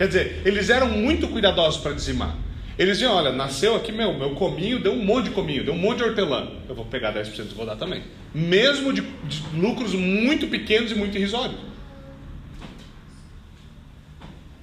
Quer 0.00 0.06
dizer, 0.06 0.42
eles 0.46 0.70
eram 0.70 0.88
muito 0.88 1.28
cuidadosos 1.28 1.78
para 1.78 1.92
dizimar. 1.92 2.34
Eles 2.78 2.96
diziam: 2.96 3.14
olha, 3.14 3.30
nasceu 3.30 3.76
aqui 3.76 3.92
meu, 3.92 4.16
meu 4.16 4.30
cominho, 4.30 4.78
deu 4.78 4.94
um 4.94 5.04
monte 5.04 5.24
de 5.24 5.32
cominho, 5.32 5.62
deu 5.62 5.74
um 5.74 5.78
monte 5.78 5.98
de 5.98 6.04
hortelã. 6.04 6.48
Eu 6.66 6.74
vou 6.74 6.86
pegar 6.86 7.12
10% 7.12 7.50
e 7.50 7.54
vou 7.54 7.66
dar 7.66 7.76
também. 7.76 8.02
Mesmo 8.34 8.94
de, 8.94 9.02
de 9.02 9.42
lucros 9.54 9.92
muito 9.92 10.46
pequenos 10.46 10.90
e 10.90 10.94
muito 10.94 11.18
irrisórios. 11.18 11.60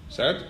certo? 0.09 0.43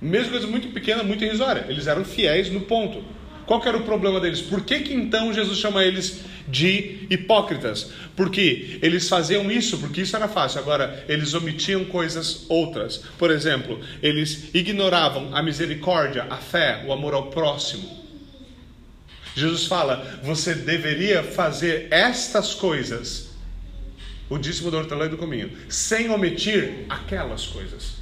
Mesma 0.00 0.32
coisa 0.32 0.48
muito 0.48 0.72
pequena, 0.72 1.04
muito 1.04 1.22
irrisória. 1.22 1.64
Eles 1.68 1.86
eram 1.86 2.04
fiéis 2.04 2.50
no 2.50 2.62
ponto. 2.62 3.04
Qual 3.52 3.60
que 3.60 3.68
era 3.68 3.76
o 3.76 3.82
problema 3.82 4.18
deles? 4.18 4.40
Por 4.40 4.62
que, 4.62 4.80
que 4.80 4.94
então 4.94 5.30
Jesus 5.30 5.58
chama 5.58 5.84
eles 5.84 6.20
de 6.48 7.06
hipócritas? 7.10 7.90
Porque 8.16 8.78
eles 8.80 9.06
faziam 9.10 9.50
isso, 9.50 9.76
porque 9.76 10.00
isso 10.00 10.16
era 10.16 10.26
fácil. 10.26 10.58
Agora, 10.58 11.04
eles 11.06 11.34
omitiam 11.34 11.84
coisas 11.84 12.46
outras. 12.48 13.02
Por 13.18 13.30
exemplo, 13.30 13.78
eles 14.02 14.48
ignoravam 14.54 15.36
a 15.36 15.42
misericórdia, 15.42 16.26
a 16.30 16.38
fé, 16.38 16.82
o 16.86 16.94
amor 16.94 17.12
ao 17.12 17.26
próximo. 17.26 17.86
Jesus 19.36 19.66
fala: 19.66 20.18
você 20.22 20.54
deveria 20.54 21.22
fazer 21.22 21.88
estas 21.90 22.54
coisas, 22.54 23.32
o 24.30 24.38
dízimo 24.38 24.70
do 24.70 24.78
hortelã 24.78 25.04
e 25.04 25.10
do 25.10 25.18
cominho, 25.18 25.52
sem 25.68 26.08
omitir 26.08 26.86
aquelas 26.88 27.44
coisas. 27.44 28.01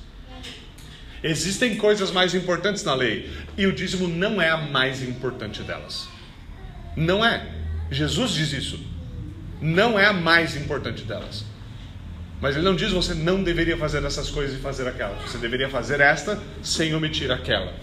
Existem 1.23 1.77
coisas 1.77 2.11
mais 2.11 2.35
importantes 2.35 2.83
na 2.83 2.95
lei 2.95 3.31
e 3.57 3.67
o 3.67 3.73
dízimo 3.73 4.09
não 4.09 4.41
é 4.41 4.49
a 4.49 4.57
mais 4.57 5.03
importante 5.03 5.63
delas. 5.63 6.09
Não 6.97 7.25
é. 7.25 7.47
Jesus 7.91 8.33
diz 8.33 8.53
isso. 8.53 8.81
Não 9.61 9.99
é 9.99 10.07
a 10.07 10.13
mais 10.13 10.57
importante 10.57 11.05
delas. 11.05 11.45
Mas 12.41 12.57
ele 12.57 12.65
não 12.65 12.75
diz 12.75 12.91
você 12.91 13.13
não 13.13 13.43
deveria 13.43 13.77
fazer 13.77 14.03
essas 14.03 14.31
coisas 14.31 14.59
e 14.59 14.63
fazer 14.63 14.89
aquelas. 14.89 15.21
Você 15.23 15.37
deveria 15.37 15.69
fazer 15.69 16.01
esta 16.01 16.43
sem 16.63 16.95
omitir 16.95 17.31
aquela. 17.31 17.75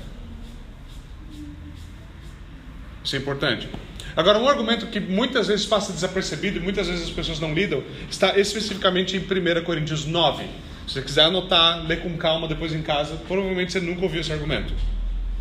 Isso 3.03 3.15
é 3.15 3.19
importante. 3.19 3.69
Agora, 4.15 4.39
um 4.39 4.49
argumento 4.49 4.87
que 4.87 4.99
muitas 4.99 5.47
vezes 5.47 5.63
passa 5.67 5.93
desapercebido 5.93 6.57
e 6.57 6.59
muitas 6.59 6.87
vezes 6.87 7.03
as 7.03 7.11
pessoas 7.11 7.39
não 7.39 7.53
lidam 7.53 7.83
está 8.09 8.37
especificamente 8.37 9.15
em 9.15 9.19
1 9.19 9.63
Coríntios 9.63 10.05
9. 10.05 10.43
Se 10.87 10.93
você 10.93 11.01
quiser 11.01 11.25
anotar, 11.25 11.85
ler 11.85 12.01
com 12.01 12.15
calma 12.17 12.47
depois 12.47 12.73
em 12.73 12.81
casa, 12.81 13.17
provavelmente 13.27 13.73
você 13.73 13.81
nunca 13.81 14.03
ouviu 14.03 14.21
esse 14.21 14.31
argumento. 14.31 14.73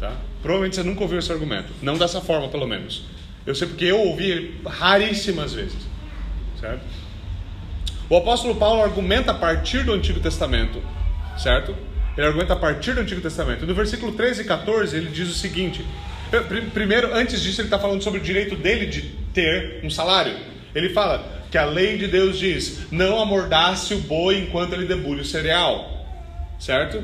Tá? 0.00 0.12
Provavelmente 0.42 0.74
você 0.74 0.82
nunca 0.82 1.02
ouviu 1.02 1.20
esse 1.20 1.30
argumento. 1.30 1.72
Não 1.80 1.96
dessa 1.96 2.20
forma, 2.20 2.48
pelo 2.48 2.66
menos. 2.66 3.04
Eu 3.46 3.54
sei 3.54 3.68
porque 3.68 3.84
eu 3.84 3.98
ouvi 3.98 4.28
ele 4.30 4.60
raríssimas 4.66 5.54
vezes. 5.54 5.78
Certo? 6.60 6.82
O 8.10 8.16
apóstolo 8.16 8.56
Paulo 8.56 8.82
argumenta 8.82 9.30
a 9.30 9.34
partir 9.34 9.84
do 9.84 9.92
Antigo 9.92 10.20
Testamento, 10.20 10.82
certo? 11.38 11.74
Ele 12.16 12.26
argumenta 12.26 12.54
a 12.54 12.56
partir 12.56 12.94
do 12.94 13.00
Antigo 13.00 13.20
Testamento. 13.20 13.66
No 13.66 13.74
versículo 13.74 14.12
13 14.12 14.42
e 14.42 14.44
14, 14.44 14.96
ele 14.96 15.10
diz 15.10 15.28
o 15.28 15.34
seguinte: 15.34 15.84
primeiro, 16.72 17.14
antes 17.14 17.40
disso, 17.42 17.60
ele 17.60 17.68
está 17.68 17.78
falando 17.78 18.02
sobre 18.02 18.20
o 18.20 18.22
direito 18.22 18.56
dele 18.56 18.86
de 18.86 19.02
ter 19.32 19.80
um 19.84 19.90
salário. 19.90 20.36
Ele 20.74 20.90
fala 20.90 21.45
que 21.56 21.58
a 21.58 21.64
lei 21.64 21.96
de 21.96 22.06
Deus 22.06 22.38
diz: 22.38 22.80
não 22.90 23.18
amordace 23.18 23.94
o 23.94 23.98
boi 24.00 24.40
enquanto 24.40 24.74
ele 24.74 24.84
debulha 24.84 25.22
o 25.22 25.24
cereal, 25.24 26.06
certo? 26.58 27.02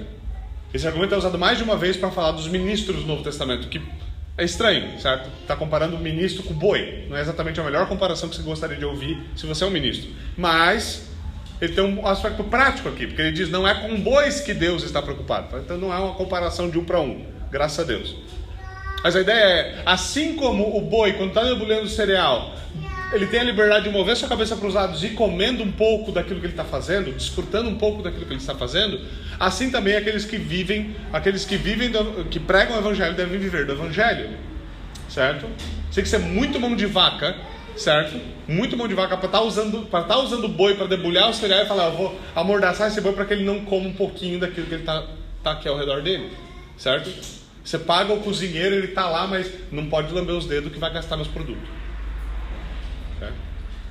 Esse 0.75 0.87
argumento 0.87 1.15
é 1.15 1.17
usado 1.17 1.39
mais 1.39 1.57
de 1.57 1.65
uma 1.65 1.75
vez 1.75 1.97
para 1.97 2.11
falar 2.11 2.33
dos 2.33 2.47
ministros 2.49 3.01
do 3.01 3.07
Novo 3.07 3.25
Testamento, 3.25 3.69
que 3.69 3.81
é 4.37 4.45
estranho, 4.45 5.01
certo? 5.01 5.31
Está 5.41 5.57
comparando 5.57 5.97
o 5.97 5.99
ministro 5.99 6.43
com 6.43 6.53
o 6.53 6.57
boi. 6.57 7.07
Não 7.09 7.17
é 7.17 7.23
exatamente 7.23 7.61
a 7.61 7.65
melhor 7.65 7.89
comparação 7.89 8.29
que 8.29 8.37
você 8.37 8.43
gostaria 8.43 8.77
de 8.77 8.85
ouvir 8.85 9.23
se 9.35 9.47
você 9.47 9.65
é 9.65 9.67
um 9.67 9.71
ministro. 9.71 10.11
Mas 10.37 11.09
ele 11.59 11.73
tem 11.73 11.83
um 11.83 12.07
aspecto 12.07 12.45
prático 12.45 12.91
aqui, 12.91 13.07
porque 13.07 13.23
ele 13.23 13.33
diz: 13.33 13.49
não 13.49 13.67
é 13.67 13.73
com 13.73 13.99
bois 14.03 14.41
que 14.41 14.53
Deus 14.53 14.83
está 14.83 15.01
preocupado. 15.01 15.57
Então 15.57 15.79
não 15.79 15.91
é 15.95 15.97
uma 15.97 16.13
comparação 16.13 16.69
de 16.69 16.79
um 16.79 16.85
para 16.85 17.01
um, 17.01 17.25
graças 17.51 17.79
a 17.79 17.85
Deus. 17.85 18.15
Mas 19.03 19.17
a 19.17 19.21
ideia 19.23 19.45
é: 19.45 19.83
assim 19.87 20.37
como 20.37 20.77
o 20.77 20.83
boi, 20.83 21.15
quando 21.15 21.31
está 21.31 21.43
debulhando 21.43 21.85
o 21.85 21.89
cereal, 21.89 22.55
ele 23.13 23.27
tem 23.27 23.41
a 23.41 23.45
liberdade 23.45 23.85
de 23.85 23.91
mover 23.91 24.17
sua 24.17 24.29
cabeça 24.29 24.57
para 24.57 24.67
os 24.67 24.75
lados 24.75 25.05
e 25.05 25.11
comendo 25.11 25.63
um 25.63 25.71
pouco 25.71 26.11
daquilo 26.11 26.41
que 26.41 26.47
ele 26.47 26.53
está 26.55 26.65
fazendo, 26.65 27.13
desfrutando 27.13 27.69
um 27.69 27.77
pouco 27.77 28.03
daquilo 28.03 28.25
que 28.25 28.33
ele 28.33 28.41
está 28.41 28.55
fazendo, 28.55 29.01
assim 29.39 29.71
também 29.71 29.97
aqueles 29.97 30.25
que 30.25 30.39
vivem, 30.39 30.97
aqueles 31.13 31.45
que 31.45 31.57
vivem, 31.57 31.91
do, 31.91 32.25
que 32.25 32.41
pregam 32.41 32.77
o 32.77 32.79
evangelho 32.79 33.15
devem 33.15 33.39
viver 33.39 33.67
do 33.67 33.73
evangelho, 33.73 34.31
certo? 35.11 35.47
Tem 35.95 36.03
que 36.03 36.09
ser 36.09 36.19
muito 36.19 36.59
mão 36.59 36.75
de 36.75 36.87
vaca, 36.87 37.37
certo? 37.77 38.19
Muito 38.49 38.77
mão 38.79 38.89
de 38.89 38.95
vaca 38.95 39.17
para 39.17 39.27
estar 39.27 39.39
tá 39.39 39.45
usando, 39.45 39.87
para 39.87 40.01
estar 40.01 40.15
tá 40.15 40.21
usando 40.21 40.49
boi 40.49 40.75
para 40.75 40.87
debulhar 40.87 41.29
o 41.29 41.35
cereal 41.35 41.65
e 41.65 41.67
falar, 41.67 41.85
eu 41.89 41.97
vou 41.97 42.21
amordaçar 42.35 42.89
esse 42.89 43.01
boi 43.03 43.13
para 43.13 43.27
que 43.27 43.35
ele 43.35 43.45
não 43.45 43.61
coma 43.67 43.89
um 43.89 43.93
pouquinho 43.93 44.41
daquilo 44.41 44.67
que 44.67 44.75
ele 44.75 44.83
está 44.83 45.05
tá 45.43 45.53
aqui 45.53 45.69
ao 45.69 45.77
redor 45.77 46.01
dele, 46.01 46.31
certo? 46.79 47.11
Você 47.63 47.79
paga 47.79 48.13
o 48.13 48.21
cozinheiro, 48.21 48.75
ele 48.75 48.87
está 48.87 49.07
lá, 49.09 49.27
mas 49.27 49.49
não 49.71 49.87
pode 49.87 50.13
lamber 50.15 50.35
os 50.35 50.47
dedos 50.47 50.73
que 50.73 50.79
vai 50.79 50.93
gastar 50.93 51.17
meus 51.17 51.29
produtos 51.29 51.82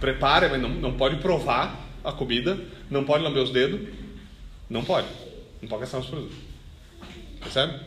prepara, 0.01 0.49
mas 0.49 0.59
não, 0.59 0.67
não 0.67 0.93
pode 0.93 1.17
provar 1.17 1.87
a 2.03 2.11
comida, 2.11 2.59
não 2.89 3.05
pode 3.05 3.23
lamber 3.23 3.41
os 3.41 3.51
dedos, 3.51 3.79
não 4.69 4.83
pode. 4.83 5.07
Não 5.61 5.69
pode 5.69 5.81
gastar 5.81 5.99
os 5.99 6.07
produtos. 6.07 6.35
Percebe? 7.39 7.79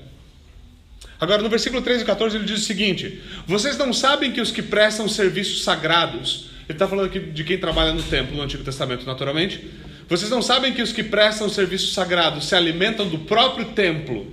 Agora, 1.21 1.43
no 1.43 1.49
versículo 1.49 1.83
13 1.83 2.03
e 2.03 2.07
14, 2.07 2.37
ele 2.37 2.45
diz 2.45 2.61
o 2.61 2.65
seguinte: 2.65 3.21
Vocês 3.47 3.77
não 3.77 3.93
sabem 3.93 4.33
que 4.33 4.41
os 4.41 4.51
que 4.51 4.63
prestam 4.63 5.09
serviços 5.09 5.65
sagrados, 5.65 6.51
ele 6.69 6.77
está 6.77 6.87
falando 6.87 7.07
aqui 7.07 7.19
de 7.19 7.45
quem 7.45 7.59
trabalha 7.59 7.93
no 7.93 8.03
templo, 8.03 8.37
no 8.37 8.43
Antigo 8.43 8.65
Testamento, 8.65 9.05
naturalmente. 9.05 9.69
Vocês 10.09 10.31
não 10.31 10.43
sabem 10.43 10.73
que 10.73 10.83
os 10.83 10.93
que 10.93 11.03
prestam 11.03 11.49
serviços 11.49 11.95
sagrados 11.95 12.47
se 12.47 12.55
alimentam 12.55 13.09
do 13.09 13.21
próprio 13.21 13.67
templo 13.73 14.33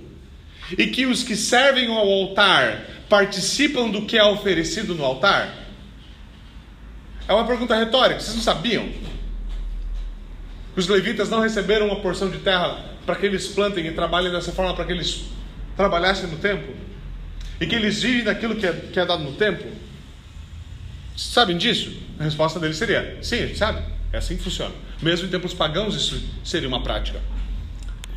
e 0.76 0.86
que 0.86 1.06
os 1.06 1.22
que 1.22 1.34
servem 1.34 1.88
ao 1.88 2.08
altar 2.08 2.86
participam 3.08 3.88
do 3.88 4.04
que 4.04 4.18
é 4.18 4.24
oferecido 4.24 4.94
no 4.94 5.04
altar? 5.04 5.61
É 7.32 7.34
uma 7.34 7.46
pergunta 7.46 7.74
retórica. 7.74 8.20
Vocês 8.20 8.36
não 8.36 8.42
sabiam? 8.42 8.86
Que 10.74 10.80
os 10.80 10.86
levitas 10.86 11.30
não 11.30 11.40
receberam 11.40 11.86
uma 11.86 11.96
porção 11.96 12.28
de 12.28 12.36
terra 12.38 12.78
para 13.06 13.16
que 13.16 13.24
eles 13.24 13.48
plantem 13.48 13.86
e 13.86 13.92
trabalhem 13.92 14.30
dessa 14.30 14.52
forma, 14.52 14.74
para 14.74 14.84
que 14.84 14.92
eles 14.92 15.24
trabalhassem 15.74 16.28
no 16.28 16.36
templo? 16.36 16.76
E 17.58 17.66
que 17.66 17.74
eles 17.74 18.02
vivem 18.02 18.24
daquilo 18.24 18.54
que 18.54 18.66
é, 18.66 18.72
que 18.72 19.00
é 19.00 19.06
dado 19.06 19.24
no 19.24 19.32
templo? 19.32 19.66
Sabem 21.16 21.56
disso? 21.56 21.96
A 22.20 22.24
resposta 22.24 22.60
deles 22.60 22.76
seria: 22.76 23.16
sim, 23.22 23.36
a 23.36 23.46
gente 23.46 23.56
sabe. 23.56 23.82
É 24.12 24.18
assim 24.18 24.36
que 24.36 24.42
funciona. 24.42 24.74
Mesmo 25.00 25.26
em 25.26 25.30
tempos 25.30 25.54
pagãos, 25.54 25.94
isso 25.94 26.22
seria 26.44 26.68
uma 26.68 26.82
prática. 26.82 27.18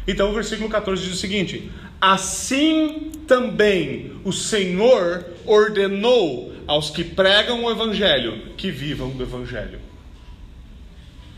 Então 0.06 0.30
o 0.30 0.34
versículo 0.34 0.70
14 0.70 1.02
diz 1.02 1.14
o 1.14 1.18
seguinte: 1.18 1.72
Assim 2.06 3.10
também 3.28 4.12
o 4.24 4.32
Senhor 4.32 5.26
ordenou 5.44 6.54
aos 6.68 6.92
que 6.92 7.04
pregam 7.04 7.64
o 7.64 7.72
Evangelho 7.72 8.54
que 8.56 8.70
vivam 8.70 9.10
do 9.10 9.24
Evangelho. 9.24 9.80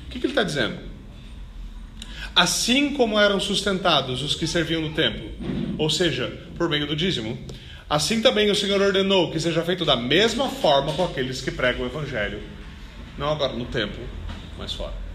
O 0.05 0.09
que, 0.09 0.19
que 0.19 0.25
ele 0.25 0.33
está 0.33 0.43
dizendo? 0.43 0.77
Assim 2.35 2.93
como 2.95 3.17
eram 3.17 3.39
sustentados 3.39 4.21
os 4.21 4.35
que 4.35 4.45
serviam 4.45 4.81
no 4.81 4.93
templo, 4.93 5.31
ou 5.77 5.89
seja, 5.89 6.37
por 6.57 6.67
meio 6.67 6.85
do 6.85 6.97
dízimo, 6.97 7.39
assim 7.89 8.21
também 8.21 8.51
o 8.51 8.55
Senhor 8.55 8.81
ordenou 8.81 9.31
que 9.31 9.39
seja 9.39 9.63
feito 9.63 9.85
da 9.85 9.95
mesma 9.95 10.49
forma 10.49 10.91
com 10.91 11.05
aqueles 11.05 11.39
que 11.39 11.49
pregam 11.49 11.83
o 11.83 11.85
Evangelho, 11.85 12.43
não 13.17 13.29
agora 13.29 13.53
no 13.53 13.67
templo, 13.67 14.03
mas 14.57 14.73
fora. 14.73 15.06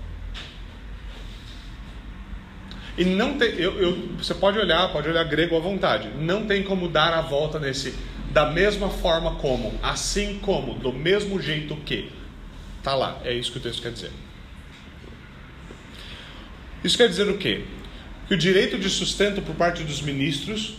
E 2.97 3.05
não 3.05 3.38
tem, 3.38 3.51
eu, 3.55 3.80
eu, 3.80 4.09
você 4.18 4.34
pode 4.34 4.59
olhar, 4.59 4.93
pode 4.93 5.09
olhar 5.09 5.24
grego 5.24 5.57
à 5.57 5.61
vontade. 5.61 6.09
Não 6.18 6.47
tem 6.47 6.62
como 6.62 6.88
dar 6.88 7.14
a 7.14 7.22
volta 7.22 7.59
nesse 7.59 7.95
da 8.32 8.51
mesma 8.51 8.88
forma 8.88 9.34
como, 9.36 9.74
assim 9.82 10.38
como, 10.40 10.74
do 10.74 10.93
mesmo 10.93 11.40
jeito 11.40 11.76
que. 11.76 12.11
Tá 12.82 12.95
lá, 12.95 13.20
é 13.24 13.32
isso 13.32 13.53
que 13.53 13.59
o 13.59 13.61
texto 13.61 13.80
quer 13.80 13.93
dizer. 13.93 14.11
Isso 16.82 16.97
quer 16.97 17.09
dizer 17.09 17.28
o 17.28 17.38
quê? 17.38 17.62
Que 18.26 18.34
o 18.34 18.36
direito 18.36 18.76
de 18.76 18.90
sustento 18.90 19.40
por 19.40 19.55
parte 19.55 19.84
dos 19.84 20.03
ministros, 20.03 20.74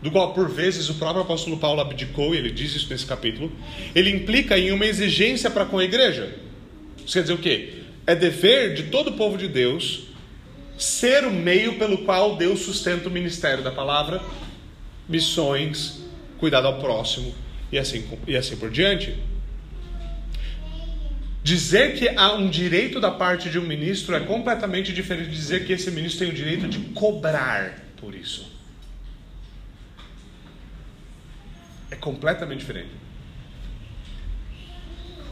do 0.00 0.10
qual 0.10 0.32
por 0.32 0.48
vezes 0.48 0.88
o 0.88 0.94
próprio 0.94 1.22
apóstolo 1.22 1.56
Paulo 1.56 1.80
abdicou, 1.80 2.34
e 2.34 2.38
ele 2.38 2.50
diz 2.50 2.74
isso 2.74 2.88
nesse 2.88 3.04
capítulo, 3.04 3.50
ele 3.94 4.10
implica 4.10 4.56
em 4.56 4.70
uma 4.70 4.86
exigência 4.86 5.50
para 5.50 5.64
com 5.64 5.78
a 5.78 5.84
igreja. 5.84 6.32
Isso 7.04 7.14
quer 7.14 7.22
dizer 7.22 7.34
o 7.34 7.38
quê? 7.38 7.82
É 8.06 8.14
dever 8.14 8.74
de 8.74 8.84
todo 8.84 9.08
o 9.08 9.12
povo 9.14 9.36
de 9.36 9.48
Deus 9.48 10.13
ser 10.78 11.24
o 11.24 11.30
meio 11.30 11.78
pelo 11.78 11.98
qual 11.98 12.36
Deus 12.36 12.60
sustenta 12.60 13.08
o 13.08 13.12
ministério 13.12 13.62
da 13.62 13.70
palavra, 13.70 14.22
missões, 15.08 16.00
cuidado 16.38 16.66
ao 16.66 16.78
próximo 16.80 17.34
e 17.70 17.78
assim, 17.78 18.06
e 18.26 18.36
assim 18.36 18.56
por 18.56 18.70
diante. 18.70 19.16
Dizer 21.42 21.98
que 21.98 22.08
há 22.08 22.32
um 22.32 22.48
direito 22.48 22.98
da 22.98 23.10
parte 23.10 23.50
de 23.50 23.58
um 23.58 23.66
ministro 23.66 24.14
é 24.14 24.20
completamente 24.20 24.92
diferente 24.92 25.28
de 25.28 25.36
dizer 25.36 25.66
que 25.66 25.74
esse 25.74 25.90
ministro 25.90 26.20
tem 26.20 26.30
o 26.30 26.34
direito 26.34 26.66
de 26.66 26.78
cobrar 26.90 27.80
por 27.98 28.14
isso. 28.14 28.50
É 31.90 31.96
completamente 31.96 32.60
diferente. 32.60 32.90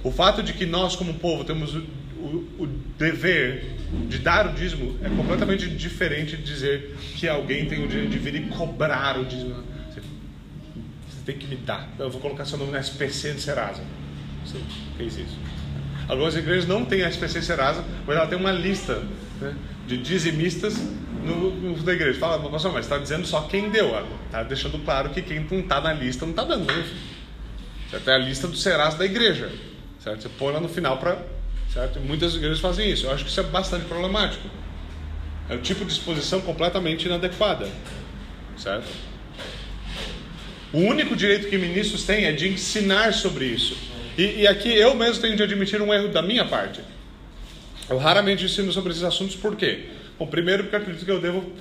O 0.05 0.11
fato 0.11 0.43
de 0.43 0.53
que 0.53 0.67
nós, 0.67 0.97
como 0.97 1.15
povo, 1.15 1.45
temos 1.45 1.75
o, 2.25 2.63
o, 2.63 2.67
dever 2.99 3.77
de 4.09 4.19
dar 4.19 4.47
o 4.47 4.55
dízimo 4.55 4.99
é 5.03 5.09
completamente 5.09 5.69
diferente 5.69 6.37
de 6.37 6.43
dizer 6.43 6.97
que 7.17 7.29
alguém 7.29 7.67
tem 7.67 7.85
o 7.85 7.89
direito 7.89 8.11
de 8.11 8.19
vir 8.19 8.35
e 8.35 8.41
cobrar 8.49 9.19
o 9.19 9.25
dízimo 9.25 9.73
tem 11.25 11.37
que 11.37 11.47
me 11.47 11.57
dar. 11.57 11.89
Eu 11.99 12.11
vou 12.11 12.21
colocar 12.21 12.45
seu 12.45 12.59
nome 12.59 12.73
na 12.73 12.81
SPC 12.81 13.35
de 13.35 13.41
Serasa. 13.41 13.83
Você 14.45 14.59
fez 14.97 15.19
isso. 15.19 15.39
Algumas 16.09 16.35
igrejas 16.37 16.67
não 16.67 16.85
têm 16.85 17.03
a 17.03 17.09
SPC 17.09 17.43
Serasa, 17.43 17.85
mas 18.07 18.17
ela 18.17 18.27
tem 18.27 18.39
uma 18.39 18.53
lista 18.53 19.03
né, 19.41 19.55
de 19.87 19.97
dizimistas 19.99 20.77
no, 21.25 21.51
no, 21.51 21.83
da 21.83 21.93
igreja. 21.93 22.19
Fala, 22.19 22.51
pastor, 22.51 22.73
mas 22.73 22.87
está 22.87 22.99
dizendo 22.99 23.27
só 23.27 23.43
quem 23.43 23.71
deu. 23.71 23.93
Está 24.27 24.43
deixando 24.43 24.79
claro 24.85 25.11
que 25.11 25.23
quem 25.23 25.47
não 25.49 25.61
está 25.61 25.81
na 25.81 25.93
lista 25.93 26.25
não 26.25 26.33
está 26.33 26.45
dando. 26.45 26.67
Né? 26.67 26.85
Você 27.89 28.01
tem 28.01 28.15
a 28.15 28.19
lista 28.19 28.49
do 28.49 28.57
Serasa 28.57 28.99
da 28.99 29.05
igreja. 29.05 29.51
Certo? 30.01 30.23
Você 30.23 30.29
põe 30.29 30.53
lá 30.53 30.61
no 30.61 30.69
final 30.69 30.99
para. 30.99 31.25
Certo? 31.73 31.99
E 31.99 32.03
muitas 32.03 32.35
igrejas 32.35 32.61
fazem 32.61 32.91
isso. 32.91 33.07
Eu 33.07 33.13
acho 33.13 33.25
que 33.25 33.31
isso 33.31 33.41
é 33.41 33.45
bastante 33.45 33.87
problemático. 33.87 34.47
É 35.49 35.55
o 35.55 35.59
tipo 35.59 35.85
de 35.85 35.93
exposição 35.93 36.41
completamente 36.41 37.07
inadequada. 37.07 37.69
Certo? 38.57 38.87
O 40.73 40.79
único 40.79 41.17
direito 41.17 41.49
que 41.49 41.59
ministros 41.59 42.05
têm 42.05 42.25
é 42.25 42.33
de 42.33 42.49
ensinar 42.49 43.13
sobre 43.13 43.47
isso. 43.47 43.77
E, 44.17 44.43
e, 44.43 44.47
aqui 44.47 44.69
eu 44.69 44.95
mesmo 44.95 45.23
tenho 45.23 45.37
de 45.37 45.43
admitir 45.43 45.81
um 45.81 45.93
erro 45.93 46.09
da 46.09 46.21
minha 46.21 46.45
parte. 46.45 46.81
Eu 47.89 47.97
raramente 47.99 48.45
ensino 48.45 48.71
sobre 48.73 48.93
esses 48.93 49.03
assuntos, 49.03 49.37
por 49.37 49.57
quê? 49.57 49.87
Bom, 50.19 50.27
primeiro 50.27 50.65
porque 50.65 50.77
acredito 50.77 51.05
que 51.05 51.11
eu 51.11 51.21
devo 51.21 51.53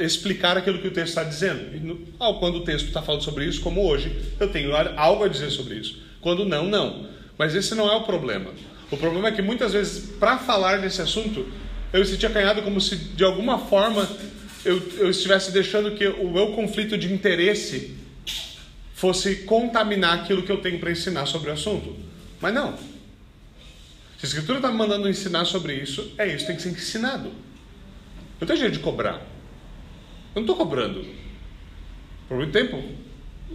explicar 0.00 0.56
aquilo 0.56 0.78
que 0.78 0.88
o 0.88 0.90
texto 0.90 1.08
está 1.08 1.24
dizendo. 1.24 1.74
E 1.74 1.80
no, 1.80 1.96
quando 2.38 2.56
o 2.56 2.60
texto 2.64 2.86
está 2.86 3.00
falando 3.00 3.22
sobre 3.22 3.44
isso, 3.44 3.60
como 3.60 3.86
hoje, 3.86 4.14
eu 4.38 4.48
tenho 4.48 4.72
algo 4.96 5.24
a 5.24 5.28
dizer 5.28 5.50
sobre 5.50 5.76
isso. 5.76 6.00
Quando 6.20 6.44
não, 6.44 6.66
não. 6.66 7.08
Mas 7.38 7.54
esse 7.54 7.74
não 7.74 7.90
é 7.90 7.96
o 7.96 8.02
problema. 8.02 8.50
O 8.94 8.96
problema 8.96 9.26
é 9.26 9.32
que 9.32 9.42
muitas 9.42 9.72
vezes, 9.72 10.08
para 10.20 10.38
falar 10.38 10.78
desse 10.78 11.02
assunto, 11.02 11.44
eu 11.92 11.98
me 11.98 12.06
sentia 12.06 12.28
acanhado 12.28 12.62
como 12.62 12.80
se 12.80 12.94
de 12.94 13.24
alguma 13.24 13.58
forma 13.58 14.08
eu, 14.64 14.80
eu 14.98 15.10
estivesse 15.10 15.50
deixando 15.50 15.96
que 15.96 16.06
o 16.06 16.30
meu 16.30 16.52
conflito 16.52 16.96
de 16.96 17.12
interesse 17.12 17.96
fosse 18.94 19.36
contaminar 19.42 20.20
aquilo 20.20 20.44
que 20.44 20.52
eu 20.52 20.58
tenho 20.58 20.78
para 20.78 20.92
ensinar 20.92 21.26
sobre 21.26 21.50
o 21.50 21.52
assunto. 21.52 21.96
Mas 22.40 22.54
não. 22.54 22.76
Se 24.16 24.24
a 24.24 24.26
Escritura 24.26 24.58
está 24.58 24.70
me 24.70 24.78
mandando 24.78 25.08
ensinar 25.08 25.44
sobre 25.44 25.74
isso, 25.74 26.12
é 26.16 26.32
isso, 26.32 26.46
tem 26.46 26.54
que 26.54 26.62
ser 26.62 26.68
ensinado. 26.68 27.32
Não 28.40 28.46
tem 28.46 28.56
jeito 28.56 28.74
de 28.74 28.78
cobrar. 28.78 29.14
Eu 30.34 30.36
não 30.36 30.42
estou 30.42 30.56
cobrando. 30.56 31.04
Por 32.28 32.36
muito 32.36 32.52
tempo, 32.52 32.80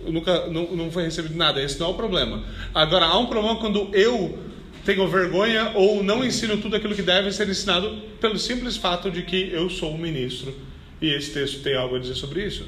eu 0.06 0.12
nunca 0.12 0.48
não, 0.48 0.76
não 0.76 0.92
foi 0.92 1.04
recebido 1.04 1.36
nada. 1.36 1.64
Esse 1.64 1.80
não 1.80 1.88
é 1.88 1.90
o 1.92 1.94
problema. 1.94 2.44
Agora, 2.76 3.06
há 3.06 3.18
um 3.18 3.28
problema 3.28 3.58
quando 3.58 3.90
eu 3.96 4.49
tenho 4.86 5.08
vergonha 5.08 5.72
ou 5.76 6.04
não 6.04 6.24
ensino 6.24 6.58
tudo 6.58 6.76
aquilo 6.76 6.96
que 6.96 7.02
deve 7.02 7.32
ser 7.32 7.48
ensinado 7.48 8.02
pelo 8.20 8.38
simples 8.38 8.78
fato 8.78 9.12
de 9.12 9.24
que 9.24 9.52
eu 9.52 9.70
sou 9.70 9.94
um 9.94 9.98
ministro 9.98 10.54
e 11.02 11.10
esse 11.14 11.32
texto 11.34 11.62
tem 11.62 11.76
algo 11.76 11.96
a 11.96 12.00
dizer 12.00 12.16
sobre 12.16 12.46
isso. 12.46 12.68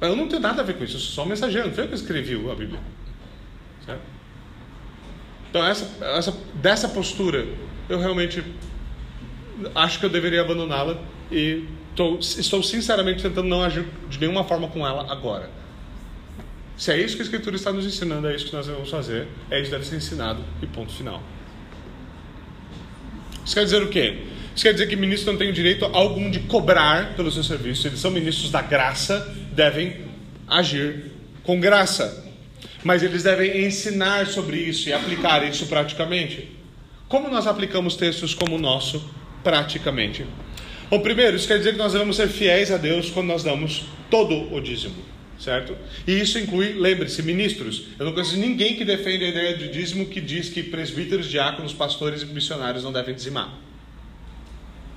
Eu 0.00 0.16
não 0.16 0.28
tenho 0.28 0.42
nada 0.42 0.62
a 0.62 0.64
ver 0.64 0.74
com 0.74 0.84
isso, 0.84 0.96
eu 0.96 1.00
sou 1.00 1.14
só 1.14 1.22
um 1.24 1.26
mensageiro, 1.26 1.68
não 1.68 1.74
foi 1.74 1.84
eu 1.84 1.88
que 1.88 1.94
escrevi 1.94 2.34
a 2.34 2.54
Bíblia. 2.54 2.80
Certo? 3.86 4.02
Então, 5.50 5.64
essa, 5.66 6.04
essa, 6.04 6.36
dessa 6.54 6.88
postura, 6.88 7.46
eu 7.88 7.98
realmente 7.98 8.42
acho 9.74 10.00
que 10.00 10.06
eu 10.06 10.10
deveria 10.10 10.40
abandoná-la 10.40 11.00
e 11.30 11.64
tô, 11.94 12.18
estou 12.18 12.62
sinceramente 12.62 13.22
tentando 13.22 13.48
não 13.48 13.62
agir 13.62 13.86
de 14.08 14.18
nenhuma 14.18 14.44
forma 14.44 14.68
com 14.68 14.86
ela 14.86 15.10
agora. 15.10 15.48
Se 16.76 16.90
é 16.90 17.00
isso 17.00 17.14
que 17.16 17.22
a 17.22 17.24
Escritura 17.24 17.56
está 17.56 17.72
nos 17.72 17.86
ensinando, 17.86 18.28
é 18.28 18.34
isso 18.34 18.46
que 18.46 18.52
nós 18.52 18.66
devemos 18.66 18.90
fazer, 18.90 19.28
é 19.50 19.60
isso 19.60 19.70
que 19.70 19.76
deve 19.76 19.86
ser 19.86 19.96
ensinado 19.96 20.44
e 20.60 20.66
ponto 20.66 20.92
final. 20.92 21.22
Isso 23.44 23.54
quer 23.54 23.64
dizer 23.64 23.82
o 23.82 23.88
quê? 23.88 24.22
Isso 24.54 24.64
quer 24.64 24.72
dizer 24.72 24.86
que 24.86 24.96
ministros 24.96 25.26
não 25.26 25.38
têm 25.38 25.52
direito 25.52 25.84
algum 25.84 26.30
de 26.30 26.40
cobrar 26.40 27.14
pelo 27.14 27.30
seu 27.30 27.42
serviço. 27.42 27.86
Eles 27.86 27.98
são 27.98 28.10
ministros 28.10 28.50
da 28.50 28.62
graça, 28.62 29.34
devem 29.52 29.96
agir 30.48 31.12
com 31.42 31.60
graça. 31.60 32.24
Mas 32.82 33.02
eles 33.02 33.22
devem 33.22 33.66
ensinar 33.66 34.26
sobre 34.26 34.58
isso 34.58 34.88
e 34.88 34.92
aplicar 34.92 35.46
isso 35.46 35.66
praticamente. 35.66 36.48
Como 37.08 37.28
nós 37.28 37.46
aplicamos 37.46 37.96
textos 37.96 38.34
como 38.34 38.56
o 38.56 38.58
nosso 38.58 39.04
praticamente? 39.42 40.24
Bom, 40.90 41.00
primeiro, 41.00 41.36
isso 41.36 41.48
quer 41.48 41.58
dizer 41.58 41.72
que 41.72 41.78
nós 41.78 41.92
devemos 41.92 42.16
ser 42.16 42.28
fiéis 42.28 42.70
a 42.70 42.76
Deus 42.76 43.10
quando 43.10 43.26
nós 43.26 43.42
damos 43.42 43.84
todo 44.10 44.54
o 44.54 44.60
dízimo, 44.60 44.94
certo? 45.44 45.76
E 46.06 46.18
isso 46.18 46.38
inclui, 46.38 46.72
lembre-se, 46.72 47.22
ministros. 47.22 47.88
Eu 47.98 48.06
não 48.06 48.12
conheço 48.12 48.36
ninguém 48.38 48.76
que 48.76 48.84
defende 48.84 49.24
a 49.24 49.28
ideia 49.28 49.56
de 49.56 49.68
dízimo 49.68 50.06
que 50.06 50.20
diz 50.20 50.48
que 50.48 50.62
presbíteros, 50.62 51.30
diáconos, 51.30 51.74
pastores 51.74 52.22
e 52.22 52.26
missionários 52.26 52.82
não 52.82 52.92
devem 52.92 53.14
dizimar. 53.14 53.52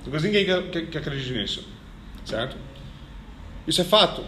Não 0.06 0.20
ninguém 0.20 0.46
que, 0.46 0.62
que, 0.62 0.86
que 0.86 0.98
acredite 0.98 1.32
nisso. 1.32 1.68
Certo? 2.24 2.56
Isso 3.66 3.82
é 3.82 3.84
fato. 3.84 4.24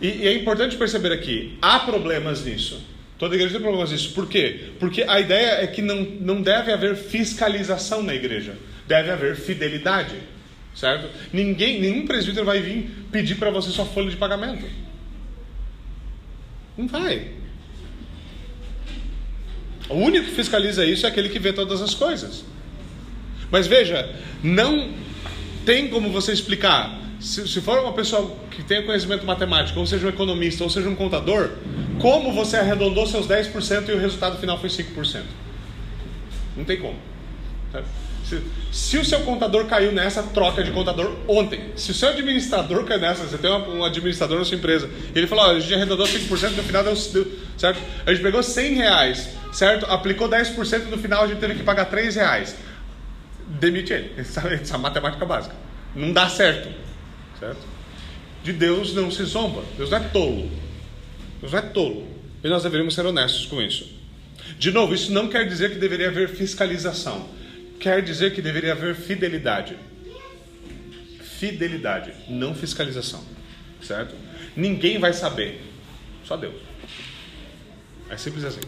E, 0.00 0.06
e, 0.06 0.28
é 0.28 0.34
importante 0.34 0.76
perceber 0.76 1.12
aqui: 1.12 1.58
há 1.60 1.80
problemas 1.80 2.44
nisso. 2.44 2.80
Toda 3.18 3.34
igreja 3.34 3.54
tem 3.54 3.62
problemas 3.62 3.90
nisso. 3.90 4.14
Por 4.14 4.28
quê? 4.28 4.70
Porque 4.78 5.02
a 5.02 5.18
ideia 5.18 5.62
é 5.62 5.66
que 5.66 5.82
não, 5.82 6.02
não 6.02 6.40
deve 6.40 6.72
haver 6.72 6.94
fiscalização 6.94 8.00
na 8.00 8.14
igreja. 8.14 8.56
Deve 8.86 9.10
haver 9.10 9.34
fidelidade. 9.34 10.14
Certo? 10.78 11.08
Ninguém, 11.32 11.80
nenhum 11.80 12.06
presbítero 12.06 12.46
vai 12.46 12.60
vir 12.62 12.88
pedir 13.10 13.34
para 13.34 13.50
você 13.50 13.68
sua 13.70 13.84
folha 13.84 14.08
de 14.08 14.16
pagamento. 14.16 14.64
Não 16.76 16.86
vai. 16.86 17.32
O 19.88 19.94
único 19.94 20.26
que 20.26 20.32
fiscaliza 20.32 20.84
isso 20.84 21.04
é 21.04 21.08
aquele 21.08 21.30
que 21.30 21.40
vê 21.40 21.52
todas 21.52 21.82
as 21.82 21.94
coisas. 21.94 22.44
Mas 23.50 23.66
veja, 23.66 24.14
não 24.40 24.92
tem 25.66 25.88
como 25.88 26.12
você 26.12 26.32
explicar. 26.32 26.96
Se, 27.18 27.48
se 27.48 27.60
for 27.60 27.80
uma 27.80 27.92
pessoa 27.92 28.36
que 28.52 28.62
tenha 28.62 28.84
conhecimento 28.84 29.26
matemático, 29.26 29.80
ou 29.80 29.86
seja 29.86 30.06
um 30.06 30.10
economista, 30.10 30.62
ou 30.62 30.70
seja 30.70 30.88
um 30.88 30.94
contador, 30.94 31.56
como 31.98 32.32
você 32.32 32.56
arredondou 32.56 33.04
seus 33.04 33.26
10% 33.26 33.88
e 33.88 33.92
o 33.94 33.98
resultado 33.98 34.38
final 34.38 34.60
foi 34.60 34.70
5%? 34.70 35.22
Não 36.56 36.64
tem 36.64 36.76
como. 36.76 36.96
Se, 38.28 38.42
se, 38.70 38.98
o 38.98 39.04
seu 39.04 39.20
contador 39.20 39.66
caiu 39.66 39.90
nessa 39.90 40.22
troca 40.22 40.62
de 40.62 40.70
contador 40.70 41.16
ontem, 41.26 41.72
se 41.76 41.90
o 41.90 41.94
seu 41.94 42.10
administrador 42.10 42.84
caiu 42.84 43.00
nessa, 43.00 43.24
você 43.24 43.38
tem 43.38 43.50
um 43.50 43.82
administrador 43.82 44.38
na 44.38 44.44
sua 44.44 44.56
empresa, 44.56 44.90
ele 45.14 45.26
falou: 45.26 45.46
a 45.46 45.58
gente 45.58 45.74
arredondou 45.74 46.06
5%, 46.06 46.50
no 46.50 46.62
final 46.62 46.84
deu, 46.84 46.94
certo? 46.96 47.80
A 48.04 48.12
gente 48.12 48.22
pegou 48.22 48.42
100 48.42 48.74
reais, 48.74 49.28
certo? 49.52 49.86
Aplicou 49.86 50.28
10%, 50.28 50.86
no 50.86 50.98
final 50.98 51.24
a 51.24 51.26
gente 51.26 51.38
teve 51.38 51.54
que 51.54 51.62
pagar 51.62 51.86
3 51.86 52.16
reais 52.16 52.56
demite 53.48 53.92
ele. 53.92 54.12
Essa, 54.18 54.46
essa 54.48 54.78
matemática 54.78 55.24
básica. 55.24 55.54
Não 55.94 56.12
dá 56.12 56.28
certo. 56.28 56.68
Certo? 57.40 57.66
De 58.44 58.52
Deus 58.52 58.94
não 58.94 59.10
se 59.10 59.24
zomba. 59.24 59.64
Deus 59.76 59.90
não 59.90 59.98
é 59.98 60.00
tolo. 60.00 60.50
Deus 61.40 61.52
não 61.52 61.58
é 61.58 61.62
tolo. 61.62 62.06
E 62.44 62.48
nós 62.48 62.62
deveríamos 62.62 62.94
ser 62.94 63.06
honestos 63.06 63.46
com 63.46 63.60
isso. 63.60 63.96
De 64.58 64.70
novo, 64.70 64.94
isso 64.94 65.12
não 65.12 65.28
quer 65.28 65.46
dizer 65.46 65.70
que 65.72 65.78
deveria 65.78 66.08
haver 66.08 66.28
fiscalização. 66.28 67.26
Quer 67.78 68.02
dizer 68.02 68.34
que 68.34 68.42
deveria 68.42 68.72
haver 68.72 68.94
fidelidade. 68.94 69.76
Fidelidade, 71.38 72.12
não 72.28 72.54
fiscalização. 72.54 73.22
Certo? 73.80 74.14
Ninguém 74.56 74.98
vai 74.98 75.12
saber. 75.12 75.60
Só 76.24 76.36
Deus. 76.36 76.54
É 78.10 78.16
simples 78.16 78.44
assim. 78.44 78.60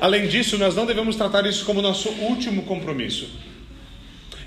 Além 0.00 0.26
disso, 0.26 0.58
nós 0.58 0.74
não 0.74 0.86
devemos 0.86 1.16
tratar 1.16 1.46
isso 1.46 1.64
como 1.64 1.80
nosso 1.80 2.08
último 2.08 2.64
compromisso. 2.64 3.28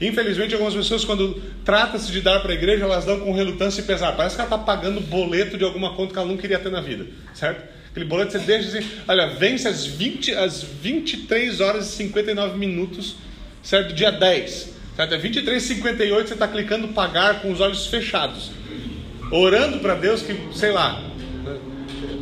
Infelizmente, 0.02 0.54
algumas 0.54 0.76
pessoas, 0.76 1.06
quando 1.06 1.42
trata-se 1.64 2.12
de 2.12 2.22
dar 2.22 2.42
para 2.42 2.52
a 2.52 2.56
igreja, 2.56 2.84
elas 2.84 3.06
dão 3.06 3.20
com 3.22 3.32
relutância 3.32 3.82
e 3.82 3.86
pesar. 3.86 4.12
Parece 4.14 4.36
que 4.36 4.42
ela 4.42 4.54
está 4.54 4.58
pagando 4.58 5.00
boleto 5.00 5.58
de 5.58 5.64
alguma 5.64 5.94
conta 5.94 6.14
que 6.14 6.20
ela 6.20 6.28
não 6.28 6.38
queria 6.38 6.60
ter 6.60 6.70
na 6.70 6.82
vida, 6.82 7.08
certo? 7.34 7.64
Aquele 7.92 8.06
boleto 8.06 8.34
você 8.34 8.40
deixa 8.40 8.78
assim, 8.78 8.86
olha, 9.08 9.28
vence 9.28 9.68
às, 9.70 9.86
20, 9.86 10.34
às 10.34 10.62
23 10.62 11.62
horas 11.62 11.94
e 11.94 11.96
59 11.96 12.58
minutos, 12.58 13.16
certo? 13.66 13.94
Dia 13.94 14.12
10, 14.12 14.74
certo? 14.96 15.14
É 15.14 15.18
23 15.18 15.62
e 15.62 15.68
58 15.68 16.28
você 16.28 16.34
está 16.36 16.48
clicando 16.48 16.88
pagar 16.90 17.42
com 17.42 17.52
os 17.52 17.60
olhos 17.60 17.88
fechados, 17.88 18.52
orando 19.32 19.80
para 19.80 19.96
Deus 19.96 20.22
que, 20.22 20.38
sei 20.54 20.72
lá, 20.72 21.02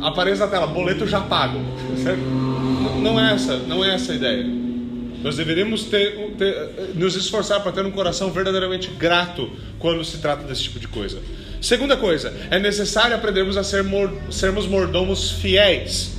apareça 0.00 0.46
na 0.46 0.50
tela, 0.50 0.66
boleto 0.66 1.06
já 1.06 1.20
pago, 1.20 1.60
certo? 2.02 2.22
Não 3.00 3.20
é 3.20 3.34
essa, 3.34 3.58
não 3.58 3.84
é 3.84 3.94
essa 3.94 4.12
a 4.12 4.16
ideia. 4.16 4.64
Nós 5.22 5.36
deveríamos 5.36 5.84
ter, 5.84 6.34
ter, 6.36 6.92
nos 6.94 7.14
esforçar 7.14 7.62
para 7.62 7.72
ter 7.72 7.84
um 7.84 7.90
coração 7.90 8.30
verdadeiramente 8.30 8.90
grato 8.90 9.50
quando 9.78 10.04
se 10.04 10.18
trata 10.18 10.44
desse 10.44 10.64
tipo 10.64 10.78
de 10.78 10.88
coisa. 10.88 11.18
Segunda 11.62 11.96
coisa, 11.96 12.34
é 12.50 12.58
necessário 12.58 13.16
aprendermos 13.16 13.56
a 13.56 13.64
ser 13.64 13.84
sermos 14.30 14.66
mordomos 14.66 15.30
fiéis. 15.30 16.14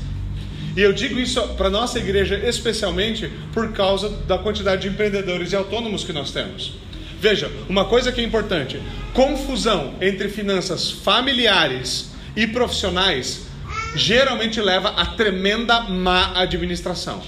E 0.75 0.81
eu 0.81 0.91
digo 0.91 1.19
isso 1.19 1.41
para 1.55 1.69
nossa 1.69 1.99
igreja 1.99 2.35
especialmente 2.47 3.31
por 3.53 3.71
causa 3.71 4.09
da 4.09 4.37
quantidade 4.37 4.83
de 4.83 4.89
empreendedores 4.89 5.51
e 5.51 5.55
autônomos 5.55 6.03
que 6.03 6.11
nós 6.11 6.31
temos. 6.31 6.73
Veja, 7.19 7.49
uma 7.69 7.85
coisa 7.85 8.11
que 8.11 8.19
é 8.19 8.23
importante: 8.23 8.81
confusão 9.13 9.95
entre 10.01 10.27
finanças 10.29 10.91
familiares 10.91 12.11
e 12.35 12.45
profissionais 12.45 13.45
geralmente 13.95 14.59
leva 14.59 14.89
a 14.89 15.05
tremenda 15.05 15.81
má 15.81 16.33
administração 16.35 17.23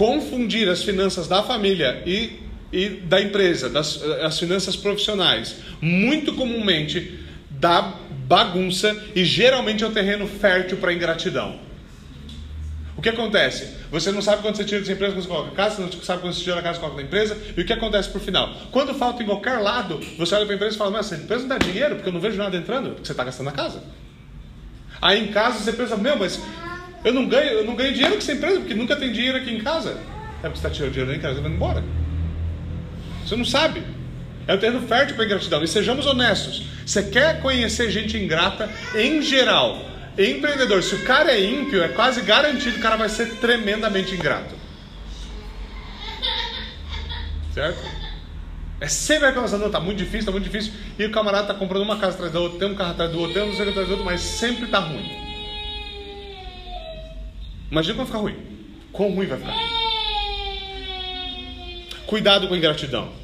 confundir 0.00 0.66
as 0.66 0.82
finanças 0.82 1.28
da 1.28 1.42
família 1.42 2.02
e, 2.06 2.40
e 2.72 2.88
da 2.88 3.20
empresa, 3.20 3.68
das, 3.68 4.02
as 4.22 4.38
finanças 4.38 4.74
profissionais, 4.74 5.56
muito 5.78 6.32
comumente 6.32 7.20
dá 7.50 7.99
bagunça 8.30 8.96
e 9.12 9.24
geralmente 9.24 9.82
é 9.82 9.86
um 9.88 9.92
terreno 9.92 10.28
fértil 10.28 10.78
para 10.78 10.92
ingratidão. 10.92 11.58
O 12.96 13.02
que 13.02 13.08
acontece? 13.08 13.74
Você 13.90 14.12
não 14.12 14.22
sabe 14.22 14.40
quando 14.40 14.54
você 14.54 14.64
tira 14.64 14.78
dessa 14.78 14.92
empresa, 14.92 15.14
quando 15.14 15.22
você 15.24 15.28
coloca 15.28 15.50
a 15.50 15.54
casa, 15.54 15.74
você 15.74 15.82
não 15.82 16.04
sabe 16.04 16.22
quando 16.22 16.34
você 16.34 16.44
tira 16.44 16.60
a 16.60 16.62
casa, 16.62 16.78
coloca 16.78 16.98
na 16.98 17.02
empresa, 17.02 17.36
e 17.56 17.60
o 17.60 17.64
que 17.64 17.72
acontece 17.72 18.08
por 18.08 18.20
final? 18.20 18.54
Quando 18.70 18.94
falta 18.94 19.20
em 19.20 19.26
qualquer 19.26 19.58
lado, 19.58 19.98
você 20.16 20.32
olha 20.36 20.44
para 20.44 20.54
a 20.54 20.56
empresa 20.56 20.76
e 20.76 20.78
fala, 20.78 20.92
mas 20.92 21.06
essa 21.06 21.20
empresa 21.20 21.42
não 21.42 21.48
dá 21.48 21.58
dinheiro, 21.58 21.96
porque 21.96 22.08
eu 22.08 22.12
não 22.12 22.20
vejo 22.20 22.36
nada 22.36 22.56
entrando, 22.56 22.90
porque 22.90 23.06
você 23.06 23.12
está 23.12 23.24
gastando 23.24 23.48
a 23.48 23.52
casa. 23.52 23.82
Aí 25.02 25.24
em 25.24 25.32
casa 25.32 25.58
você 25.58 25.72
pensa, 25.72 25.96
meu, 25.96 26.16
mas 26.16 26.40
eu 27.04 27.12
não 27.12 27.26
ganho, 27.26 27.50
eu 27.50 27.64
não 27.64 27.74
ganho 27.74 27.92
dinheiro 27.92 28.14
com 28.14 28.18
essa 28.18 28.32
empresa, 28.32 28.60
porque 28.60 28.74
nunca 28.74 28.94
tem 28.94 29.10
dinheiro 29.10 29.38
aqui 29.38 29.50
em 29.50 29.58
casa. 29.58 29.98
É 30.40 30.48
porque 30.48 30.60
você 30.60 30.68
está 30.68 30.70
tirando 30.70 30.92
dinheiro 30.92 31.12
em 31.16 31.20
casa 31.20 31.40
e 31.40 31.42
vai 31.42 31.50
embora. 31.50 31.82
Você 33.26 33.34
não 33.34 33.44
sabe. 33.44 33.82
É 34.46 34.54
o 34.54 34.58
terreno 34.58 34.86
fértil 34.86 35.16
para 35.16 35.24
ingratidão. 35.24 35.62
E 35.62 35.68
sejamos 35.68 36.06
honestos. 36.06 36.62
Você 36.84 37.02
quer 37.02 37.40
conhecer 37.40 37.90
gente 37.90 38.16
ingrata 38.16 38.68
em 38.94 39.22
geral? 39.22 39.90
Empreendedor, 40.18 40.82
se 40.82 40.94
o 40.94 41.04
cara 41.04 41.30
é 41.30 41.40
ímpio, 41.40 41.82
é 41.82 41.88
quase 41.88 42.20
garantido 42.22 42.72
que 42.72 42.80
o 42.80 42.82
cara 42.82 42.96
vai 42.96 43.08
ser 43.08 43.36
tremendamente 43.36 44.14
ingrato. 44.14 44.54
Certo? 47.54 47.80
É 48.80 48.88
sempre 48.88 49.28
aquela 49.28 49.46
coisa, 49.46 49.70
tá 49.70 49.78
muito 49.78 49.98
difícil, 49.98 50.26
tá 50.26 50.32
muito 50.32 50.44
difícil. 50.44 50.72
E 50.98 51.04
o 51.04 51.10
camarada 51.10 51.48
tá 51.48 51.54
comprando 51.54 51.82
uma 51.82 51.98
casa 51.98 52.14
atrás 52.14 52.32
da 52.32 52.40
outra, 52.40 52.58
tem 52.58 52.68
um 52.68 52.74
carro 52.74 52.92
atrás 52.92 53.12
do 53.12 53.18
outro, 53.20 53.34
tem 53.34 53.42
um 53.42 53.52
atrás 53.52 53.86
do 53.86 53.90
outro, 53.90 54.04
mas 54.04 54.20
sempre 54.20 54.66
tá 54.68 54.78
ruim. 54.78 55.10
Imagina 57.70 57.94
como 57.94 58.06
vai 58.06 58.06
ficar 58.06 58.18
ruim. 58.18 58.36
Quão 58.90 59.14
ruim 59.14 59.26
vai 59.26 59.38
ficar. 59.38 59.54
Cuidado 62.06 62.48
com 62.48 62.54
a 62.54 62.56
ingratidão. 62.56 63.19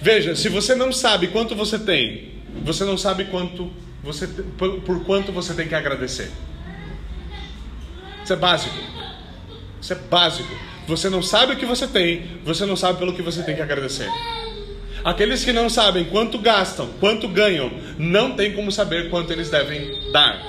Veja, 0.00 0.36
se 0.36 0.48
você 0.48 0.74
não 0.74 0.92
sabe 0.92 1.28
quanto 1.28 1.54
você 1.54 1.78
tem, 1.78 2.32
você 2.64 2.84
não 2.84 2.96
sabe 2.96 3.24
quanto 3.26 3.70
você 4.02 4.26
por, 4.26 4.80
por 4.80 5.04
quanto 5.04 5.32
você 5.32 5.54
tem 5.54 5.66
que 5.68 5.74
agradecer. 5.74 6.30
Isso 8.22 8.32
é 8.32 8.36
básico. 8.36 8.76
Isso 9.80 9.92
é 9.92 9.96
básico. 9.96 10.54
Você 10.86 11.10
não 11.10 11.22
sabe 11.22 11.52
o 11.52 11.56
que 11.56 11.66
você 11.66 11.86
tem, 11.86 12.40
você 12.44 12.64
não 12.64 12.76
sabe 12.76 12.98
pelo 12.98 13.12
que 13.12 13.22
você 13.22 13.42
tem 13.42 13.54
que 13.54 13.60
agradecer. 13.60 14.08
Aqueles 15.04 15.44
que 15.44 15.52
não 15.52 15.68
sabem 15.68 16.04
quanto 16.04 16.38
gastam, 16.38 16.88
quanto 16.98 17.28
ganham, 17.28 17.70
não 17.98 18.32
tem 18.34 18.52
como 18.52 18.72
saber 18.72 19.10
quanto 19.10 19.32
eles 19.32 19.50
devem 19.50 20.10
dar. 20.12 20.40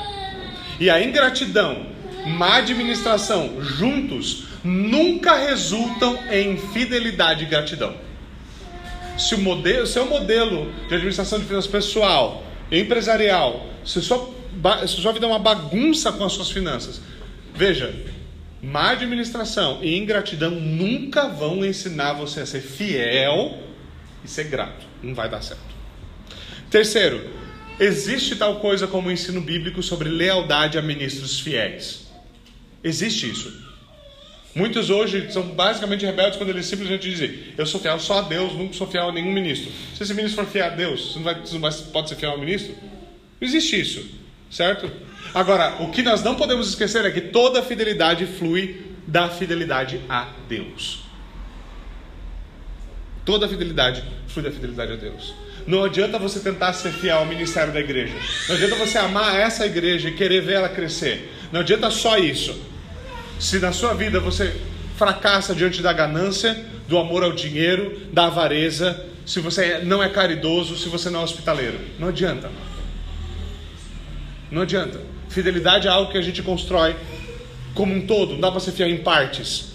E 0.80 0.89
a 0.89 1.04
ingratidão, 1.04 1.88
má 2.26 2.58
administração, 2.58 3.62
juntos, 3.62 4.45
nunca 4.64 5.36
resultam 5.36 6.18
em 6.32 6.58
fidelidade 6.58 7.43
e 7.43 7.47
gratidão. 7.47 8.09
Se 9.20 9.36
o 9.36 9.38
modelo, 9.38 9.86
seu 9.86 10.05
modelo 10.05 10.72
de 10.88 10.95
administração 10.95 11.39
de 11.39 11.45
finanças 11.45 11.70
pessoal, 11.70 12.43
empresarial, 12.72 13.67
se 13.86 14.01
sua, 14.01 14.34
se 14.88 14.95
sua 14.95 15.11
vida 15.11 15.26
é 15.26 15.30
uma 15.30 15.39
bagunça 15.39 16.11
com 16.11 16.24
as 16.24 16.32
suas 16.32 16.49
finanças, 16.49 17.01
veja, 17.53 17.93
má 18.61 18.91
administração 18.91 19.80
e 19.82 19.97
ingratidão 19.97 20.51
nunca 20.51 21.28
vão 21.28 21.65
ensinar 21.65 22.13
você 22.13 22.41
a 22.41 22.45
ser 22.45 22.61
fiel 22.61 23.57
e 24.24 24.28
ser 24.28 24.45
grato. 24.45 24.86
Não 25.03 25.13
vai 25.13 25.30
dar 25.30 25.41
certo. 25.41 25.63
Terceiro, 26.70 27.30
existe 27.80 28.36
tal 28.36 28.59
coisa 28.59 28.88
como 28.88 29.11
ensino 29.11 29.41
bíblico 29.41 29.84
sobre 29.84 30.09
lealdade 30.09 30.78
a 30.78 30.82
ministros 30.82 31.39
fiéis. 31.39 32.07
Existe 32.84 33.30
isso. 33.30 33.68
Muitos 34.56 34.89
hoje 34.89 35.32
são 35.32 35.43
basicamente 35.43 36.06
rebeldes 36.06 36.38
quando 36.38 36.50
eles 36.50 36.66
simplesmente 36.66 37.10
dizem: 37.10 37.39
Eu 37.58 37.66
sou 37.66 37.80
fiel 37.80 38.00
só 38.00 38.20
a 38.20 38.22
Deus, 38.22 38.54
nunca 38.54 38.74
sou 38.74 38.88
fiel 38.88 39.10
a 39.10 39.12
nenhum 39.12 39.32
ministro. 39.32 39.72
Se 39.95 40.04
esse 40.04 40.14
ministro 40.14 40.43
for 40.43 40.52
fiel 40.52 40.66
a 40.66 40.70
Deus, 40.70 41.14
você 41.14 41.20
não, 41.20 41.24
vai, 41.24 41.39
você 41.39 41.54
não 41.54 41.62
vai, 41.62 41.72
pode 41.93 42.10
ser 42.10 42.16
fiel 42.16 42.32
ao 42.32 42.39
ministro? 42.39 42.74
Não 43.39 43.47
existe 43.47 43.80
isso, 43.80 44.06
certo? 44.50 44.91
Agora, 45.34 45.76
o 45.82 45.91
que 45.91 46.02
nós 46.02 46.24
não 46.24 46.36
podemos 46.36 46.68
esquecer 46.68 47.06
é 47.06 47.12
que 47.12 47.22
toda 47.22 47.62
fidelidade 47.62 48.26
flui 48.26 48.82
da 49.06 49.30
fidelidade 49.30 50.02
a 50.10 50.30
Deus. 50.47 51.02
Toda 53.24 53.47
fidelidade 53.47 54.04
flui 54.28 54.43
da 54.43 54.52
fidelidade 54.52 54.93
a 54.93 54.95
Deus. 54.95 55.36
Não 55.68 55.84
adianta 55.84 56.18
você 56.18 56.39
tentar 56.39 56.74
ser 56.74 56.91
fiel 56.91 57.20
ao 57.20 57.26
ministério 57.28 57.72
da 57.72 57.80
igreja. 57.80 58.16
Não 58.47 58.56
adianta 58.56 58.76
você 58.76 58.97
amar 58.97 59.36
essa 59.36 59.68
igreja 59.68 60.10
e 60.10 60.14
querer 60.16 60.41
ver 60.41 60.54
ela 60.54 60.70
crescer. 60.70 61.32
Não 61.52 61.60
adianta 61.60 61.91
só 61.91 62.18
isso. 62.18 62.60
Se 63.40 63.58
na 63.60 63.72
sua 63.72 63.94
vida 63.94 64.20
você 64.20 64.54
fracassa 64.98 65.56
diante 65.56 65.82
da 65.82 65.94
ganância, 65.94 66.66
do 66.90 66.98
amor 66.98 67.24
ao 67.24 67.32
dinheiro, 67.32 68.02
da 68.12 68.26
avareza, 68.26 69.06
se 69.26 69.40
você 69.40 69.80
não 69.80 70.04
é 70.04 70.10
caridoso, 70.10 70.76
se 70.78 70.90
você 70.90 71.10
não 71.10 71.22
é 71.22 71.24
hospitaleiro, 71.24 71.80
não 71.98 72.10
adianta. 72.10 72.52
Não 74.52 74.64
adianta. 74.64 75.00
Fidelidade 75.30 75.88
é 75.88 75.90
algo 75.90 76.12
que 76.12 76.18
a 76.18 76.22
gente 76.22 76.42
constrói 76.42 76.96
como 77.74 77.94
um 77.94 78.06
todo, 78.06 78.34
não 78.34 78.42
dá 78.42 78.52
para 78.52 78.60
ser 78.60 78.74
fiel 78.74 78.90
em 78.90 78.98
partes. 78.98 79.74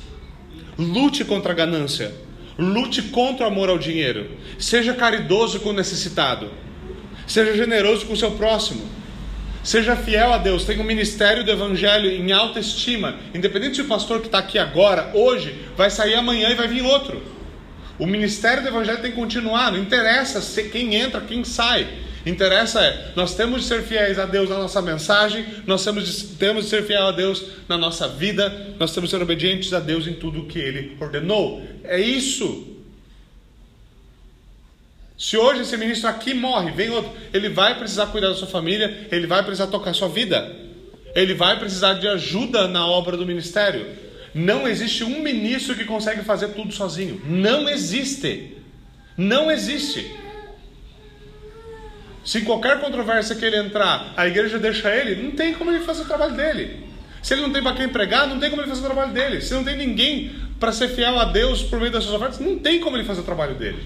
Lute 0.77 1.25
contra 1.25 1.53
a 1.53 1.55
ganância. 1.55 2.13
Lute 2.59 3.01
contra 3.03 3.45
o 3.45 3.49
amor 3.49 3.71
ao 3.71 3.79
dinheiro. 3.79 4.31
Seja 4.59 4.93
caridoso 4.93 5.61
com 5.61 5.71
o 5.71 5.73
necessitado. 5.73 6.51
Seja 7.27 7.57
generoso 7.57 8.05
com 8.07 8.13
o 8.13 8.17
seu 8.17 8.33
próximo. 8.33 8.85
Seja 9.65 9.97
fiel 9.97 10.33
a 10.33 10.39
Deus. 10.39 10.65
Tenha 10.65 10.81
um 10.81 10.85
ministério 10.85 11.43
do 11.43 11.51
Evangelho 11.51 12.11
em 12.11 12.31
alta 12.33 12.61
estima. 12.61 13.17
Independente 13.35 13.77
se 13.77 13.83
o 13.83 13.87
pastor 13.87 14.21
que 14.21 14.27
está 14.27 14.39
aqui 14.39 14.59
agora, 14.59 15.11
hoje, 15.15 15.55
vai 15.75 15.91
sair 15.91 16.15
amanhã 16.15 16.51
e 16.51 16.55
vai 16.55 16.69
vir 16.69 16.83
outro. 16.83 17.23
O 17.99 18.07
ministério 18.07 18.63
do 18.63 18.69
Evangelho 18.69 19.01
tem 19.01 19.11
que 19.11 19.17
continuar. 19.17 19.73
Não 19.73 19.79
interessa 19.79 20.63
quem 20.71 20.95
entra, 20.95 21.23
quem 21.23 21.43
sai. 21.43 21.89
Interessa 22.27 22.83
é, 22.83 23.13
nós 23.15 23.35
temos 23.35 23.63
de 23.63 23.69
ser 23.69 23.83
fiéis 23.83 24.19
a 24.19 24.25
Deus 24.25 24.49
na 24.49 24.57
nossa 24.57 24.81
mensagem, 24.81 25.45
nós 25.67 25.85
temos 25.85 26.09
de, 26.09 26.27
temos 26.37 26.65
de 26.65 26.71
ser 26.71 26.83
fiéis 26.83 27.05
a 27.05 27.11
Deus 27.11 27.45
na 27.69 27.77
nossa 27.77 28.09
vida, 28.09 28.75
nós 28.79 28.95
temos 28.95 29.11
de 29.11 29.17
ser 29.17 29.23
obedientes 29.23 29.75
a 29.75 29.79
Deus 29.79 30.07
em 30.07 30.15
tudo 30.15 30.41
o 30.41 30.47
que 30.47 30.59
Ele 30.59 30.97
ordenou. 30.99 31.63
É 31.85 32.01
isso. 32.01 32.74
Se 35.17 35.37
hoje 35.37 35.63
esse 35.63 35.77
ministro 35.77 36.09
aqui 36.09 36.35
morre, 36.35 36.73
vem 36.73 36.91
outro, 36.91 37.13
ele 37.33 37.49
vai 37.49 37.79
precisar 37.79 38.07
cuidar 38.07 38.29
da 38.29 38.35
sua 38.35 38.49
família, 38.49 39.07
ele 39.13 39.27
vai 39.27 39.43
precisar 39.43 39.69
tocar 39.69 39.91
a 39.91 39.95
sua 39.95 40.09
vida, 40.09 40.55
ele 41.15 41.35
vai 41.35 41.59
precisar 41.59 41.95
de 41.95 42.09
ajuda 42.09 42.67
na 42.67 42.85
obra 42.87 43.17
do 43.17 43.25
ministério. 43.25 43.87
Não 44.35 44.67
existe 44.67 45.05
um 45.05 45.23
ministro 45.23 45.77
que 45.77 45.85
consegue 45.85 46.25
fazer 46.25 46.49
tudo 46.49 46.73
sozinho. 46.73 47.23
Não 47.25 47.69
existe. 47.69 48.59
Não 49.17 49.49
existe. 49.49 50.11
Se 52.25 52.41
qualquer 52.41 52.81
controvérsia 52.81 53.37
que 53.37 53.45
ele 53.45 53.57
entrar, 53.57 54.13
a 54.17 54.27
igreja 54.27 54.59
deixa 54.59 54.93
ele, 54.93 55.23
não 55.23 55.31
tem 55.31 55.55
como 55.55 55.71
ele 55.71 55.85
fazer 55.85 56.03
o 56.03 56.07
trabalho 56.07 56.35
dele. 56.35 56.83
Se 57.23 57.35
ele 57.35 57.43
não 57.43 57.53
tem 57.53 57.63
para 57.63 57.77
quem 57.77 57.89
pregar, 57.89 58.27
não 58.27 58.41
tem 58.41 58.51
como 58.51 58.63
ele 58.63 58.69
fazer 58.69 58.81
o 58.81 58.87
trabalho 58.87 59.13
dele. 59.13 59.41
Se 59.41 59.55
não 59.55 59.63
tem 59.63 59.77
ninguém 59.77 60.33
para 60.59 60.73
ser 60.73 60.89
fiel 60.89 61.17
a 61.19 61.27
Deus 61.27 61.63
por 61.63 61.79
meio 61.79 61.93
das 61.93 62.03
suas 62.03 62.17
ofertas, 62.17 62.41
não 62.41 62.59
tem 62.59 62.81
como 62.81 62.97
ele 62.97 63.05
fazer 63.05 63.21
o 63.21 63.25
trabalho 63.25 63.55
dele. 63.55 63.79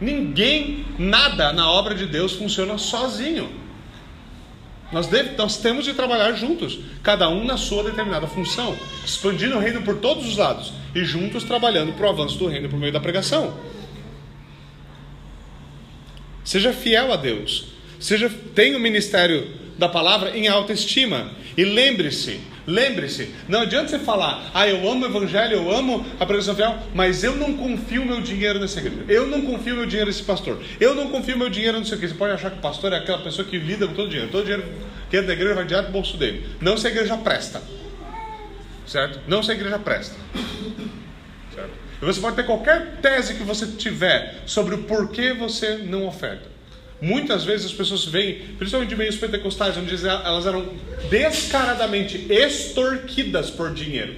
Ninguém, 0.00 0.84
nada 0.98 1.52
na 1.52 1.70
obra 1.70 1.94
de 1.94 2.06
Deus 2.06 2.32
funciona 2.32 2.76
sozinho. 2.78 3.50
Nós, 4.92 5.06
deve, 5.06 5.36
nós 5.36 5.56
temos 5.56 5.84
de 5.84 5.94
trabalhar 5.94 6.32
juntos, 6.34 6.78
cada 7.02 7.28
um 7.28 7.44
na 7.44 7.56
sua 7.56 7.82
determinada 7.82 8.26
função, 8.26 8.76
expandindo 9.04 9.56
o 9.56 9.58
reino 9.58 9.82
por 9.82 9.96
todos 9.96 10.26
os 10.26 10.36
lados 10.36 10.72
e 10.94 11.04
juntos 11.04 11.42
trabalhando 11.42 11.92
para 11.94 12.06
o 12.06 12.10
avanço 12.10 12.38
do 12.38 12.46
reino 12.46 12.68
por 12.68 12.78
meio 12.78 12.92
da 12.92 13.00
pregação. 13.00 13.58
Seja 16.44 16.72
fiel 16.72 17.12
a 17.12 17.16
Deus. 17.16 17.66
Seja, 17.98 18.30
tenha 18.54 18.76
o 18.76 18.80
ministério 18.80 19.50
da 19.78 19.88
palavra 19.88 20.36
em 20.36 20.46
alta 20.46 20.72
estima. 20.72 21.32
E 21.56 21.64
lembre-se, 21.64 22.40
lembre-se, 22.66 23.34
não 23.48 23.60
adianta 23.60 23.88
você 23.88 23.98
falar, 23.98 24.50
ah, 24.54 24.66
eu 24.68 24.88
amo 24.90 25.04
o 25.04 25.08
evangelho, 25.08 25.54
eu 25.54 25.74
amo 25.74 26.04
a 26.18 26.26
pregação 26.26 26.54
fiel, 26.54 26.78
mas 26.94 27.24
eu 27.24 27.36
não 27.36 27.56
confio 27.56 28.04
meu 28.04 28.20
dinheiro 28.20 28.58
nessa 28.58 28.80
igreja. 28.80 29.04
Eu 29.08 29.26
não 29.26 29.42
confio 29.42 29.76
meu 29.76 29.86
dinheiro 29.86 30.08
nesse 30.08 30.22
pastor. 30.22 30.60
Eu 30.80 30.94
não 30.94 31.08
confio 31.08 31.36
meu 31.36 31.48
dinheiro 31.48 31.78
não 31.78 31.84
sei 31.84 31.96
o 31.96 32.00
que. 32.00 32.08
Você 32.08 32.14
pode 32.14 32.32
achar 32.32 32.50
que 32.50 32.58
o 32.58 32.62
pastor 32.62 32.92
é 32.92 32.98
aquela 32.98 33.18
pessoa 33.18 33.46
que 33.46 33.58
lida 33.58 33.86
com 33.86 33.94
todo 33.94 34.06
o 34.06 34.10
dinheiro. 34.10 34.30
Todo 34.30 34.42
o 34.42 34.44
dinheiro 34.44 34.64
que 35.10 35.16
entra 35.16 35.28
da 35.28 35.32
igreja 35.34 35.54
vai 35.54 35.64
direto 35.64 35.86
do 35.86 35.92
bolso 35.92 36.16
dele. 36.16 36.46
Não 36.60 36.76
se 36.76 36.86
a 36.86 36.90
igreja 36.90 37.16
presta. 37.16 37.62
Certo? 38.86 39.20
Não 39.26 39.42
se 39.42 39.50
a 39.50 39.54
igreja 39.54 39.78
presta. 39.78 40.14
Certo? 41.54 41.70
E 42.00 42.04
você 42.04 42.20
pode 42.20 42.36
ter 42.36 42.44
qualquer 42.44 42.96
tese 43.00 43.34
que 43.34 43.42
você 43.42 43.66
tiver 43.66 44.42
sobre 44.46 44.74
o 44.74 44.82
porquê 44.84 45.32
você 45.32 45.78
não 45.78 46.06
oferta. 46.06 46.53
Muitas 47.04 47.44
vezes 47.44 47.66
as 47.66 47.72
pessoas 47.72 48.06
vêm, 48.06 48.36
principalmente 48.56 48.88
de 48.88 48.96
meios 48.96 49.16
pentecostais, 49.16 49.76
onde 49.76 49.94
elas 50.06 50.46
eram 50.46 50.66
descaradamente 51.10 52.26
extorquidas 52.32 53.50
por 53.50 53.74
dinheiro 53.74 54.16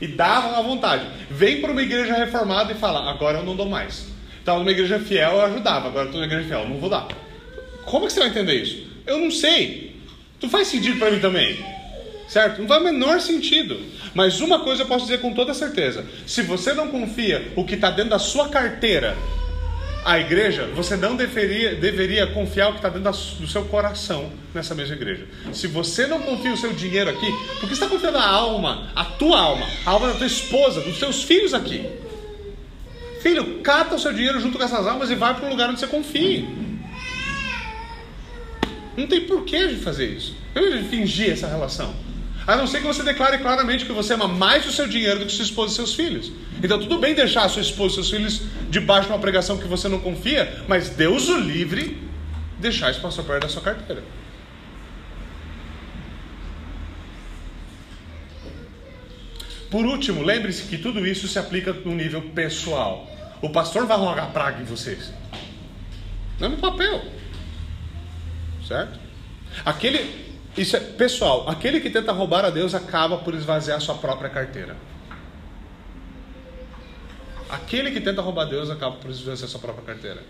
e 0.00 0.06
davam 0.06 0.54
à 0.54 0.62
vontade. 0.62 1.04
Vem 1.28 1.60
para 1.60 1.72
uma 1.72 1.82
igreja 1.82 2.14
reformada 2.14 2.72
e 2.72 2.76
fala: 2.76 3.10
agora 3.10 3.38
eu 3.38 3.44
não 3.44 3.56
dou 3.56 3.66
mais. 3.66 4.06
Estava 4.38 4.60
numa 4.60 4.70
igreja 4.70 5.00
fiel, 5.00 5.32
eu 5.32 5.40
ajudava, 5.46 5.88
agora 5.88 6.06
estou 6.06 6.20
numa 6.20 6.32
igreja 6.32 6.46
fiel, 6.46 6.68
não 6.68 6.78
vou 6.78 6.88
dar. 6.88 7.08
Como 7.84 8.06
que 8.06 8.12
você 8.12 8.20
vai 8.20 8.28
entender 8.28 8.54
isso? 8.54 8.86
Eu 9.04 9.18
não 9.18 9.32
sei. 9.32 9.96
Tu 10.38 10.48
faz 10.48 10.68
sentido 10.68 10.96
para 10.96 11.10
mim 11.10 11.18
também. 11.18 11.58
Certo? 12.28 12.60
Não 12.60 12.68
faz 12.68 12.80
o 12.80 12.84
menor 12.84 13.20
sentido. 13.20 13.80
Mas 14.14 14.40
uma 14.40 14.60
coisa 14.60 14.82
eu 14.82 14.86
posso 14.86 15.06
dizer 15.06 15.20
com 15.20 15.34
toda 15.34 15.52
certeza: 15.54 16.06
se 16.24 16.42
você 16.42 16.72
não 16.72 16.86
confia 16.86 17.52
o 17.56 17.64
que 17.64 17.74
está 17.74 17.90
dentro 17.90 18.10
da 18.10 18.18
sua 18.20 18.48
carteira 18.48 19.16
a 20.04 20.18
igreja, 20.18 20.66
você 20.74 20.96
não 20.96 21.16
deveria, 21.16 21.74
deveria 21.74 22.26
confiar 22.28 22.68
o 22.68 22.72
que 22.72 22.78
está 22.78 22.88
dentro 22.88 23.10
do 23.10 23.46
seu 23.46 23.64
coração 23.64 24.30
nessa 24.54 24.74
mesma 24.74 24.94
igreja. 24.94 25.26
Se 25.52 25.66
você 25.66 26.06
não 26.06 26.20
confia 26.20 26.52
o 26.52 26.56
seu 26.56 26.72
dinheiro 26.72 27.10
aqui, 27.10 27.30
porque 27.60 27.74
você 27.74 27.84
está 27.84 27.88
confiando 27.88 28.18
a 28.18 28.26
alma, 28.26 28.90
a 28.94 29.04
tua 29.04 29.38
alma, 29.38 29.66
a 29.84 29.90
alma 29.90 30.08
da 30.08 30.14
tua 30.14 30.26
esposa, 30.26 30.80
dos 30.80 30.98
seus 30.98 31.22
filhos 31.22 31.52
aqui. 31.52 31.88
Filho, 33.20 33.60
cata 33.60 33.96
o 33.96 33.98
seu 33.98 34.12
dinheiro 34.12 34.40
junto 34.40 34.56
com 34.56 34.64
essas 34.64 34.86
almas 34.86 35.10
e 35.10 35.14
vai 35.14 35.34
para 35.34 35.46
um 35.46 35.50
lugar 35.50 35.68
onde 35.68 35.80
você 35.80 35.86
confie. 35.86 36.48
Não 38.96 39.06
tem 39.06 39.20
porquê 39.22 39.68
de 39.68 39.76
fazer 39.76 40.06
isso. 40.06 40.36
Eu 40.54 40.76
de 40.76 40.88
fingir 40.88 41.30
essa 41.30 41.46
relação. 41.46 41.94
A 42.48 42.56
não 42.56 42.66
ser 42.66 42.80
que 42.80 42.86
você 42.86 43.02
declare 43.02 43.36
claramente 43.36 43.84
que 43.84 43.92
você 43.92 44.14
ama 44.14 44.26
mais 44.26 44.66
o 44.66 44.72
seu 44.72 44.88
dinheiro 44.88 45.18
do 45.18 45.26
que 45.26 45.32
sua 45.32 45.44
esposa 45.44 45.74
e 45.74 45.76
seus 45.76 45.94
filhos. 45.94 46.32
Então 46.62 46.78
tudo 46.80 46.98
bem 46.98 47.14
deixar 47.14 47.44
a 47.44 47.48
sua 47.50 47.60
esposa 47.60 47.92
e 47.92 47.94
seus 47.96 48.10
filhos 48.10 48.42
debaixo 48.70 49.06
de 49.06 49.12
uma 49.12 49.18
pregação 49.18 49.58
que 49.58 49.68
você 49.68 49.86
não 49.86 50.00
confia, 50.00 50.64
mas 50.66 50.88
Deus 50.88 51.28
o 51.28 51.36
livre 51.36 52.02
deixar 52.58 52.90
isso 52.90 53.02
passar 53.02 53.22
perto 53.24 53.42
da 53.42 53.50
sua 53.50 53.60
carteira. 53.60 54.02
Por 59.70 59.84
último, 59.84 60.22
lembre-se 60.22 60.62
que 60.62 60.78
tudo 60.78 61.06
isso 61.06 61.28
se 61.28 61.38
aplica 61.38 61.74
no 61.74 61.94
nível 61.94 62.22
pessoal. 62.30 63.06
O 63.42 63.50
pastor 63.50 63.84
vai 63.84 63.98
rogar 63.98 64.32
praga 64.32 64.62
em 64.62 64.64
vocês. 64.64 65.12
Não 66.40 66.46
é 66.46 66.50
no 66.52 66.56
papel. 66.56 67.04
Certo? 68.66 68.98
Aquele 69.66 70.27
Isso 70.56 70.76
é 70.76 70.80
pessoal. 70.80 71.48
Aquele 71.48 71.80
que 71.80 71.90
tenta 71.90 72.12
roubar 72.12 72.44
a 72.44 72.50
Deus 72.50 72.74
acaba 72.74 73.18
por 73.18 73.34
esvaziar 73.34 73.80
sua 73.80 73.94
própria 73.94 74.28
carteira. 74.28 74.76
Aquele 77.48 77.90
que 77.90 78.00
tenta 78.00 78.20
roubar 78.20 78.42
a 78.42 78.50
Deus 78.50 78.68
acaba 78.68 78.96
por 78.96 79.10
esvaziar 79.10 79.48
sua 79.48 79.60
própria 79.60 79.84
carteira. 79.84 80.22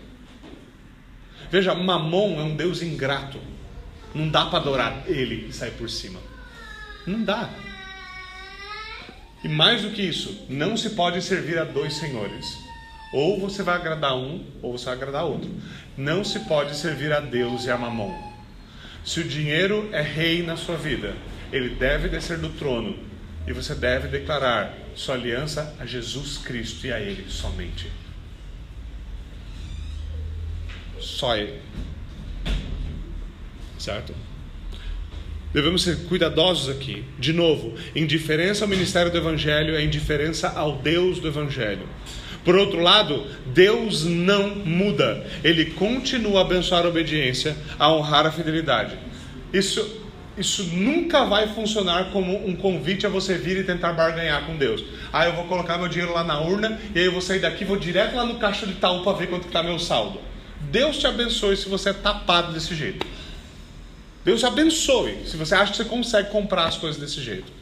Veja, 1.51 1.73
Mamon 1.73 2.39
é 2.39 2.43
um 2.43 2.55
Deus 2.55 2.81
ingrato. 2.81 3.39
Não 4.13 4.29
dá 4.29 4.45
para 4.45 4.59
adorar 4.59 5.03
ele 5.07 5.47
e 5.49 5.53
sair 5.53 5.71
por 5.71 5.89
cima. 5.89 6.19
Não 7.05 7.23
dá. 7.23 7.49
E 9.43 9.47
mais 9.47 9.81
do 9.81 9.91
que 9.91 10.01
isso, 10.01 10.45
não 10.49 10.75
se 10.77 10.91
pode 10.91 11.21
servir 11.21 11.57
a 11.57 11.63
dois 11.63 11.93
senhores. 11.93 12.45
Ou 13.13 13.39
você 13.39 13.63
vai 13.63 13.75
agradar 13.75 14.15
um, 14.15 14.45
ou 14.61 14.77
você 14.77 14.85
vai 14.85 14.93
agradar 14.95 15.25
outro. 15.25 15.49
Não 15.97 16.23
se 16.23 16.41
pode 16.41 16.75
servir 16.75 17.11
a 17.11 17.19
Deus 17.19 17.65
e 17.65 17.71
a 17.71 17.77
Mamon. 17.77 18.28
Se 19.03 19.19
o 19.19 19.23
dinheiro 19.23 19.89
é 19.91 20.01
rei 20.01 20.43
na 20.43 20.55
sua 20.55 20.75
vida, 20.75 21.15
ele 21.51 21.69
deve 21.69 22.09
descer 22.09 22.37
do 22.37 22.49
trono 22.49 22.97
e 23.47 23.53
você 23.53 23.73
deve 23.73 24.07
declarar 24.07 24.77
sua 24.95 25.15
aliança 25.15 25.75
a 25.79 25.85
Jesus 25.85 26.37
Cristo 26.37 26.85
e 26.85 26.93
a 26.93 26.99
Ele 26.99 27.25
somente. 27.29 27.89
Só 30.99 31.35
Ele. 31.35 31.59
Certo? 33.79 34.13
Devemos 35.51 35.81
ser 35.81 36.05
cuidadosos 36.07 36.69
aqui. 36.69 37.03
De 37.17 37.33
novo, 37.33 37.73
indiferença 37.95 38.63
ao 38.63 38.69
ministério 38.69 39.11
do 39.11 39.17
Evangelho 39.17 39.75
é 39.75 39.83
indiferença 39.83 40.49
ao 40.49 40.77
Deus 40.77 41.19
do 41.19 41.27
Evangelho. 41.27 41.87
Por 42.43 42.55
outro 42.55 42.79
lado, 42.79 43.25
Deus 43.47 44.05
não 44.05 44.55
muda. 44.55 45.25
Ele 45.43 45.65
continua 45.65 46.39
a 46.39 46.41
abençoar 46.41 46.85
a 46.85 46.89
obediência, 46.89 47.55
a 47.77 47.91
honrar 47.91 48.25
a 48.25 48.31
fidelidade. 48.31 48.97
Isso, 49.51 50.03
isso 50.37 50.63
nunca 50.63 51.25
vai 51.25 51.47
funcionar 51.47 52.11
como 52.11 52.47
um 52.47 52.55
convite 52.55 53.05
a 53.05 53.09
você 53.09 53.37
vir 53.37 53.57
e 53.57 53.63
tentar 53.63 53.93
barganhar 53.93 54.45
com 54.45 54.55
Deus. 54.55 54.83
Ah, 55.11 55.25
eu 55.25 55.33
vou 55.33 55.45
colocar 55.45 55.77
meu 55.77 55.87
dinheiro 55.87 56.13
lá 56.13 56.23
na 56.23 56.39
urna 56.39 56.79
e 56.95 56.99
aí 56.99 57.05
eu 57.05 57.11
vou 57.11 57.21
sair 57.21 57.39
daqui, 57.39 57.65
vou 57.65 57.77
direto 57.77 58.15
lá 58.15 58.25
no 58.25 58.35
caixa 58.35 58.65
de 58.65 58.73
Itaú 58.73 59.03
para 59.03 59.17
ver 59.17 59.27
quanto 59.27 59.47
está 59.47 59.61
meu 59.61 59.79
saldo. 59.79 60.21
Deus 60.59 60.97
te 60.97 61.07
abençoe 61.07 61.57
se 61.57 61.67
você 61.67 61.89
é 61.89 61.93
tapado 61.93 62.53
desse 62.53 62.75
jeito. 62.75 63.05
Deus 64.23 64.39
te 64.41 64.45
abençoe 64.45 65.25
se 65.25 65.35
você 65.37 65.55
acha 65.55 65.71
que 65.71 65.77
você 65.77 65.85
consegue 65.85 66.29
comprar 66.29 66.65
as 66.67 66.77
coisas 66.77 66.99
desse 66.99 67.21
jeito. 67.21 67.58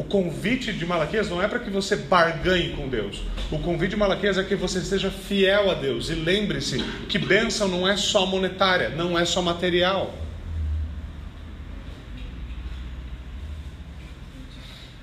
O 0.00 0.04
convite 0.04 0.72
de 0.72 0.86
Malaquias 0.86 1.28
não 1.28 1.42
é 1.42 1.46
para 1.46 1.58
que 1.58 1.68
você 1.68 1.94
barganhe 1.94 2.70
com 2.70 2.88
Deus. 2.88 3.20
O 3.50 3.58
convite 3.58 3.90
de 3.90 3.96
Malaquias 3.96 4.38
é 4.38 4.42
que 4.42 4.56
você 4.56 4.80
seja 4.80 5.10
fiel 5.10 5.70
a 5.70 5.74
Deus. 5.74 6.08
E 6.08 6.14
lembre-se 6.14 6.82
que 7.06 7.18
bênção 7.18 7.68
não 7.68 7.86
é 7.86 7.98
só 7.98 8.24
monetária, 8.24 8.88
não 8.88 9.18
é 9.18 9.26
só 9.26 9.42
material. 9.42 10.14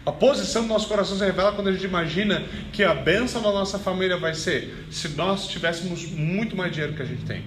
A 0.03 0.11
posição 0.11 0.63
do 0.63 0.69
nosso 0.69 0.87
coração 0.87 1.15
se 1.15 1.23
revela 1.23 1.51
quando 1.51 1.67
a 1.67 1.73
gente 1.73 1.85
imagina 1.85 2.43
que 2.73 2.83
a 2.83 2.95
bênção 2.95 3.39
da 3.43 3.51
nossa 3.51 3.77
família 3.77 4.17
vai 4.17 4.33
ser 4.33 4.87
se 4.89 5.09
nós 5.09 5.47
tivéssemos 5.47 6.09
muito 6.09 6.55
mais 6.55 6.71
dinheiro 6.71 6.95
que 6.95 7.03
a 7.03 7.05
gente 7.05 7.23
tem. 7.23 7.43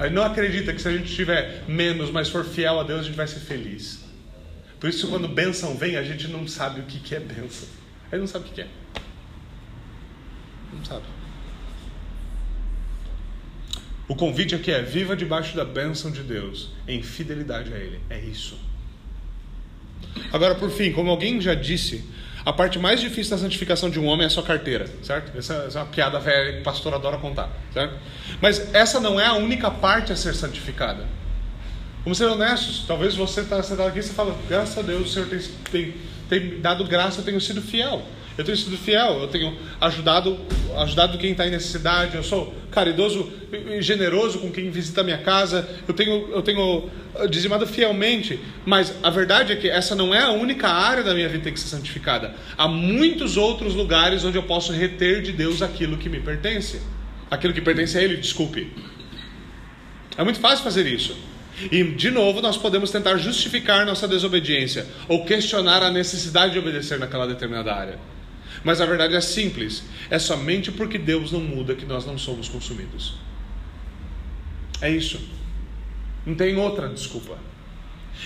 A 0.00 0.06
gente 0.06 0.14
não 0.14 0.24
acredita 0.24 0.72
que 0.72 0.82
se 0.82 0.88
a 0.88 0.90
gente 0.92 1.14
tiver 1.14 1.62
menos, 1.68 2.10
mas 2.10 2.28
for 2.28 2.44
fiel 2.44 2.80
a 2.80 2.82
Deus, 2.82 3.02
a 3.02 3.04
gente 3.04 3.14
vai 3.14 3.28
ser 3.28 3.38
feliz. 3.38 4.01
Por 4.82 4.90
isso, 4.90 5.06
quando 5.06 5.28
bênção 5.28 5.76
vem, 5.76 5.94
a 5.94 6.02
gente 6.02 6.26
não 6.26 6.44
sabe 6.48 6.80
o 6.80 6.82
que 6.82 7.14
é 7.14 7.20
bênção. 7.20 7.68
A 8.10 8.16
gente 8.16 8.22
não 8.22 8.26
sabe 8.26 8.48
o 8.48 8.52
que 8.52 8.62
é. 8.62 8.66
Não 10.72 10.84
sabe. 10.84 11.04
O 14.08 14.16
convite 14.16 14.56
aqui 14.56 14.72
é: 14.72 14.82
viva 14.82 15.14
debaixo 15.14 15.54
da 15.54 15.64
bênção 15.64 16.10
de 16.10 16.24
Deus, 16.24 16.70
em 16.88 17.00
fidelidade 17.00 17.72
a 17.72 17.76
Ele. 17.76 18.00
É 18.10 18.18
isso. 18.18 18.58
Agora, 20.32 20.56
por 20.56 20.68
fim, 20.68 20.90
como 20.90 21.10
alguém 21.10 21.40
já 21.40 21.54
disse, 21.54 22.04
a 22.44 22.52
parte 22.52 22.76
mais 22.80 23.00
difícil 23.00 23.36
da 23.36 23.38
santificação 23.40 23.88
de 23.88 24.00
um 24.00 24.06
homem 24.06 24.24
é 24.24 24.26
a 24.26 24.30
sua 24.30 24.42
carteira, 24.42 24.90
certo? 25.00 25.38
Essa, 25.38 25.54
essa 25.68 25.78
é 25.78 25.82
uma 25.82 25.92
piada 25.92 26.18
velha 26.18 26.54
que 26.54 26.58
o 26.58 26.64
pastor 26.64 26.92
adora 26.92 27.18
contar, 27.18 27.56
certo? 27.72 27.96
Mas 28.40 28.74
essa 28.74 28.98
não 28.98 29.20
é 29.20 29.26
a 29.26 29.34
única 29.34 29.70
parte 29.70 30.12
a 30.12 30.16
ser 30.16 30.34
santificada. 30.34 31.06
Vamos 32.04 32.18
ser 32.18 32.24
honestos, 32.24 32.84
talvez 32.86 33.14
você 33.14 33.42
está 33.42 33.62
sentado 33.62 33.86
aqui 33.86 34.00
e 34.00 34.02
você 34.02 34.12
fala, 34.12 34.36
graças 34.48 34.76
a 34.76 34.82
Deus 34.82 35.08
o 35.08 35.12
Senhor 35.12 35.28
tem, 35.28 35.40
tem, 35.70 35.94
tem 36.28 36.60
dado 36.60 36.84
graça, 36.84 37.20
eu 37.20 37.24
tenho 37.24 37.40
sido 37.40 37.62
fiel. 37.62 38.02
Eu 38.36 38.44
tenho 38.44 38.56
sido 38.56 38.76
fiel, 38.78 39.20
eu 39.20 39.28
tenho 39.28 39.56
ajudado, 39.80 40.36
ajudado 40.78 41.18
quem 41.18 41.32
está 41.32 41.46
em 41.46 41.50
necessidade, 41.50 42.16
eu 42.16 42.24
sou 42.24 42.52
caridoso 42.70 43.30
e 43.52 43.82
generoso 43.82 44.38
com 44.38 44.50
quem 44.50 44.70
visita 44.70 45.02
a 45.02 45.04
minha 45.04 45.18
casa, 45.18 45.68
eu 45.86 45.92
tenho, 45.92 46.30
eu 46.32 46.42
tenho 46.42 46.90
dizimado 47.28 47.66
fielmente, 47.66 48.40
mas 48.64 48.94
a 49.02 49.10
verdade 49.10 49.52
é 49.52 49.56
que 49.56 49.68
essa 49.68 49.94
não 49.94 50.14
é 50.14 50.22
a 50.22 50.30
única 50.30 50.68
área 50.68 51.04
da 51.04 51.14
minha 51.14 51.28
vida 51.28 51.38
que 51.38 51.44
tem 51.44 51.52
que 51.52 51.60
ser 51.60 51.68
santificada. 51.68 52.34
Há 52.56 52.66
muitos 52.66 53.36
outros 53.36 53.74
lugares 53.74 54.24
onde 54.24 54.38
eu 54.38 54.42
posso 54.42 54.72
reter 54.72 55.22
de 55.22 55.30
Deus 55.30 55.60
aquilo 55.60 55.98
que 55.98 56.08
me 56.08 56.18
pertence. 56.18 56.80
Aquilo 57.30 57.52
que 57.52 57.60
pertence 57.60 57.96
a 57.96 58.02
Ele, 58.02 58.16
desculpe. 58.16 58.72
É 60.16 60.24
muito 60.24 60.40
fácil 60.40 60.64
fazer 60.64 60.86
isso. 60.86 61.16
E, 61.70 61.84
de 61.84 62.10
novo, 62.10 62.40
nós 62.40 62.56
podemos 62.56 62.90
tentar 62.90 63.16
justificar 63.16 63.84
nossa 63.86 64.08
desobediência 64.08 64.86
ou 65.08 65.24
questionar 65.24 65.82
a 65.82 65.90
necessidade 65.90 66.52
de 66.52 66.58
obedecer 66.58 66.98
naquela 66.98 67.26
determinada 67.26 67.74
área. 67.74 67.98
Mas 68.64 68.80
a 68.80 68.86
verdade 68.86 69.14
é 69.14 69.20
simples: 69.20 69.84
é 70.10 70.18
somente 70.18 70.70
porque 70.72 70.98
Deus 70.98 71.32
não 71.32 71.40
muda 71.40 71.74
que 71.74 71.86
nós 71.86 72.06
não 72.06 72.18
somos 72.18 72.48
consumidos. 72.48 73.14
É 74.80 74.90
isso. 74.90 75.20
Não 76.24 76.34
tem 76.34 76.56
outra 76.56 76.88
desculpa. 76.88 77.38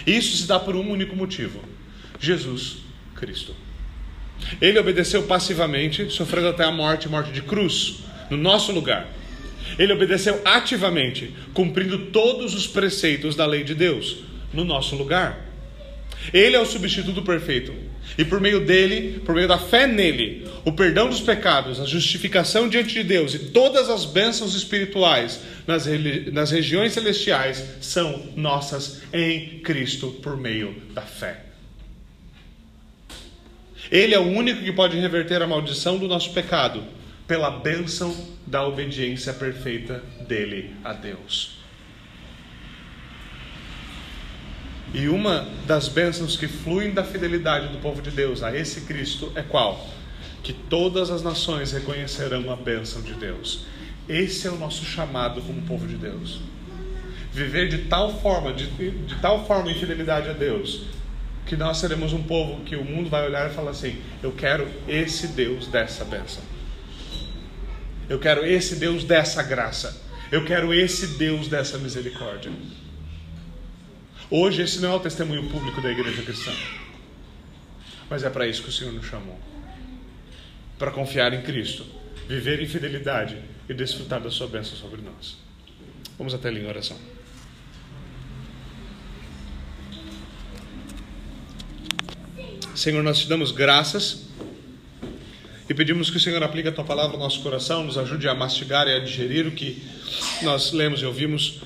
Isso 0.07 0.37
se 0.37 0.47
dá 0.47 0.59
por 0.59 0.76
um 0.76 0.91
único 0.91 1.16
motivo: 1.16 1.61
Jesus 2.18 2.78
Cristo. 3.14 3.55
Ele 4.61 4.78
obedeceu 4.78 5.22
passivamente, 5.22 6.11
sofrendo 6.11 6.49
até 6.49 6.64
a 6.64 6.70
morte 6.70 7.09
morte 7.09 7.32
de 7.32 7.43
cruz, 7.43 8.01
no 8.30 8.37
nosso 8.37 8.72
lugar. 8.72 9.09
Ele 9.78 9.92
obedeceu 9.92 10.40
ativamente, 10.44 11.34
cumprindo 11.52 12.06
todos 12.06 12.54
os 12.54 12.66
preceitos 12.66 13.34
da 13.34 13.46
lei 13.46 13.62
de 13.62 13.74
Deus, 13.74 14.18
no 14.52 14.64
nosso 14.64 14.96
lugar. 14.96 15.46
Ele 16.32 16.56
é 16.56 16.60
o 16.60 16.66
substituto 16.66 17.22
perfeito. 17.22 17.74
E 18.16 18.24
por 18.24 18.40
meio 18.40 18.64
dele, 18.64 19.20
por 19.24 19.34
meio 19.34 19.48
da 19.48 19.58
fé 19.58 19.86
nele, 19.86 20.48
o 20.64 20.72
perdão 20.72 21.08
dos 21.08 21.20
pecados, 21.20 21.80
a 21.80 21.84
justificação 21.84 22.68
diante 22.68 22.94
de 22.94 23.02
Deus 23.02 23.34
e 23.34 23.38
todas 23.38 23.90
as 23.90 24.04
bênçãos 24.04 24.54
espirituais 24.54 25.40
nas, 25.66 25.86
nas 26.32 26.50
regiões 26.50 26.92
celestiais 26.92 27.62
são 27.80 28.30
nossas 28.36 29.02
em 29.12 29.58
Cristo 29.58 30.08
por 30.22 30.36
meio 30.36 30.74
da 30.94 31.02
fé. 31.02 31.44
Ele 33.90 34.14
é 34.14 34.18
o 34.18 34.26
único 34.26 34.62
que 34.62 34.72
pode 34.72 34.96
reverter 34.98 35.42
a 35.42 35.46
maldição 35.46 35.98
do 35.98 36.08
nosso 36.08 36.32
pecado 36.32 36.82
pela 37.26 37.50
bênção 37.50 38.14
da 38.46 38.64
obediência 38.64 39.32
perfeita 39.32 40.02
dele 40.26 40.74
a 40.84 40.92
Deus. 40.92 41.56
E 44.94 45.08
uma 45.08 45.48
das 45.66 45.88
bênçãos 45.88 46.36
que 46.36 46.46
fluem 46.46 46.94
da 46.94 47.02
fidelidade 47.02 47.68
do 47.68 47.78
povo 47.78 48.00
de 48.00 48.10
Deus 48.10 48.42
a 48.42 48.56
esse 48.56 48.82
Cristo 48.82 49.32
é 49.34 49.42
qual? 49.42 49.86
Que 50.42 50.52
todas 50.52 51.10
as 51.10 51.22
nações 51.22 51.72
reconhecerão 51.72 52.50
a 52.52 52.56
bênção 52.56 53.02
de 53.02 53.14
Deus. 53.14 53.66
Esse 54.08 54.46
é 54.46 54.50
o 54.50 54.56
nosso 54.56 54.84
chamado 54.84 55.42
como 55.42 55.60
povo 55.62 55.86
de 55.86 55.96
Deus. 55.96 56.40
Viver 57.32 57.68
de 57.68 57.78
tal 57.88 58.20
forma, 58.20 58.52
de, 58.52 58.66
de 58.66 59.14
tal 59.16 59.44
forma 59.44 59.70
em 59.70 59.74
fidelidade 59.74 60.28
a 60.28 60.32
Deus, 60.32 60.84
que 61.44 61.56
nós 61.56 61.78
seremos 61.78 62.12
um 62.12 62.22
povo 62.22 62.62
que 62.64 62.76
o 62.76 62.84
mundo 62.84 63.10
vai 63.10 63.26
olhar 63.26 63.50
e 63.50 63.54
falar 63.54 63.72
assim: 63.72 64.00
eu 64.22 64.32
quero 64.32 64.68
esse 64.86 65.28
Deus 65.28 65.66
dessa 65.66 66.04
bênção. 66.04 66.42
Eu 68.09 68.18
quero 68.18 68.46
esse 68.46 68.76
Deus 68.76 69.04
dessa 69.04 69.42
graça. 69.42 70.00
Eu 70.30 70.44
quero 70.44 70.72
esse 70.72 71.18
Deus 71.18 71.48
dessa 71.48 71.78
misericórdia. 71.78 72.52
Hoje, 74.30 74.62
esse 74.62 74.80
não 74.80 74.92
é 74.92 74.96
o 74.96 75.00
testemunho 75.00 75.48
público 75.48 75.80
da 75.80 75.90
igreja 75.90 76.22
cristã. 76.22 76.52
Mas 78.09 78.22
é 78.22 78.30
para 78.30 78.46
isso 78.46 78.62
que 78.62 78.68
o 78.68 78.72
Senhor 78.72 78.92
nos 78.92 79.07
chamou 79.07 79.38
para 80.78 80.90
confiar 80.90 81.32
em 81.32 81.42
Cristo, 81.42 81.86
viver 82.28 82.61
em 82.61 82.66
fidelidade 82.66 83.38
e 83.68 83.74
desfrutar 83.74 84.20
da 84.20 84.30
Sua 84.30 84.46
bênção 84.46 84.76
sobre 84.76 85.00
nós. 85.00 85.38
Vamos 86.18 86.34
até 86.34 86.48
ali 86.48 86.61
em 86.61 86.66
oração. 86.66 86.98
Senhor, 92.74 93.02
nós 93.02 93.18
te 93.18 93.28
damos 93.28 93.52
graças 93.52 94.26
e 95.68 95.74
pedimos 95.74 96.10
que 96.10 96.16
o 96.16 96.20
Senhor 96.20 96.42
aplique 96.42 96.68
a 96.68 96.72
tua 96.72 96.84
palavra 96.84 97.16
no 97.16 97.22
nosso 97.22 97.40
coração, 97.42 97.84
nos 97.84 97.98
ajude 97.98 98.28
a 98.28 98.34
mastigar 98.34 98.86
e 98.86 98.94
a 98.94 98.98
digerir 99.00 99.46
o 99.46 99.52
que 99.52 99.82
nós 100.42 100.72
lemos 100.72 101.02
e 101.02 101.06
ouvimos 101.06 101.60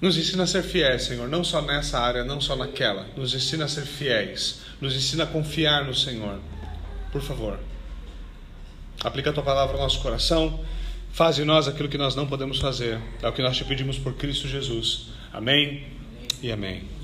nos 0.00 0.16
ensina 0.18 0.42
a 0.42 0.46
ser 0.46 0.62
fiéis, 0.62 1.04
Senhor, 1.04 1.28
não 1.28 1.42
só 1.42 1.62
nessa 1.62 1.98
área, 1.98 2.22
não 2.22 2.40
só 2.40 2.54
naquela. 2.54 3.06
Nos 3.16 3.34
ensina 3.34 3.64
a 3.64 3.68
ser 3.68 3.86
fiéis. 3.86 4.60
Nos 4.80 4.94
ensina 4.94 5.24
a 5.24 5.26
confiar 5.26 5.84
no 5.84 5.94
Senhor. 5.94 6.38
Por 7.10 7.22
favor. 7.22 7.58
Aplica 9.02 9.30
a 9.30 9.32
tua 9.32 9.42
palavra 9.42 9.74
ao 9.74 9.82
nosso 9.82 10.00
coração. 10.00 10.60
Faz 11.12 11.38
em 11.38 11.44
nós 11.44 11.66
aquilo 11.66 11.88
que 11.88 11.96
nós 11.96 12.14
não 12.14 12.26
podemos 12.26 12.58
fazer. 12.58 13.00
É 13.22 13.28
o 13.28 13.32
que 13.32 13.42
nós 13.42 13.56
te 13.56 13.64
pedimos 13.64 13.98
por 13.98 14.14
Cristo 14.14 14.46
Jesus. 14.46 15.06
Amém 15.32 15.86
e 16.42 16.52
amém. 16.52 16.95